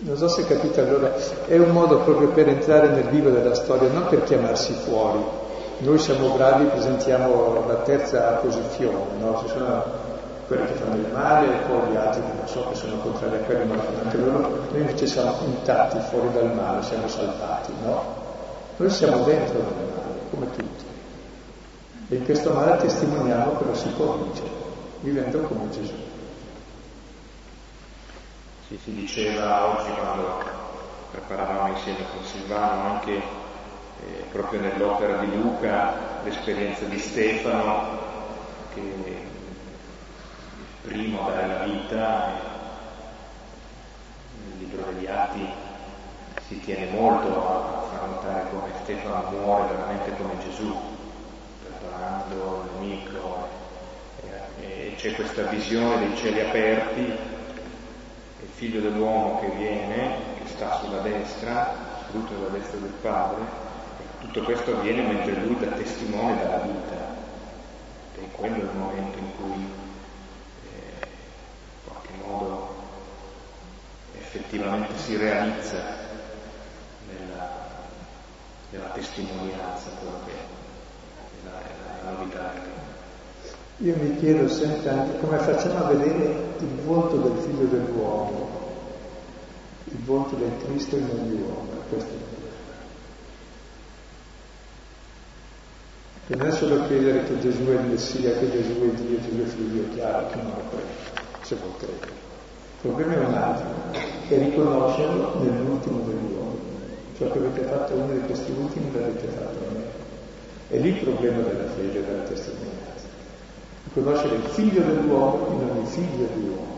Non 0.01 0.15
so 0.15 0.29
se 0.29 0.45
capite 0.45 0.79
allora, 0.79 1.13
è 1.45 1.57
un 1.57 1.71
modo 1.71 1.99
proprio 1.99 2.29
per 2.29 2.47
entrare 2.47 2.87
nel 2.87 3.09
vivo 3.09 3.31
della 3.31 3.53
storia, 3.53 3.89
non 3.89 4.07
per 4.07 4.23
chiamarsi 4.23 4.71
fuori. 4.71 5.19
Noi 5.79 5.99
siamo 5.99 6.29
bravi, 6.29 6.65
presentiamo 6.65 7.65
la 7.67 7.75
terza 7.75 8.39
posizione, 8.41 9.17
no? 9.19 9.37
Ci 9.41 9.49
sono 9.49 9.83
quelli 10.47 10.65
che 10.67 10.73
fanno 10.73 10.95
il 10.95 11.07
male 11.11 11.47
e 11.47 11.57
poi 11.67 11.91
gli 11.91 11.95
altri 11.97 12.21
che 12.21 12.31
non 12.33 12.47
so 12.47 12.65
che 12.69 12.75
sono 12.75 12.97
contrari 12.99 13.35
a 13.35 13.39
quelli, 13.39 13.65
ma 13.65 13.75
fanno 13.75 13.97
anche 14.03 14.17
loro. 14.17 14.49
Noi 14.71 14.79
invece 14.79 15.05
siamo 15.05 15.35
intatti 15.43 15.99
fuori 16.09 16.31
dal 16.31 16.53
male, 16.53 16.81
siamo 16.81 17.07
salvati, 17.09 17.73
no? 17.83 18.03
Noi 18.77 18.89
siamo 18.89 19.23
dentro 19.23 19.57
nel 19.57 19.87
male, 19.95 20.19
come 20.29 20.45
tutti. 20.55 20.83
E 22.07 22.15
in 22.15 22.23
questo 22.23 22.53
male 22.53 22.77
testimoniamo 22.77 23.57
che 23.57 23.63
lo 23.65 23.75
si 23.75 23.89
può 23.89 24.13
vincere 24.13 24.49
vivendo 25.01 25.39
come 25.41 25.69
Gesù. 25.71 26.08
Sì, 28.69 28.77
si 28.83 28.93
diceva 28.93 29.65
oggi 29.65 29.89
quando 29.93 30.43
preparavamo 31.09 31.73
insieme 31.73 32.05
con 32.13 32.23
Silvano 32.23 32.93
anche 32.93 33.15
eh, 33.15 34.25
proprio 34.31 34.59
nell'opera 34.59 35.17
di 35.17 35.35
Luca 35.35 36.21
l'esperienza 36.23 36.85
di 36.85 36.99
Stefano 36.99 37.97
che 38.75 38.79
il 38.79 39.15
primo 40.83 41.25
a 41.25 41.31
dare 41.31 41.47
la 41.47 41.63
vita 41.63 42.27
nel 44.37 44.59
libro 44.59 44.83
degli 44.91 45.07
Atti 45.07 45.47
si 46.47 46.59
tiene 46.59 46.91
molto 46.91 47.27
a 47.27 47.87
far 47.89 48.07
notare 48.07 48.49
come 48.51 48.69
Stefano 48.83 49.31
muore 49.31 49.73
veramente 49.73 50.15
come 50.15 50.37
Gesù 50.43 50.79
perdonando 51.63 52.65
il 52.65 52.81
nemico 52.81 53.47
e 54.61 54.93
c'è 54.95 55.15
questa 55.15 55.41
visione 55.43 55.97
dei 55.97 56.15
cieli 56.15 56.41
aperti, 56.41 57.37
figlio 58.59 58.81
dell'uomo 58.81 59.39
che 59.39 59.47
viene, 59.55 60.17
che 60.37 60.49
sta 60.49 60.81
sulla 60.81 60.99
destra, 60.99 61.73
seduto 62.07 62.33
sulla 62.35 62.49
destra 62.49 62.77
del 62.77 62.91
Padre, 63.01 63.41
tutto 64.19 64.43
questo 64.43 64.75
avviene 64.75 65.01
mentre 65.01 65.33
lui 65.35 65.57
dà 65.57 65.67
testimone 65.67 66.37
della 66.37 66.57
vita, 66.57 67.15
è 68.15 68.31
quello 68.31 68.57
il 68.57 68.77
momento 68.77 69.17
in 69.17 69.31
cui 69.37 69.65
eh, 70.65 71.07
in 71.07 71.87
qualche 71.87 72.11
modo 72.21 72.75
effettivamente 74.17 74.97
si 74.97 75.15
realizza 75.15 75.81
nella, 77.07 77.49
nella 78.71 78.89
testimonianza 78.89 79.89
quello 80.01 80.19
che 80.25 80.31
è 80.33 81.45
la, 81.45 82.11
la 82.11 82.17
novità. 82.17 82.88
Io 83.81 83.95
mi 83.95 84.17
chiedo 84.17 84.47
sempre 84.49 84.89
anche 84.89 85.19
come 85.19 85.37
facciamo 85.37 85.85
a 85.85 85.93
vedere 85.93 86.35
il 86.59 86.81
volto 86.85 87.15
del 87.17 87.37
figlio 87.41 87.65
dell'uomo, 87.65 88.49
il 89.85 90.03
volto 90.03 90.35
del 90.35 90.51
Cristo 90.65 90.97
in 90.97 91.07
ogni 91.09 91.41
uomo, 91.41 91.69
questo 91.89 92.29
E 96.31 96.35
non 96.35 96.45
è 96.45 96.51
solo 96.51 96.83
credere 96.85 97.23
che 97.23 97.39
Gesù 97.39 97.65
è 97.65 97.73
il 97.73 97.87
Messia, 97.87 98.37
che 98.37 98.51
Gesù 98.51 98.81
è 98.81 99.01
Dio, 99.01 99.19
Gesù 99.19 99.41
è 99.41 99.45
figlio, 99.45 99.81
è 99.81 99.95
chiaro 99.95 100.27
che 100.27 100.35
non 100.35 100.51
è 100.51 100.69
quello, 100.69 100.85
se 101.41 101.55
vuol 101.55 101.75
credere. 101.77 102.11
Il 102.11 102.81
problema 102.81 103.13
è 103.13 103.25
un 103.25 103.33
altro, 103.33 103.99
è 104.27 104.37
riconoscerlo 104.37 105.39
nell'ultimo 105.41 106.01
degli 106.01 106.31
uomini. 106.31 106.59
Ciò 107.17 107.31
che 107.31 107.37
avete 107.39 107.61
fatto 107.63 107.93
uno 107.95 108.13
di 108.13 108.19
questi 108.27 108.51
ultimi 108.51 108.91
l'avete 108.91 109.27
fatto 109.27 109.57
a 109.57 109.71
me. 109.73 109.83
È 110.67 110.77
lì 110.77 110.89
il 110.89 111.03
problema 111.03 111.41
della 111.41 111.67
fede, 111.69 112.05
della 112.05 112.23
testimonianza. 112.23 112.58
Riconoscere 113.93 114.35
il 114.35 114.43
figlio 114.43 114.81
dell'uomo 114.81 115.47
in 115.47 115.69
ogni 115.69 115.85
figlio 115.85 116.27
di 116.33 116.41
uomo. 116.47 116.77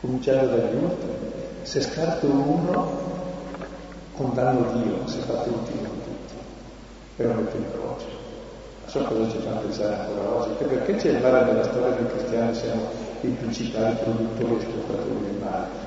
Cominciando 0.00 0.56
dagli 0.56 0.82
ultimi. 0.82 1.12
Se 1.62 1.80
scarto 1.80 2.26
uno, 2.26 3.00
condanno 4.14 4.72
Dio, 4.82 5.06
se 5.06 5.20
fate 5.20 5.48
ultimo 5.48 5.94
e 7.16 7.22
lo 7.24 7.34
mette 7.34 7.56
in 7.56 7.70
croce. 7.70 8.06
So 8.86 9.02
cosa 9.04 9.30
ci 9.30 9.38
fa 9.38 9.50
pensare 9.50 9.94
ancora 9.94 10.34
oggi, 10.34 10.56
che 10.56 10.64
perché 10.64 10.96
c'è 10.96 11.10
il 11.10 11.22
male 11.22 11.44
nella 11.44 11.64
storia 11.64 11.94
dei 11.94 12.06
cristiani 12.06 12.54
siamo 12.54 12.88
i 13.20 13.28
principali 13.28 13.96
produttori 14.02 14.54
e 14.54 14.58
esportatori 14.58 15.24
del 15.24 15.42
male. 15.42 15.82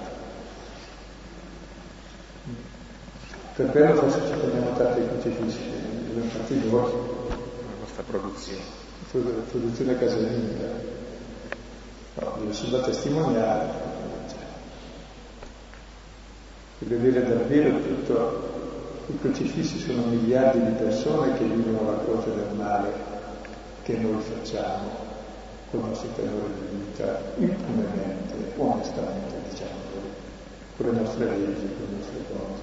Per 3.55 3.71
quello 3.71 3.95
forse 3.95 4.21
ci 4.25 4.33
prendiamo 4.33 4.77
tanto 4.77 4.99
i 4.99 5.07
crocifissi, 5.07 5.59
infatti 6.13 6.69
noi. 6.69 6.91
La 7.29 7.79
nostra 7.79 8.03
produzione. 8.03 8.85
Produzione 9.11 9.97
casalinga. 9.97 10.95
No, 12.15 12.51
sono 12.51 12.77
da 12.77 12.83
testimoniare. 12.83 13.85
Per 16.79 16.87
vedere 16.87 17.27
davvero 17.27 17.79
tutto 17.81 18.55
i 19.07 19.19
crocifissi 19.19 19.79
sono 19.79 20.03
miliardi 20.07 20.63
di 20.63 20.71
persone 20.71 21.37
che 21.37 21.45
vivono 21.45 21.91
la 21.91 21.99
croce 22.03 22.35
del 22.35 22.55
male 22.55 22.91
che 23.83 23.97
noi 23.97 24.21
facciamo 24.21 24.89
con 25.71 25.79
il 25.79 25.85
nostro 25.87 26.09
tenore 26.15 26.53
di 26.69 26.77
vita, 26.77 27.21
impunemente, 27.37 28.35
onestamente, 28.57 29.35
diciamo 29.49 29.87
con 30.77 30.85
le 30.85 30.99
nostre 30.99 31.25
leggi, 31.25 31.67
con 31.75 31.87
le 31.89 31.95
nostre 31.97 32.19
cose. 32.31 32.61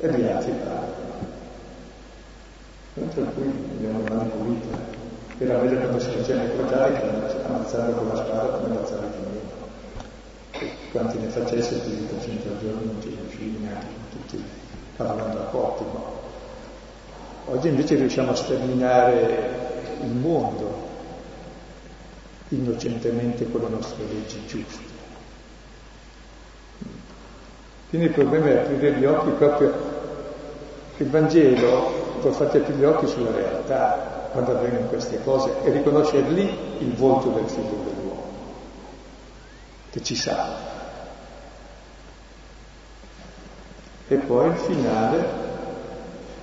E 0.00 0.18
gli 0.18 0.26
altri 0.26 0.52
parlano. 0.52 1.34
Tra 2.94 3.24
cui 3.24 3.46
abbiamo 3.46 4.02
le 4.02 4.10
mani 4.10 4.30
Era 5.38 5.58
meglio 5.58 5.78
quando 5.78 5.98
si 5.98 6.10
faceva 6.10 6.42
incrociare 6.44 6.92
che 6.94 7.44
ammazzare 7.44 7.92
con 7.92 8.08
la 8.08 8.16
spada 8.16 8.48
come 8.56 8.74
ammazzare 8.74 9.06
di 9.10 9.18
meno. 9.18 9.54
Quanti 10.92 11.18
ne 11.18 11.28
facesse 11.28 11.74
più 11.76 11.90
di 11.90 12.08
300 12.08 12.48
al 12.48 12.58
giorno 12.58 12.92
non 12.92 13.02
ci 13.02 13.14
riuscivi 13.20 13.58
neanche 13.58 13.86
tutti 14.12 14.42
parlando 14.96 15.40
a 15.40 15.44
coppie, 15.44 15.86
oggi 17.48 17.68
invece 17.68 17.96
riusciamo 17.96 18.30
a 18.30 18.34
sterminare 18.34 19.98
il 20.00 20.10
mondo 20.10 20.84
innocentemente 22.48 23.50
con 23.50 23.60
le 23.60 23.68
nostre 23.68 24.04
leggi 24.10 24.40
giuste. 24.46 24.94
Quindi 27.90 28.06
il 28.06 28.12
problema 28.14 28.46
è 28.46 28.56
aprire 28.56 28.92
gli 28.92 29.04
occhi 29.04 29.30
proprio, 29.32 29.74
il 30.96 31.10
Vangelo 31.10 32.18
può 32.20 32.30
farti 32.30 32.56
aprire 32.56 32.78
gli 32.78 32.84
occhi 32.84 33.06
sulla 33.06 33.32
realtà 33.32 34.15
quando 34.36 34.52
avvengono 34.52 34.88
queste 34.88 35.22
cose 35.24 35.50
e 35.62 35.70
riconoscere 35.70 36.28
lì 36.28 36.42
il 36.80 36.92
volto 36.92 37.30
del 37.30 37.48
figlio 37.48 37.82
dell'uomo, 37.84 38.24
che 39.90 40.02
ci 40.02 40.14
salva. 40.14 40.74
E 44.08 44.14
poi 44.16 44.48
il 44.48 44.56
finale. 44.56 45.44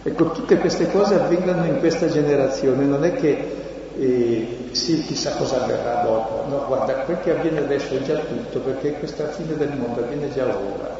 Ecco, 0.01 0.31
tutte 0.31 0.57
queste 0.57 0.91
cose 0.91 1.13
avvengono 1.13 1.65
in 1.65 1.79
questa 1.79 2.07
generazione, 2.07 2.83
non 2.83 3.05
è 3.05 3.13
che 3.13 3.91
eh, 3.95 4.69
sì, 4.71 5.05
chissà 5.05 5.35
cosa 5.35 5.63
avverrà 5.63 6.01
dopo, 6.01 6.49
no, 6.49 6.65
guarda, 6.65 6.93
quel 7.03 7.19
che 7.21 7.31
avviene 7.31 7.59
adesso 7.59 7.93
è 7.95 8.01
già 8.01 8.17
tutto, 8.17 8.59
perché 8.59 8.93
questa 8.93 9.27
fine 9.29 9.55
del 9.55 9.77
mondo 9.77 10.01
avviene 10.01 10.33
già 10.33 10.45
ora, 10.45 10.99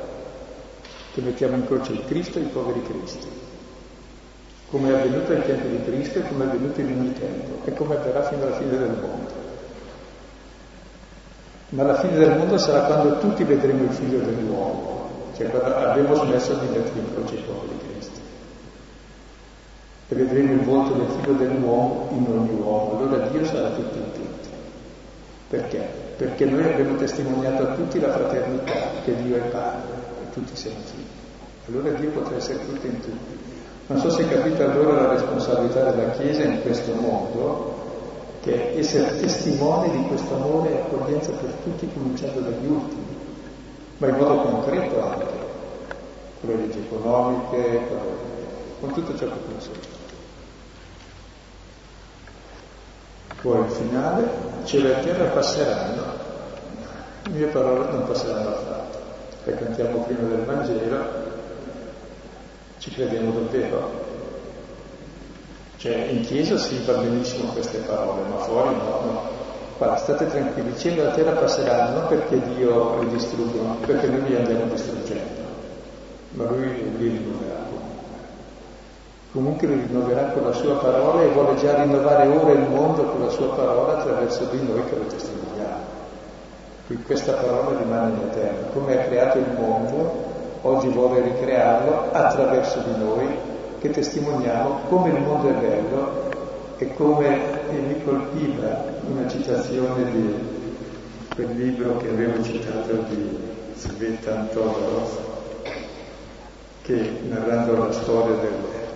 che 1.14 1.22
mettiamo 1.22 1.56
in 1.56 1.66
croce 1.66 1.92
il 1.92 2.06
Cristo 2.06 2.38
e 2.38 2.44
i 2.44 2.46
poveri 2.46 2.82
Cristi, 2.84 3.43
come 4.74 4.90
è 4.90 4.94
avvenuto 4.94 5.32
ai 5.34 5.44
tempi 5.44 5.68
di 5.68 5.84
Cristo 5.84 6.18
e 6.18 6.28
come 6.28 6.46
è 6.46 6.48
avvenuto 6.48 6.82
in 6.82 6.88
ogni 6.88 7.14
tempo, 7.14 7.64
e 7.64 7.74
come 7.76 7.96
avverrà 7.96 8.24
fino 8.24 8.42
alla 8.42 8.56
fine 8.56 8.72
del 8.72 8.90
mondo. 8.90 9.32
Ma 11.70 11.84
la 11.84 12.00
fine 12.00 12.18
del 12.18 12.36
mondo 12.36 12.58
sarà 12.58 12.86
quando 12.86 13.20
tutti 13.20 13.44
vedremo 13.44 13.84
il 13.84 13.92
figlio 13.92 14.18
dell'uomo, 14.18 15.10
cioè 15.36 15.48
quando 15.50 15.76
abbiamo 15.76 16.16
smesso 16.16 16.56
di 16.56 16.66
mettere 16.70 17.00
in 17.00 17.14
croce 17.14 17.36
i 17.36 17.44
poveri 17.46 17.80
Cristo. 17.88 18.20
E 20.08 20.16
vedremo 20.16 20.54
il 20.54 20.62
volto 20.62 20.94
del 20.94 21.08
figlio 21.20 21.34
dell'uomo 21.34 22.08
in 22.10 22.26
ogni 22.28 22.60
uomo, 22.60 22.98
allora 22.98 23.28
Dio 23.28 23.46
sarà 23.46 23.70
tutto 23.70 23.96
in 23.96 24.12
tutti. 24.12 24.50
Perché? 25.50 25.88
Perché 26.18 26.46
noi 26.46 26.64
abbiamo 26.64 26.96
testimoniato 26.96 27.62
a 27.62 27.74
tutti 27.76 28.00
la 28.00 28.12
fraternità, 28.12 28.90
che 29.04 29.16
Dio 29.22 29.36
è 29.36 29.50
Padre 29.50 29.94
e 30.24 30.34
tutti 30.34 30.56
siamo 30.56 30.78
figli. 30.84 31.06
Allora 31.68 31.92
Dio 31.92 32.10
potrà 32.10 32.38
essere 32.38 32.58
tutto 32.66 32.88
in 32.88 33.00
tutti. 33.02 33.33
Non 33.94 34.02
so 34.02 34.10
se 34.10 34.28
capite 34.28 34.64
allora 34.64 35.04
la 35.04 35.14
responsabilità 35.14 35.92
della 35.92 36.12
Chiesa 36.12 36.44
in 36.44 36.62
questo 36.62 36.94
mondo, 36.94 37.76
che 38.42 38.74
è 38.74 38.78
essere 38.78 39.20
testimone 39.20 39.92
di 39.92 40.04
questo 40.08 40.34
amore 40.36 40.72
e 40.72 40.78
accoglienza 40.82 41.32
per 41.32 41.52
tutti, 41.64 41.88
cominciando 41.94 42.42
dagli 42.42 42.66
ultimi 42.66 43.14
ma 44.04 44.10
in 44.10 44.16
modo 44.16 44.42
concreto 44.42 45.02
anche, 45.02 45.26
con 46.42 46.50
le 46.50 46.56
leggi 46.58 46.80
economiche, 46.80 47.82
con, 48.80 48.92
tutto 48.92 49.16
ciò 49.16 49.26
che 49.28 49.40
funziona. 49.48 49.80
Poi 53.42 53.58
al 53.58 53.70
finale, 53.70 54.30
cielo 54.66 54.90
e 54.90 55.00
terra 55.02 55.30
passeranno, 55.30 56.02
le 57.24 57.32
mie 57.32 57.48
parole 57.48 57.92
non 57.92 58.06
passeranno 58.06 58.50
affatto. 58.50 58.98
Le 59.46 59.56
cantiamo 59.56 60.00
prima 60.00 60.28
del 60.28 60.44
Vangelo, 60.44 61.06
ci 62.84 62.92
crediamo 62.92 63.32
davvero? 63.32 63.90
Cioè 65.78 65.96
in 66.12 66.20
chiesa 66.20 66.58
si 66.58 66.84
va 66.86 66.96
benissimo 66.96 67.54
queste 67.54 67.78
parole, 67.78 68.28
ma 68.28 68.36
fuori 68.40 68.76
no, 68.76 69.00
no. 69.06 69.22
Guarda, 69.78 69.96
state 69.96 70.28
tranquilli, 70.28 70.68
il 70.68 70.78
cielo 70.78 71.02
e 71.02 71.06
la 71.06 71.12
terra 71.12 71.32
passeranno 71.32 72.00
non 72.00 72.08
perché 72.10 72.42
Dio 72.56 73.00
li 73.00 73.08
distrugge, 73.08 73.58
ma 73.60 73.76
perché 73.86 74.08
noi 74.08 74.24
li 74.28 74.36
andiamo 74.36 74.66
distruggendo. 74.66 75.42
Ma 76.32 76.44
lui 76.44 76.92
li 76.98 77.08
rinnoverà 77.08 77.64
comunque. 79.32 79.68
li 79.68 79.76
rinnoverà 79.76 80.24
con 80.32 80.44
la 80.44 80.52
sua 80.52 80.76
parola 80.76 81.22
e 81.22 81.28
vuole 81.28 81.56
già 81.56 81.82
rinnovare 81.82 82.28
ora 82.28 82.52
il 82.52 82.68
mondo 82.68 83.04
con 83.04 83.22
la 83.22 83.30
sua 83.30 83.48
parola 83.56 83.98
attraverso 84.00 84.44
di 84.52 84.62
noi 84.62 84.84
che 84.90 84.96
lo 84.96 85.06
testimoniamo. 85.06 85.86
Quindi 86.88 87.06
questa 87.06 87.32
parola 87.32 87.78
rimane 87.80 88.12
in 88.12 88.28
eterno. 88.30 88.68
Come 88.74 89.00
ha 89.00 89.06
creato 89.06 89.38
il 89.38 89.52
mondo, 89.58 90.33
oggi 90.64 90.88
vuole 90.88 91.22
ricrearlo 91.22 92.12
attraverso 92.12 92.80
di 92.80 92.98
noi 92.98 93.28
che 93.80 93.90
testimoniamo 93.90 94.82
come 94.88 95.10
il 95.10 95.20
mondo 95.20 95.50
è 95.50 95.54
bello 95.54 96.32
e 96.78 96.94
come 96.94 97.62
mi 97.70 98.04
colpiva 98.04 98.86
una 99.10 99.28
citazione 99.28 100.12
di 100.12 100.34
quel 101.36 101.56
libro 101.56 101.98
che 101.98 102.10
avevo 102.10 102.42
citato 102.44 102.94
di 103.10 103.38
Sveta 103.76 104.40
Antodorov, 104.40 105.10
che 106.84 107.12
narrando 107.28 107.78
la 107.78 107.92
storia 107.92 108.36
del 108.36 108.52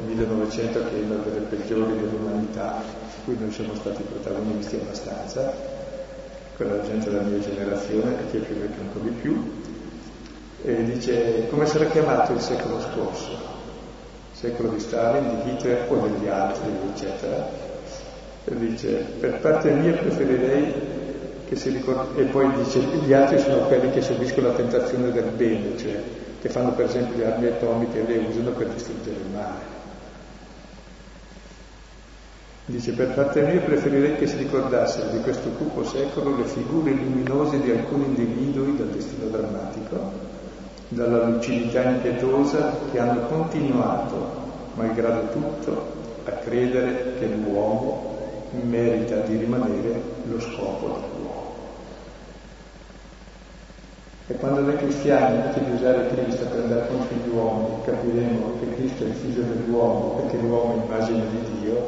1900, 0.05 0.80
che 0.80 0.95
è 0.95 1.03
una 1.03 1.15
delle 1.24 1.45
peggiori 1.47 1.97
dell'umanità, 1.99 2.82
su 3.09 3.24
cui 3.26 3.38
noi 3.39 3.51
siamo 3.51 3.74
stati 3.76 4.03
protagonisti 4.03 4.76
abbastanza, 4.76 5.51
con 6.55 6.68
la 6.68 6.82
gente 6.82 7.09
della 7.09 7.24
mia 7.24 7.39
generazione, 7.39 8.20
e 8.20 8.30
chi 8.30 8.38
è 8.38 8.39
più 8.39 8.55
vecchio 8.55 8.82
un 8.82 8.91
po' 8.93 8.99
di 8.99 9.09
più, 9.09 9.51
e 10.63 10.83
dice 10.83 11.47
come 11.49 11.65
sarà 11.65 11.85
chiamato 11.85 12.33
il 12.33 12.41
secolo 12.41 12.79
scorso, 12.79 13.29
secolo 14.31 14.69
di 14.69 14.79
Stalin, 14.79 15.43
di 15.43 15.51
Hitler 15.51 15.85
o 15.89 16.07
degli 16.07 16.27
altri, 16.27 16.69
eccetera 16.93 17.67
e 18.49 18.55
dice, 18.55 19.05
per 19.19 19.39
parte 19.39 19.71
mia 19.71 19.91
preferirei 19.91 20.73
che 21.49 21.55
si 21.57 21.69
ricordi, 21.69 22.21
e 22.21 22.23
poi 22.25 22.49
dice, 22.55 22.79
gli 22.79 23.11
altri 23.11 23.39
sono 23.39 23.67
quelli 23.67 23.91
che 23.91 24.01
subiscono 24.01 24.47
la 24.47 24.53
tentazione 24.53 25.11
del 25.11 25.31
bene, 25.35 25.77
cioè 25.77 26.01
che 26.39 26.47
fanno 26.47 26.71
per 26.71 26.85
esempio 26.85 27.17
le 27.17 27.25
armi 27.25 27.47
atomiche 27.47 27.99
e 27.99 28.05
le 28.05 28.25
usano 28.25 28.51
per 28.51 28.67
distruggere 28.67 29.17
il 29.17 29.33
male. 29.33 29.75
Dice, 32.67 32.93
per 32.93 33.13
parte 33.13 33.41
mia 33.41 33.59
preferirei 33.59 34.15
che 34.15 34.27
si 34.27 34.37
ricordassero 34.37 35.09
di 35.09 35.19
questo 35.19 35.49
cupo 35.49 35.83
secolo 35.83 36.37
le 36.37 36.45
figure 36.45 36.91
luminose 36.91 37.59
di 37.59 37.71
alcuni 37.71 38.05
individui 38.05 38.77
dal 38.77 38.87
destino 38.87 39.25
drammatico, 39.25 40.26
dalla 40.89 41.25
lucidità 41.25 41.83
impietosa 41.83 42.73
che 42.91 42.99
hanno 42.99 43.27
continuato, 43.27 44.15
malgrado 44.75 45.27
tutto, 45.31 45.95
a 46.25 46.31
credere 46.31 47.15
che 47.19 47.25
l'uomo 47.25 48.15
merita 48.63 49.17
di 49.17 49.38
rimanere 49.38 50.01
lo 50.29 50.39
scopo 50.39 50.88
dell'uomo. 50.88 51.55
E 54.27 54.33
quando 54.35 54.61
noi 54.61 54.75
cristiani, 54.77 55.35
invece 55.35 55.63
di 55.63 55.71
usare 55.71 56.07
Cristo 56.09 56.45
per 56.45 56.59
andare 56.59 56.88
contro 56.88 57.15
gli 57.15 57.29
uomini, 57.29 57.81
capiremo 57.85 58.59
che 58.59 58.75
Cristo 58.75 59.03
è 59.03 59.07
il 59.07 59.13
figlio 59.13 59.41
dell'uomo 59.41 60.21
e 60.21 60.27
che 60.29 60.38
l'uomo 60.38 60.73
è 60.73 60.85
immagine 60.85 61.23
di 61.29 61.59
Dio, 61.61 61.88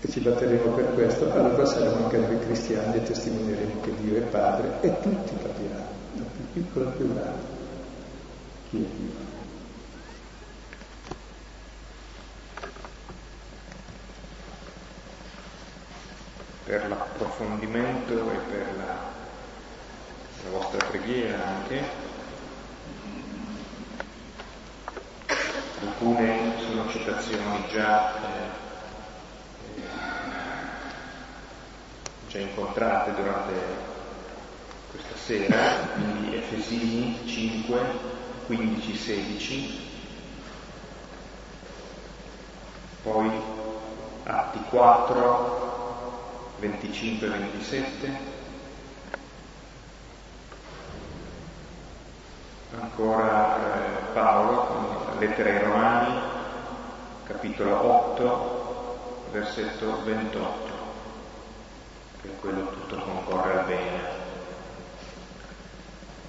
e 0.00 0.08
ci 0.08 0.20
batteremo 0.20 0.72
per 0.74 0.92
questo, 0.94 1.32
allora 1.32 1.64
saremo 1.64 2.04
anche 2.04 2.18
noi 2.18 2.38
cristiani 2.40 2.96
e 2.96 3.02
testimonieremo 3.04 3.80
che 3.80 3.92
Dio 4.00 4.16
è 4.16 4.20
Padre 4.20 4.68
e 4.80 4.92
tutti 5.00 5.32
capiranno, 5.40 5.86
dal 6.14 6.26
più 6.34 6.62
piccolo 6.62 6.86
al 6.86 6.92
più 6.92 7.12
grande. 7.12 7.52
Per 16.64 16.88
l'approfondimento 16.88 18.30
e 18.32 18.36
per 18.50 18.74
la, 18.76 18.96
la 20.42 20.50
vostra 20.50 20.80
preghiera 20.86 21.46
anche, 21.46 21.82
alcune 25.80 26.54
sono 26.58 26.88
citazioni 26.90 27.64
già 27.68 28.16
eh, 28.16 28.62
già 32.26 32.38
incontrate 32.38 33.14
durante 33.14 33.52
questa 34.90 35.16
sera, 35.16 35.76
quindi 35.94 36.34
Efesini 36.34 37.20
5, 37.24 38.13
15, 38.46 38.96
16, 38.96 39.80
poi 43.02 43.30
Atti 44.24 44.58
4, 44.70 46.56
25 46.60 47.28
27, 47.28 48.18
ancora 52.80 53.56
eh, 53.56 54.12
Paolo, 54.12 55.16
lettera 55.18 55.50
ai 55.50 55.58
Romani, 55.58 56.20
capitolo 57.24 57.84
8, 58.12 59.28
versetto 59.32 60.02
28 60.04 60.72
che 62.22 62.28
quello 62.40 62.70
tutto 62.70 62.96
concorre 62.96 63.58
al 63.58 63.64
bene. 63.66 64.23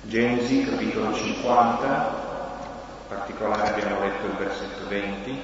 Genesi 0.07 0.63
capitolo 0.63 1.13
50, 1.15 1.85
in 1.87 3.07
particolare 3.07 3.69
abbiamo 3.69 4.01
letto 4.01 4.27
il 4.27 4.33
versetto 4.33 4.87
20, 4.87 5.41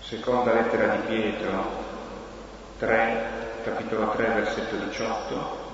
seconda 0.00 0.52
lettera 0.52 0.96
di 0.96 1.06
Pietro 1.06 1.84
3, 2.78 3.60
capitolo 3.64 4.10
3, 4.10 4.26
versetto 4.26 4.76
18, 4.76 5.64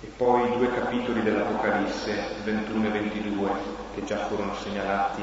e 0.00 0.06
poi 0.16 0.56
due 0.56 0.74
capitoli 0.74 1.22
dell'Apocalisse 1.22 2.34
21 2.42 2.86
e 2.86 2.90
22 2.90 3.50
che 3.94 4.04
già 4.04 4.26
furono 4.26 4.56
segnalati 4.56 5.22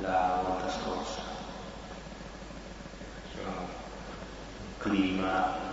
la 0.00 0.40
volta 0.44 0.68
scorsa. 0.68 1.30
clima 4.78 5.69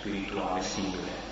spirituale 0.00 0.62
singolare. 0.62 1.29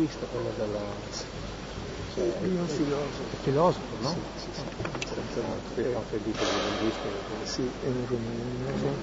Linguista 0.00 0.26
quello 0.26 0.50
della... 0.52 0.96
Cioè, 2.14 2.46
io 2.46 2.66
filosofo. 2.66 3.36
Filosofo, 3.42 3.96
no? 4.00 4.08
Sì, 4.08 4.20
sì, 4.34 4.50
sì. 4.52 4.66
Senza 5.04 5.60
che 5.74 5.92
fa 5.92 6.02
felice 6.02 6.44
di 6.46 6.60
linguista. 6.60 7.08
Sì, 7.44 7.70
è 7.80 7.88
un 7.88 8.06
rumeno. 8.06 8.98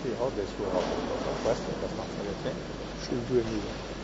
Sì, 0.00 0.08
ho 0.16 0.30
dei 0.30 0.46
suoi 0.46 0.68
opere, 0.68 1.00
questo 1.40 1.70
è 1.70 1.74
abbastanza 1.74 2.22
recente. 2.22 2.78
Sul 2.96 3.20
2000. 3.20 3.99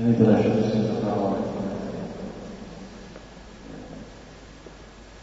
Avete 0.00 0.22
lasciato 0.22 0.62
senza 0.70 0.92
parole. 0.92 1.40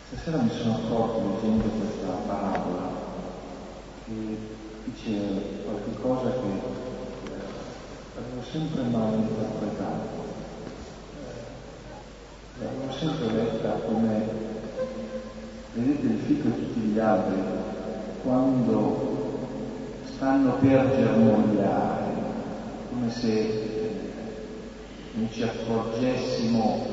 Stasera 0.07 0.41
mi 0.41 0.49
sono 0.49 0.75
accorto 0.75 1.21
leggendo 1.29 1.63
questa 1.63 2.11
parabola 2.27 2.89
che 4.05 4.37
dice 4.83 5.63
qualche 5.63 6.01
cosa 6.01 6.29
che 6.29 6.47
eh, 6.47 8.17
avevo 8.17 8.43
sempre 8.43 8.83
mal 8.83 9.13
interpretato. 9.13 10.23
Eh, 12.59 12.63
l'avevo 12.63 12.91
sempre 12.91 13.31
letta 13.31 13.69
come, 13.87 14.27
vedete 15.73 16.05
il 16.05 16.19
fico 16.19 16.49
e 16.49 16.51
tutti 16.51 16.79
gli 16.81 16.99
alberi, 16.99 17.43
quando 18.23 19.13
stanno 20.03 20.55
per 20.55 20.95
germogliare, 20.95 22.03
come 22.89 23.09
se 23.09 23.64
ci 25.35 25.43
accorgessimo 25.43 26.87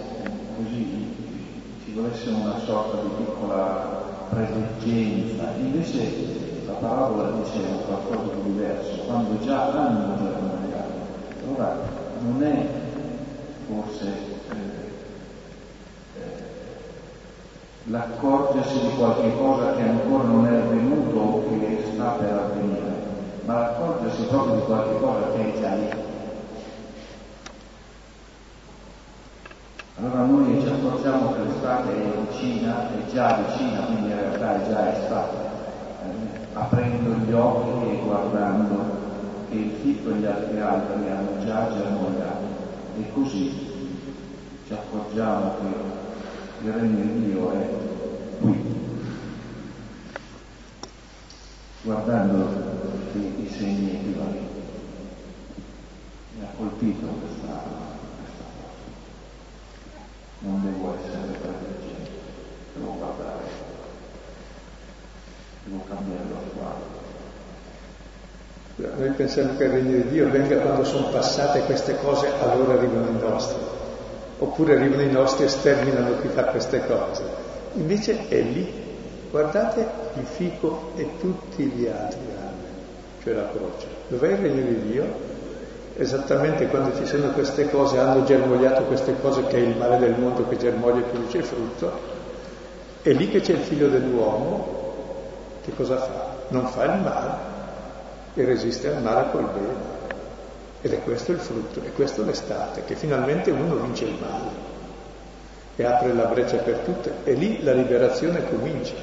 così, 0.56 1.14
ci 1.84 1.92
volesse 1.92 2.30
una 2.30 2.58
sorta 2.58 3.00
di 3.00 3.08
piccola 3.22 4.26
predeggenza. 4.30 5.52
Invece 5.58 6.64
la 6.66 6.72
parabola 6.72 7.30
diceva 7.30 7.76
qualcosa 7.86 8.34
di 8.34 8.50
diverso, 8.50 9.02
quando 9.06 9.38
già 9.44 9.70
hanno 9.70 10.16
germogliato. 10.16 10.92
Allora 11.46 11.76
non 12.20 12.42
è 12.42 12.66
forse 13.68 14.06
eh, 14.08 14.58
eh, 16.18 16.42
l'accorgersi 17.84 18.80
di 18.80 18.90
qualche 18.96 19.36
cosa 19.36 19.74
che 19.74 19.82
ancora 19.82 20.24
non 20.24 20.46
è 20.46 20.56
avvenuto 20.56 21.16
o 21.16 21.44
che 21.48 21.84
sta 21.94 22.16
per 22.18 22.32
avvenire, 22.32 22.92
ma 23.44 23.60
l'accorgersi 23.60 24.22
proprio 24.22 24.54
di 24.56 24.62
qualche 24.62 24.98
cosa 24.98 25.30
che 25.32 25.54
è 25.54 25.60
già 25.60 25.74
lì. 25.74 26.10
Allora 29.98 30.24
noi 30.24 30.60
ci 30.60 30.66
accorgiamo 31.62 31.86
che 31.86 31.94
l'estate 31.94 33.06
è 33.06 33.12
già 33.12 33.44
vicina, 33.46 33.80
quindi 33.82 34.10
in 34.10 34.16
realtà 34.16 34.62
è 34.62 34.68
già 34.68 34.96
estate, 34.96 35.36
eh, 35.36 36.46
aprendo 36.54 37.10
gli 37.24 37.32
occhi 37.32 37.90
e 37.90 38.00
guardando 38.02 39.00
che 39.48 39.56
il 39.56 39.70
fico 39.82 40.10
e 40.10 40.14
gli 40.14 40.24
altri 40.24 40.60
alberi 40.60 41.10
hanno 41.10 41.44
già 41.44 41.68
germogliato 41.70 42.60
e 42.98 43.12
così 43.12 43.70
ci 44.66 44.72
accorgiamo 44.72 45.54
che 45.60 46.66
il 46.66 46.72
regno 46.72 47.02
di 47.02 47.24
Dio 47.24 47.52
è 47.52 47.68
qui. 48.40 48.80
Guardando 51.82 52.48
i, 53.14 53.18
i 53.18 53.48
segni 53.48 53.90
equivalenti. 53.90 54.60
Mi 56.38 56.44
ha 56.44 56.48
colpito 56.56 57.06
questa 57.06 57.91
essere 60.94 61.38
preveggente, 61.40 62.10
devo 62.74 62.94
guardare, 62.94 63.44
devo 65.64 65.84
cambiare 65.88 66.24
lo 66.28 66.36
sguardo. 66.50 67.00
Noi 68.98 69.10
pensiamo 69.10 69.56
che 69.56 69.64
il 69.64 69.70
regno 69.70 69.96
di 69.96 70.08
Dio 70.08 70.30
venga 70.30 70.56
quando 70.58 70.84
sono 70.84 71.08
passate 71.08 71.60
queste 71.60 71.96
cose, 71.98 72.28
allora 72.40 72.74
arrivano 72.74 73.10
i 73.10 73.20
nostri. 73.20 73.58
Oppure 74.38 74.76
arrivano 74.76 75.02
i 75.02 75.10
nostri 75.10 75.44
e 75.44 75.48
sterminano 75.48 76.20
chi 76.20 76.28
fa 76.28 76.44
queste 76.44 76.84
cose. 76.86 77.22
Invece 77.74 78.28
è 78.28 78.40
lì. 78.40 78.80
Guardate 79.30 79.86
il 80.14 80.26
fico 80.26 80.92
e 80.96 81.08
tutti 81.18 81.64
gli 81.64 81.86
altri 81.86 82.32
cioè 83.22 83.34
la 83.34 83.48
croce. 83.50 83.86
Dov'è 84.08 84.32
il 84.32 84.38
regno 84.38 84.62
di 84.62 84.90
Dio? 84.90 85.30
Esattamente 85.96 86.66
quando 86.66 86.96
ci 86.96 87.06
sono 87.06 87.30
queste 87.30 87.68
cose, 87.70 87.98
hanno 87.98 88.24
germogliato 88.24 88.82
queste 88.84 89.14
cose 89.20 89.46
che 89.46 89.56
è 89.56 89.60
il 89.60 89.76
male 89.76 89.98
del 89.98 90.18
mondo 90.18 90.48
che 90.48 90.56
germoglia 90.56 91.00
e 91.00 91.10
produce 91.10 91.42
frutto, 91.42 92.20
è 93.02 93.10
lì 93.12 93.28
che 93.28 93.40
c'è 93.40 93.52
il 93.52 93.60
figlio 93.60 93.88
dell'uomo, 93.88 94.80
che 95.64 95.74
cosa 95.74 95.96
fa? 95.98 96.36
Non 96.48 96.66
fa 96.66 96.84
il 96.84 97.00
male 97.00 97.50
e 98.34 98.44
resiste 98.44 98.94
al 98.94 99.02
male 99.02 99.30
col 99.30 99.48
bene. 99.52 100.00
Ed 100.82 100.92
è 100.92 101.02
questo 101.02 101.32
il 101.32 101.38
frutto, 101.38 101.80
è 101.80 101.92
questo 101.92 102.24
l'estate, 102.24 102.84
che 102.84 102.94
finalmente 102.94 103.50
uno 103.50 103.76
vince 103.76 104.04
il 104.04 104.16
male 104.20 104.70
e 105.76 105.84
apre 105.84 106.12
la 106.12 106.24
breccia 106.24 106.58
per 106.58 106.78
tutte, 106.78 107.12
e 107.24 107.32
lì 107.34 107.62
la 107.62 107.72
liberazione 107.72 108.48
comincia. 108.48 108.94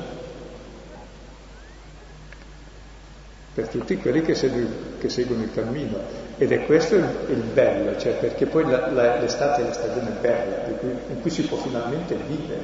Per 3.54 3.68
tutti 3.68 3.98
quelli 3.98 4.22
che, 4.22 4.36
segu- 4.36 5.00
che 5.00 5.10
seguono 5.10 5.44
il 5.44 5.54
cammino. 5.54 6.29
Ed 6.42 6.54
è 6.54 6.66
questo 6.66 6.96
il, 6.96 7.06
il 7.28 7.44
bello, 7.54 7.98
cioè 7.98 8.14
perché 8.14 8.46
poi 8.46 8.64
la, 8.64 8.90
la, 8.92 9.20
l'estate 9.20 9.62
è 9.62 9.66
la 9.66 9.74
stagione 9.74 10.12
bella, 10.22 10.56
cui, 10.80 10.90
in 11.10 11.20
cui 11.20 11.30
si 11.30 11.42
può 11.42 11.58
finalmente 11.58 12.16
vivere, 12.16 12.62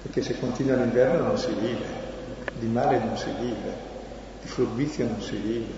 perché 0.00 0.22
se 0.22 0.40
continua 0.40 0.76
l'inverno 0.76 1.26
non 1.26 1.36
si 1.36 1.52
vive, 1.52 1.84
di 2.58 2.66
male 2.66 2.98
non 3.00 3.18
si 3.18 3.28
vive, 3.38 3.70
di 4.40 4.48
furbizia 4.48 5.04
non 5.04 5.20
si 5.20 5.36
vive, 5.36 5.72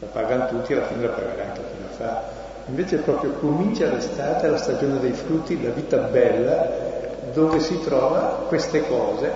la 0.00 0.08
pagano 0.08 0.48
tutti 0.48 0.72
e 0.72 0.76
alla 0.76 0.86
fine 0.86 1.00
la 1.00 1.08
pagherà 1.08 1.44
anche 1.44 1.60
chi 1.60 1.82
la 1.82 1.94
fa. 1.96 2.22
Invece 2.66 2.96
proprio 2.98 3.30
comincia 3.32 3.90
l'estate, 3.90 4.48
la 4.48 4.58
stagione 4.58 5.00
dei 5.00 5.12
frutti, 5.12 5.62
la 5.62 5.70
vita 5.70 5.96
bella, 5.96 6.68
dove 7.32 7.58
si 7.58 7.80
trova 7.80 8.44
queste 8.48 8.86
cose 8.86 9.32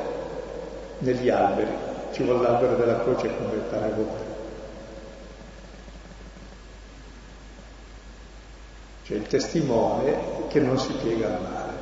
negli 0.99 1.31
alberi. 1.31 1.71
Ci 2.13 2.23
vuole 2.23 2.43
l'albero 2.43 2.77
della 2.77 3.01
croce 3.01 3.31
come 3.39 3.63
paragone. 3.71 4.26
Cioè 9.07 9.19
il 9.19 9.27
testimone 9.29 10.17
che 10.49 10.59
non 10.59 10.79
si 10.79 10.93
piega 11.01 11.27
al 11.29 11.41
male. 11.41 11.73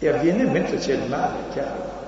E 0.00 0.08
avviene 0.08 0.44
mentre 0.44 0.76
c'è 0.76 0.92
il 0.92 1.08
male, 1.08 1.48
chiaro. 1.52 2.07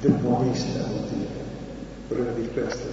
Del 0.00 0.12
buonista, 0.12 0.82
vuol 0.86 1.04
dire, 1.08 1.26
voleva 2.08 2.30
dire 2.32 2.48
questo. 2.52 2.88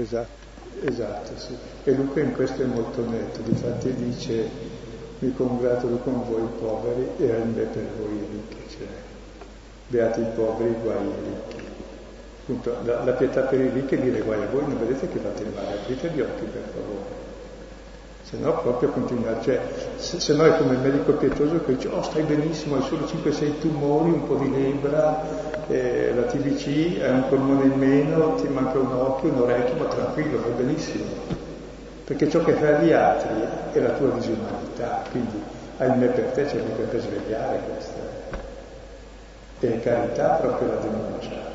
Esatto, 0.00 0.46
esatto, 0.84 1.38
sì. 1.38 1.54
E 1.84 1.92
Luca 1.92 2.20
in 2.20 2.32
questo 2.32 2.62
è 2.62 2.64
molto 2.64 3.06
netto, 3.06 3.42
difatti 3.42 3.92
dice 3.94 4.48
mi 5.18 5.34
congratulo 5.34 5.96
con 5.98 6.24
voi 6.26 6.48
poveri 6.58 7.06
e 7.18 7.30
ahimè 7.30 7.62
per 7.64 7.86
voi 7.98 8.26
ricchi, 8.30 8.56
cioè 8.70 8.86
beati 9.88 10.20
i 10.20 10.26
poveri, 10.34 10.74
guai 10.82 11.06
i 11.06 11.12
ricchi. 11.24 11.64
Appunto, 12.40 12.76
la, 12.84 13.04
la, 13.04 13.12
pietà 13.12 13.42
per 13.42 13.60
i 13.60 13.68
ricchi 13.68 13.96
è 13.96 13.98
dire 13.98 14.20
guai 14.22 14.42
a 14.42 14.46
voi, 14.46 14.62
non 14.62 14.78
vedete 14.78 15.06
che 15.06 15.18
fate 15.18 15.44
male, 15.54 15.74
aprite 15.74 16.08
gli 16.08 16.20
occhi 16.20 16.44
per 16.44 16.62
favore. 16.72 17.28
Se 18.22 18.38
no 18.38 18.58
proprio 18.62 18.88
continuare, 18.88 19.42
cioè 19.42 19.60
se, 20.00 20.18
se 20.18 20.34
no 20.34 20.44
è 20.44 20.56
come 20.56 20.74
il 20.74 20.80
medico 20.80 21.12
pietoso 21.12 21.62
che 21.64 21.76
dice 21.76 21.88
oh 21.88 22.02
stai 22.02 22.22
benissimo, 22.22 22.76
hai 22.76 22.82
solo 22.82 23.04
5-6 23.04 23.58
tumori, 23.60 24.10
un 24.10 24.26
po' 24.26 24.36
di 24.36 24.50
lebra, 24.50 25.22
eh, 25.68 26.12
la 26.14 26.22
TBC, 26.22 27.00
hai 27.02 27.10
un 27.10 27.28
polmone 27.28 27.64
in 27.64 27.78
meno, 27.78 28.34
ti 28.34 28.48
manca 28.48 28.78
un 28.78 28.92
occhio, 28.92 29.30
un 29.30 29.40
orecchio, 29.40 29.76
ma 29.76 29.84
tranquillo, 29.84 30.40
va 30.40 30.48
benissimo. 30.48 31.04
Perché 32.04 32.28
ciò 32.28 32.42
che 32.42 32.54
fai 32.54 32.74
agli 32.74 32.92
altri 32.92 33.34
è 33.72 33.78
la 33.78 33.90
tua 33.90 34.08
disumanità, 34.10 35.02
quindi 35.10 35.40
ahimè 35.76 36.06
per 36.06 36.24
te 36.32 36.44
c'è 36.44 36.56
mica 36.56 36.82
per 36.90 37.00
svegliare 37.00 37.60
questa. 37.70 38.18
E 39.60 39.80
carità 39.80 40.28
proprio 40.40 40.68
la 40.68 40.76
denuncia. 40.76 41.50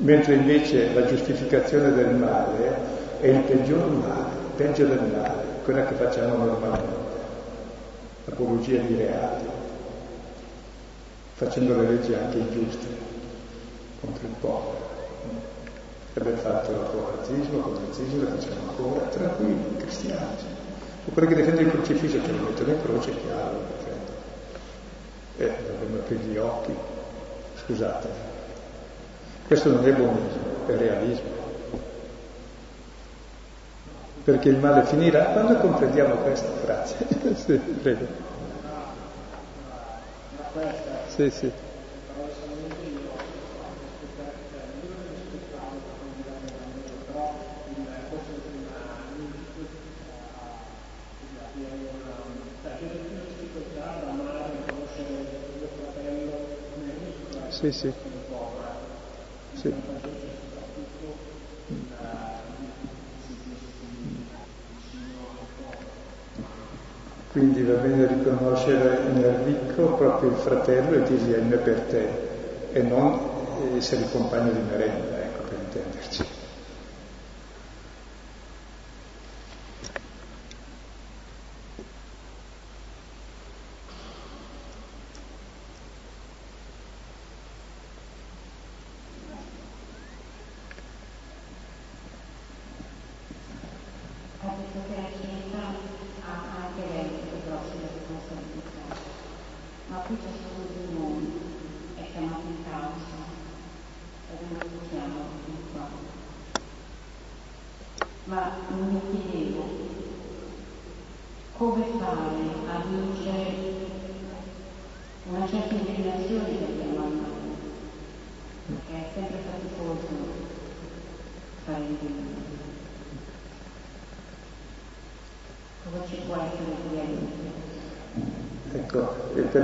mentre 0.00 0.34
invece 0.34 0.92
la 0.94 1.04
giustificazione 1.06 1.92
del 1.92 2.14
male 2.14 2.97
è 3.20 3.26
il 3.26 3.40
peggior 3.40 3.90
male, 3.90 4.36
peggio 4.56 4.86
del 4.86 5.02
male, 5.02 5.42
quella 5.64 5.84
che 5.86 5.94
facciamo 5.94 6.44
normalmente, 6.44 7.06
l'apologia 8.26 8.80
di 8.80 8.94
reati, 8.94 9.44
facendo 11.34 11.80
le 11.80 11.88
leggi 11.88 12.14
anche 12.14 12.38
ingiuste 12.38 12.86
contro 14.00 14.26
il 14.26 14.34
popolo. 14.40 14.86
Abbiamo 16.14 16.36
fatto 16.38 16.72
l'autorazzismo, 16.72 17.58
con 17.60 17.74
il 17.74 17.80
razzismo, 17.86 18.22
lo 18.22 18.28
facciamo 18.28 18.68
ancora, 18.68 19.06
tranquilli, 19.06 19.76
cristiani. 19.78 20.56
O 21.06 21.12
quelli 21.12 21.28
che 21.28 21.34
difendono 21.36 21.66
il 21.66 21.72
crocifisso 21.72 22.20
che 22.20 22.32
lo 22.32 22.42
mettono 22.42 22.72
in 22.72 22.82
croce, 22.82 23.10
chiaro, 23.20 23.60
perché 25.36 25.54
eh, 25.54 25.54
dovremmo 25.70 25.98
aprire 25.98 26.24
gli 26.24 26.36
occhi, 26.36 26.74
scusate. 27.64 28.08
Questo 29.46 29.70
non 29.70 29.86
è 29.86 29.92
buonismo, 29.92 30.66
è 30.66 30.76
realismo. 30.76 31.37
Perché 34.28 34.50
il 34.50 34.58
male 34.58 34.84
finirà 34.84 35.30
quando 35.30 35.56
comprendiamo 35.56 36.18
questa 36.18 36.52
frase. 36.52 37.08
sì, 37.34 37.56
prego. 37.58 38.06
Sì, 41.04 41.30
sì. 41.30 41.52
Sì, 57.48 57.72
sì. 59.52 59.74
Quindi 67.26 67.62
va 67.62 67.77
bene 67.88 68.06
riconoscere 68.06 69.00
nel 69.14 69.34
ricco 69.44 69.94
proprio 69.94 70.30
il 70.30 70.36
fratello 70.36 70.96
e 70.96 71.02
dirgli 71.08 71.32
è 71.32 71.56
per 71.56 71.80
te 71.88 72.08
e 72.72 72.82
non 72.82 73.18
essere 73.76 74.02
il 74.02 74.10
compagno 74.10 74.52
di 74.52 74.60
merenda, 74.68 75.18
ecco 75.18 75.42
per 75.48 75.58
intenderci. 75.58 76.37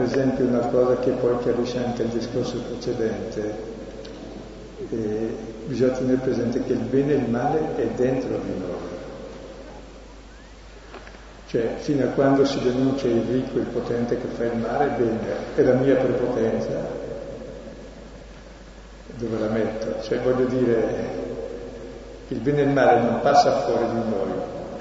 Esempio 0.04 0.46
una 0.46 0.66
cosa 0.68 0.98
che 0.98 1.10
poi 1.10 1.38
chiarisce 1.38 1.84
anche 1.84 2.02
il 2.02 2.08
discorso 2.08 2.58
precedente, 2.58 3.54
eh, 4.90 5.36
bisogna 5.66 5.92
tenere 5.92 6.18
presente 6.18 6.62
che 6.62 6.72
il 6.72 6.78
bene 6.78 7.12
e 7.12 7.16
il 7.16 7.28
male 7.28 7.76
è 7.76 7.86
dentro 7.96 8.38
di 8.38 8.58
noi. 8.58 8.92
Cioè, 11.46 11.76
fino 11.78 12.04
a 12.04 12.08
quando 12.08 12.44
si 12.44 12.60
denuncia 12.60 13.06
il 13.06 13.22
ricco, 13.22 13.58
il 13.58 13.66
potente 13.66 14.18
che 14.18 14.26
fa 14.26 14.44
il 14.44 14.56
male, 14.56 14.88
bene, 14.96 15.54
è 15.54 15.62
la 15.62 15.74
mia 15.74 15.94
prepotenza. 15.96 17.02
Dove 19.16 19.38
la 19.38 19.48
metto? 19.48 20.02
Cioè, 20.02 20.18
voglio 20.20 20.46
dire, 20.46 21.22
il 22.28 22.38
bene 22.40 22.60
e 22.60 22.64
il 22.64 22.70
male 22.70 23.00
non 23.00 23.20
passa 23.20 23.60
fuori 23.60 23.86
di 23.86 24.08
noi, 24.08 24.32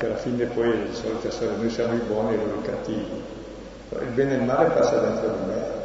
che 0.04 0.10
alla 0.10 0.18
fine 0.18 0.46
poi 0.46 0.70
è 0.70 0.88
la 0.88 0.94
solita 0.94 1.32
storia, 1.32 1.56
noi 1.56 1.70
siamo 1.70 1.94
i 1.94 2.02
buoni 2.06 2.34
e 2.34 2.38
loro 2.38 2.60
i 2.60 2.64
cattivi 2.64 3.42
il 4.02 4.10
bene 4.14 4.34
e 4.34 4.38
il 4.38 4.44
male 4.44 4.70
passa 4.70 4.98
dentro 5.00 5.30
di 5.30 5.46
me 5.46 5.82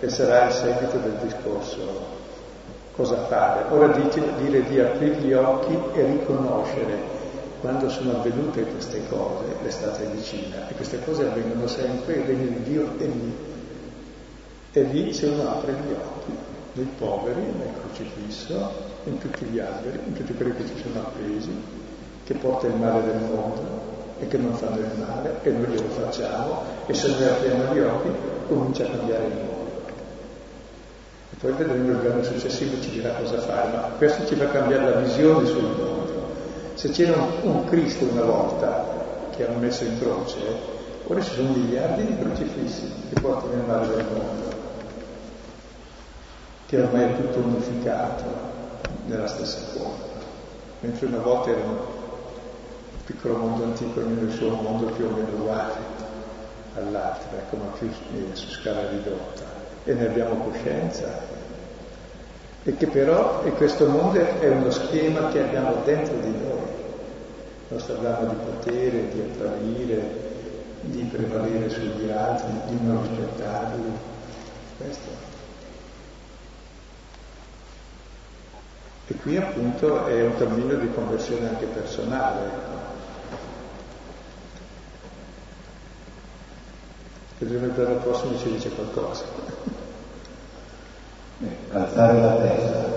e 0.00 0.08
sarà 0.08 0.46
il 0.46 0.52
seguito 0.52 0.96
del 0.98 1.18
discorso 1.22 2.18
cosa 2.96 3.26
fare. 3.26 3.64
Ora 3.70 3.88
dice, 3.88 4.22
dire 4.38 4.62
di 4.62 4.80
aprire 4.80 5.16
gli 5.16 5.32
occhi 5.32 5.78
e 5.92 6.04
riconoscere 6.04 7.18
quando 7.60 7.90
sono 7.90 8.12
avvenute 8.12 8.64
queste 8.64 9.02
cose, 9.08 9.44
l'estate 9.62 10.04
è 10.04 10.08
vicina, 10.08 10.66
e 10.68 10.74
queste 10.74 10.98
cose 11.04 11.26
avvengono 11.26 11.66
sempre, 11.66 12.14
il 12.14 12.24
regno 12.24 12.46
di 12.46 12.62
Dio 12.62 12.88
è 12.96 13.04
lì. 13.04 13.36
E 14.72 14.82
lì 14.84 15.12
se 15.12 15.26
uno 15.26 15.50
apre 15.50 15.72
gli 15.72 15.92
occhi, 15.92 16.34
dei 16.72 16.88
poveri, 16.96 17.42
nel 17.42 17.68
crocifisso, 17.82 18.72
in 19.04 19.18
tutti 19.18 19.44
gli 19.44 19.58
alberi, 19.58 19.98
in 20.06 20.14
tutti 20.14 20.32
quelli 20.32 20.54
che 20.54 20.66
ci 20.66 20.82
sono 20.82 21.00
appesi, 21.00 21.50
che 22.30 22.36
porta 22.36 22.68
il 22.68 22.76
male 22.76 23.02
del 23.02 23.22
mondo, 23.22 23.60
e 24.20 24.28
che 24.28 24.38
non 24.38 24.54
fanno 24.54 24.76
il 24.76 25.04
male 25.04 25.40
e 25.42 25.50
noi 25.50 25.66
glielo 25.66 25.88
facciamo 25.88 26.62
e 26.86 26.94
se 26.94 27.08
noi 27.08 27.24
apriamo 27.24 27.74
gli 27.74 27.80
occhi 27.80 28.08
comincia 28.46 28.84
a 28.84 28.90
cambiare 28.90 29.24
il 29.24 29.34
mondo. 29.34 29.70
E 31.32 31.36
poi 31.40 31.52
vedremo 31.54 31.90
il 31.90 32.00
giorno 32.00 32.22
successivo 32.22 32.80
ci 32.80 32.90
dirà 32.90 33.14
cosa 33.14 33.40
fare, 33.40 33.70
ma 33.72 33.80
questo 33.98 34.26
ci 34.26 34.36
fa 34.36 34.48
cambiare 34.48 34.90
la 34.90 35.00
visione 35.00 35.44
sul 35.44 35.62
mondo. 35.62 36.28
Se 36.74 36.90
c'era 36.90 37.20
un, 37.20 37.50
un 37.50 37.64
Cristo 37.64 38.04
una 38.04 38.22
volta 38.22 38.84
che 39.34 39.48
hanno 39.48 39.58
messo 39.58 39.82
in 39.82 39.98
croce, 39.98 40.38
ora 41.08 41.20
ci 41.20 41.34
sono 41.34 41.50
miliardi 41.50 42.06
di 42.06 42.16
crocifissi 42.16 42.92
che 43.12 43.20
portano 43.20 43.54
il 43.54 43.64
male 43.66 43.88
del 43.88 44.04
mondo, 44.04 44.56
che 46.66 46.80
ormai 46.80 47.02
è 47.02 47.16
tutto 47.16 47.38
unificato 47.40 48.24
nella 49.06 49.26
stessa 49.26 49.58
forma, 49.72 50.04
mentre 50.78 51.06
una 51.06 51.18
volta 51.18 51.50
erano 51.50 51.98
piccolo 53.10 53.36
mondo 53.38 53.64
antico 53.64 54.00
il 54.00 54.30
suo 54.30 54.50
mondo 54.50 54.86
più 54.92 55.06
o 55.06 55.10
meno 55.10 55.30
uguale 55.32 55.74
all'altro, 56.76 57.36
ecco, 57.36 57.56
ma 57.56 57.64
più 57.76 57.90
su 58.32 58.48
scala 58.50 58.88
ridotta. 58.88 59.42
E 59.84 59.94
ne 59.94 60.06
abbiamo 60.06 60.44
coscienza. 60.44 61.38
E 62.62 62.76
che 62.76 62.86
però 62.86 63.42
e 63.42 63.50
questo 63.52 63.88
mondo 63.88 64.20
è 64.20 64.48
uno 64.48 64.70
schema 64.70 65.28
che 65.28 65.42
abbiamo 65.42 65.82
dentro 65.84 66.14
di 66.18 66.30
noi, 66.30 66.68
il 66.68 67.68
nostro 67.68 67.96
brano 67.96 68.28
di 68.28 68.36
potere, 68.44 69.08
di 69.12 69.20
apparire, 69.20 70.28
di 70.82 71.02
prevalere 71.02 71.68
sugli 71.68 72.10
altri, 72.10 72.52
di 72.68 72.78
non 72.84 73.02
rispettarli. 73.02 73.92
Questo. 74.76 75.28
E 79.08 79.14
qui 79.16 79.36
appunto 79.36 80.06
è 80.06 80.22
un 80.22 80.36
cammino 80.36 80.74
di 80.74 80.92
conversione 80.92 81.48
anche 81.48 81.66
personale. 81.66 82.79
che 87.40 87.48
giovedì 87.48 87.72
prossimo 88.02 88.36
ci 88.38 88.52
dice 88.52 88.68
qualcosa. 88.68 89.24
Beh, 91.38 91.56
alzare 91.72 92.20
la 92.20 92.36
testa. 92.36 92.88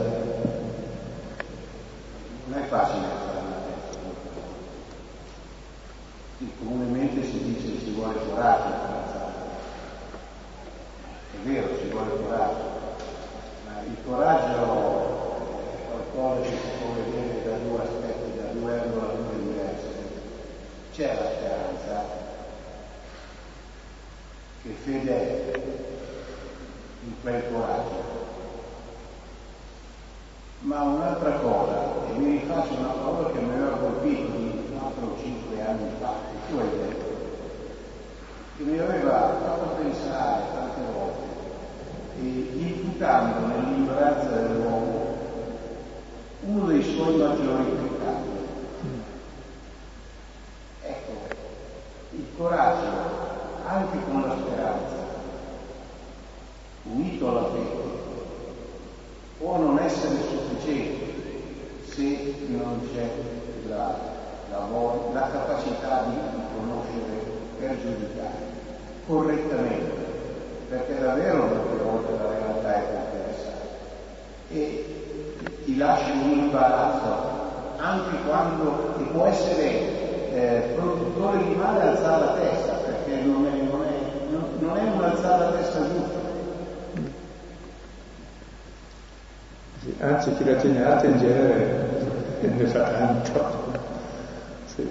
Non 2.48 2.60
è 2.62 2.68
facile 2.68 3.06
alzare 3.06 3.48
la 3.50 3.62
testa. 3.66 4.00
Comunemente 6.60 7.24
si 7.24 7.42
dice 7.42 7.72
che 7.72 7.80
si 7.86 7.92
vuole 7.92 8.16
coraggio, 8.30 8.93
fede 24.84 25.52
in 27.06 27.14
quel 27.22 27.44
coraggio. 27.52 28.12
Ma 30.60 30.82
un'altra 30.82 31.32
cosa, 31.40 32.08
e 32.08 32.18
mi 32.18 32.40
rifaccio 32.40 32.74
una 32.76 32.88
parola 32.90 33.32
che 33.32 33.40
mi 33.40 33.54
aveva 33.54 33.78
colpito 33.78 34.38
di 34.38 34.64
4 34.78 35.06
o 35.06 35.18
5 35.22 35.62
anni 35.62 35.90
fa, 36.00 36.14
che 36.32 36.38
tu 36.50 36.58
hai 36.58 36.70
detto, 36.70 37.06
che 38.58 38.64
mi 38.64 38.80
aveva 38.80 39.38
fatto 39.44 39.82
pensare 39.82 40.44
tante 40.54 40.82
volte, 40.94 41.32
e 42.22 42.26
imputando 42.56 43.48
nell'ignoranza 43.48 44.30
dell'uomo 44.30 45.18
uno 46.46 46.66
dei 46.68 46.84
suoi 46.84 47.16
maggiori 47.16 47.64
peccati. 47.64 48.30
Ecco, 50.84 51.12
il 52.12 52.26
coraggio, 52.38 53.22
anche 53.66 53.98
con 54.06 54.22
la 54.22 54.36
speranza, 54.38 54.96
unito 56.84 57.30
alla 57.30 57.50
fede, 57.52 57.92
può 59.40 59.58
non 59.58 59.80
essere 59.80 60.16
sufficiente 60.22 61.14
se 61.90 62.36
non 62.48 62.83
c'è 62.94 63.10
la, 63.68 63.96
la, 64.52 64.68
la 65.14 65.30
capacità 65.32 66.04
di 66.10 66.16
conoscere 66.56 67.22
per 67.60 67.78
giudicare 67.82 68.52
correttamente, 69.08 70.06
perché 70.70 71.00
davvero 71.00 71.46
molte 71.46 71.84
volte 71.84 72.12
la 72.12 72.30
realtà 72.30 72.76
è 72.76 72.84
complessa 72.94 73.52
e 74.50 74.86
ti 75.66 75.78
lascia 75.78 76.12
un 76.12 76.32
imbarazzo 76.32 77.32
anche 77.78 78.16
quando 78.28 78.94
ti 78.98 79.04
può 79.06 79.26
essere 79.26 80.32
eh, 80.32 80.74
produttore 80.76 81.44
di 81.44 81.56
male 81.56 81.82
alzare 81.82 82.26
la 82.26 82.34
testa, 82.34 82.74
perché 82.74 83.22
non 83.22 83.46
è, 83.46 83.62
non 83.62 83.84
è, 83.84 84.32
non, 84.32 84.46
non 84.60 84.78
è 84.78 84.84
un 84.84 85.04
alzare 85.04 85.44
la 85.44 85.52
testa 85.52 85.80
giusta. 85.80 86.22
Anzi, 90.00 90.34
chi 90.36 90.46
la 90.46 90.56
tiene 90.56 90.86
alta 90.86 91.06
in 91.08 91.18
genere 91.18 91.83
ne 92.48 92.66
fa 92.66 92.84
tanto. 92.84 93.82
Sì. 94.66 94.88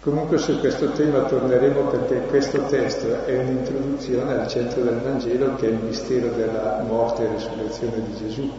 Comunque 0.00 0.36
su 0.36 0.60
questo 0.60 0.90
tema 0.90 1.20
torneremo 1.20 1.84
perché 1.88 2.26
questo 2.26 2.66
testo 2.66 3.24
è 3.24 3.38
un'introduzione 3.38 4.38
al 4.38 4.46
centro 4.48 4.82
del 4.82 4.98
Vangelo 4.98 5.54
che 5.54 5.66
è 5.66 5.70
il 5.70 5.78
mistero 5.78 6.28
della 6.28 6.84
morte 6.86 7.24
e 7.24 7.32
risurrezione 7.32 8.02
di 8.02 8.14
Gesù, 8.16 8.52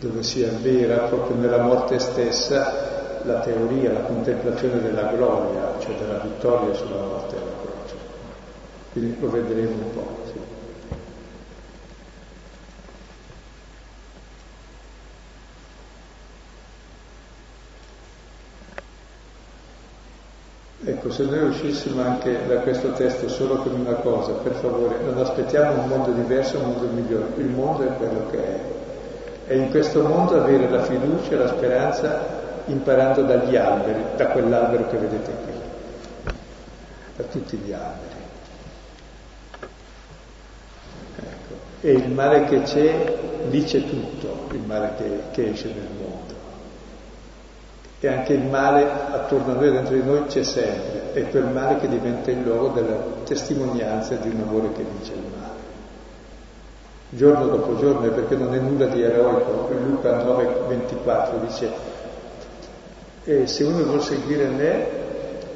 dove 0.00 0.22
si 0.24 0.42
avvera 0.42 1.04
proprio 1.04 1.36
nella 1.36 1.62
morte 1.62 2.00
stessa 2.00 3.20
la 3.22 3.38
teoria, 3.38 3.92
la 3.92 4.00
contemplazione 4.00 4.80
della 4.82 5.12
gloria, 5.12 5.78
cioè 5.78 5.94
della 5.94 6.18
vittoria 6.18 6.74
sulla 6.74 7.02
morte 7.02 7.36
e 7.36 7.38
la 7.38 7.52
croce. 7.62 7.94
Quindi 8.90 9.16
lo 9.20 9.30
vedremo 9.30 9.70
un 9.70 9.90
po'. 9.92 10.18
Sì. 10.32 10.38
Ecco, 21.08 21.16
se 21.16 21.24
noi 21.24 21.48
uscissimo 21.48 22.02
anche 22.02 22.46
da 22.46 22.56
questo 22.56 22.92
testo 22.92 23.30
solo 23.30 23.56
con 23.62 23.72
una 23.72 23.94
cosa, 23.94 24.32
per 24.32 24.52
favore, 24.52 24.98
non 25.02 25.16
aspettiamo 25.16 25.80
un 25.80 25.88
mondo 25.88 26.10
diverso, 26.10 26.58
un 26.58 26.72
mondo 26.72 26.86
migliore, 26.88 27.32
il 27.38 27.46
mondo 27.46 27.82
è 27.84 27.96
quello 27.96 28.26
che 28.30 28.44
è. 28.44 28.60
E 29.46 29.56
in 29.56 29.70
questo 29.70 30.02
mondo 30.02 30.38
avere 30.38 30.68
la 30.68 30.82
fiducia 30.82 31.30
e 31.30 31.36
la 31.36 31.48
speranza 31.48 32.26
imparando 32.66 33.22
dagli 33.22 33.56
alberi, 33.56 34.02
da 34.16 34.26
quell'albero 34.26 34.86
che 34.88 34.96
vedete 34.98 35.32
qui, 35.44 36.32
da 37.16 37.24
tutti 37.24 37.56
gli 37.56 37.72
alberi. 37.72 38.20
Ecco. 41.16 41.54
E 41.80 41.90
il 41.90 42.10
male 42.10 42.44
che 42.44 42.62
c'è, 42.62 43.16
c'è 43.50 43.84
tutto, 43.88 44.48
il 44.50 44.60
male 44.60 44.92
che, 44.98 45.20
che 45.30 45.50
esce 45.52 45.68
nel 45.68 45.88
mondo 45.98 46.38
e 48.00 48.06
anche 48.06 48.34
il 48.34 48.44
male 48.44 48.88
attorno 49.10 49.52
a 49.52 49.54
noi, 49.56 49.72
dentro 49.72 49.94
di 49.94 50.02
noi 50.04 50.24
c'è 50.26 50.44
sempre, 50.44 50.97
è 51.18 51.30
quel 51.30 51.46
male 51.46 51.78
che 51.78 51.88
diventa 51.88 52.30
il 52.30 52.42
luogo 52.42 52.68
della 52.68 52.96
testimonianza 53.24 54.14
di 54.16 54.28
un 54.28 54.40
amore 54.40 54.72
che 54.72 54.84
vince 54.84 55.12
il 55.12 55.22
male. 55.36 55.56
Giorno 57.10 57.46
dopo 57.46 57.76
giorno, 57.76 58.08
perché 58.10 58.36
non 58.36 58.54
è 58.54 58.58
nulla 58.58 58.86
di 58.86 59.02
eroico, 59.02 59.70
Luca 59.84 60.22
9,24 60.24 61.46
dice, 61.46 61.70
e 63.24 63.46
se 63.46 63.64
uno 63.64 63.82
vuole 63.84 64.00
seguire 64.00 64.46
me, 64.46 64.86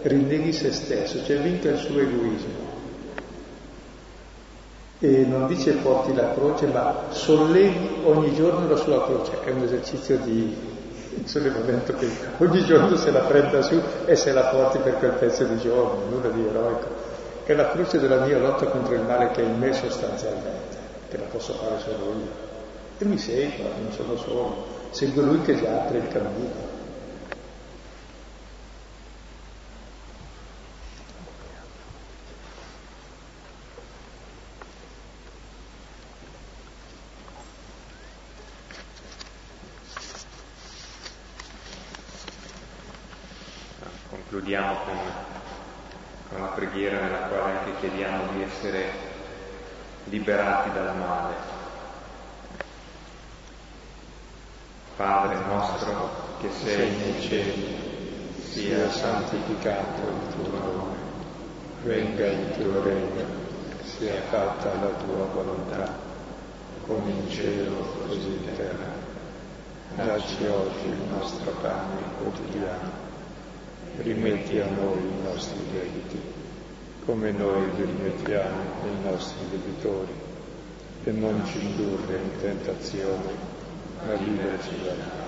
rinneghi 0.02 0.52
se 0.52 0.72
stesso, 0.72 1.22
cioè 1.24 1.38
vinca 1.38 1.68
il 1.68 1.78
suo 1.78 2.00
egoismo. 2.00 2.70
E 4.98 5.24
non 5.26 5.46
dice 5.46 5.72
porti 5.72 6.14
la 6.14 6.32
croce, 6.32 6.66
ma 6.66 7.04
sollevi 7.10 8.02
ogni 8.04 8.34
giorno 8.34 8.68
la 8.68 8.76
sua 8.76 9.04
croce, 9.04 9.32
è 9.44 9.50
un 9.50 9.62
esercizio 9.62 10.16
di 10.18 10.71
sollevamento 11.24 11.94
che 11.94 12.08
ogni 12.38 12.64
giorno 12.64 12.96
se 12.96 13.10
la 13.10 13.20
prenda 13.20 13.62
su 13.62 13.80
e 14.04 14.16
se 14.16 14.32
la 14.32 14.42
porti 14.44 14.78
per 14.78 14.98
quel 14.98 15.12
pezzo 15.12 15.44
di 15.44 15.58
giorno, 15.58 16.04
nulla 16.08 16.28
di 16.28 16.46
eroico. 16.46 17.10
È 17.44 17.54
la 17.54 17.70
croce 17.70 17.98
della 17.98 18.24
mia 18.24 18.38
lotta 18.38 18.66
contro 18.66 18.94
il 18.94 19.02
male 19.02 19.30
che 19.32 19.42
è 19.42 19.44
in 19.44 19.58
me 19.58 19.72
sostanzialmente, 19.72 20.76
che 21.08 21.16
la 21.18 21.24
posso 21.24 21.52
fare 21.54 21.78
solo 21.80 22.12
io. 22.12 22.50
E 22.98 23.04
mi 23.04 23.18
seguo, 23.18 23.64
non 23.82 23.92
sono 23.92 24.16
solo, 24.16 24.66
seguo 24.90 25.22
lui 25.22 25.42
che 25.42 25.60
già 25.60 25.82
apre 25.82 25.98
il 25.98 26.08
cammino. 26.08 26.71
Concludiamo 44.52 44.84
con, 44.84 44.98
con 46.28 46.40
la 46.40 46.46
preghiera 46.48 47.00
nella 47.00 47.26
quale 47.28 47.58
anche 47.58 47.72
chiediamo 47.80 48.32
di 48.32 48.42
essere 48.42 48.90
liberati 50.04 50.70
dal 50.72 50.96
male. 50.96 51.34
Padre 54.96 55.38
nostro 55.46 56.10
che 56.40 56.50
sei 56.50 56.90
nei 56.90 57.20
cieli, 57.22 58.34
sia 58.42 58.90
santificato 58.90 60.00
il 60.02 60.34
tuo 60.34 60.58
nome, 60.58 60.96
venga 61.84 62.26
il 62.26 62.50
tuo 62.52 62.82
regno, 62.82 63.24
sia 63.82 64.20
fatta 64.28 64.74
la 64.74 64.90
tua 65.04 65.24
volontà, 65.32 65.96
come 66.86 67.10
in 67.10 67.30
cielo 67.30 68.04
così 68.06 68.26
in 68.26 68.54
terra. 68.54 69.00
Dacci 69.94 70.44
oggi 70.46 70.86
il 70.88 71.02
nostro 71.10 71.50
pane 71.60 72.00
quotidiano 72.18 73.01
rimetti 73.98 74.58
a 74.58 74.66
noi 74.66 74.98
i 74.98 75.22
nostri 75.22 75.58
debiti, 75.72 76.20
come 77.04 77.30
noi 77.32 77.70
li 77.76 77.84
rimettiamo 77.84 78.60
ai 78.84 79.10
nostri 79.10 79.38
debitori, 79.50 80.12
e 81.04 81.10
non 81.10 81.42
ci 81.46 81.60
indurre 81.60 82.16
in 82.16 82.40
tentazione, 82.40 83.50
ma 84.06 84.14
liberaci 84.14 84.70
male. 84.78 85.21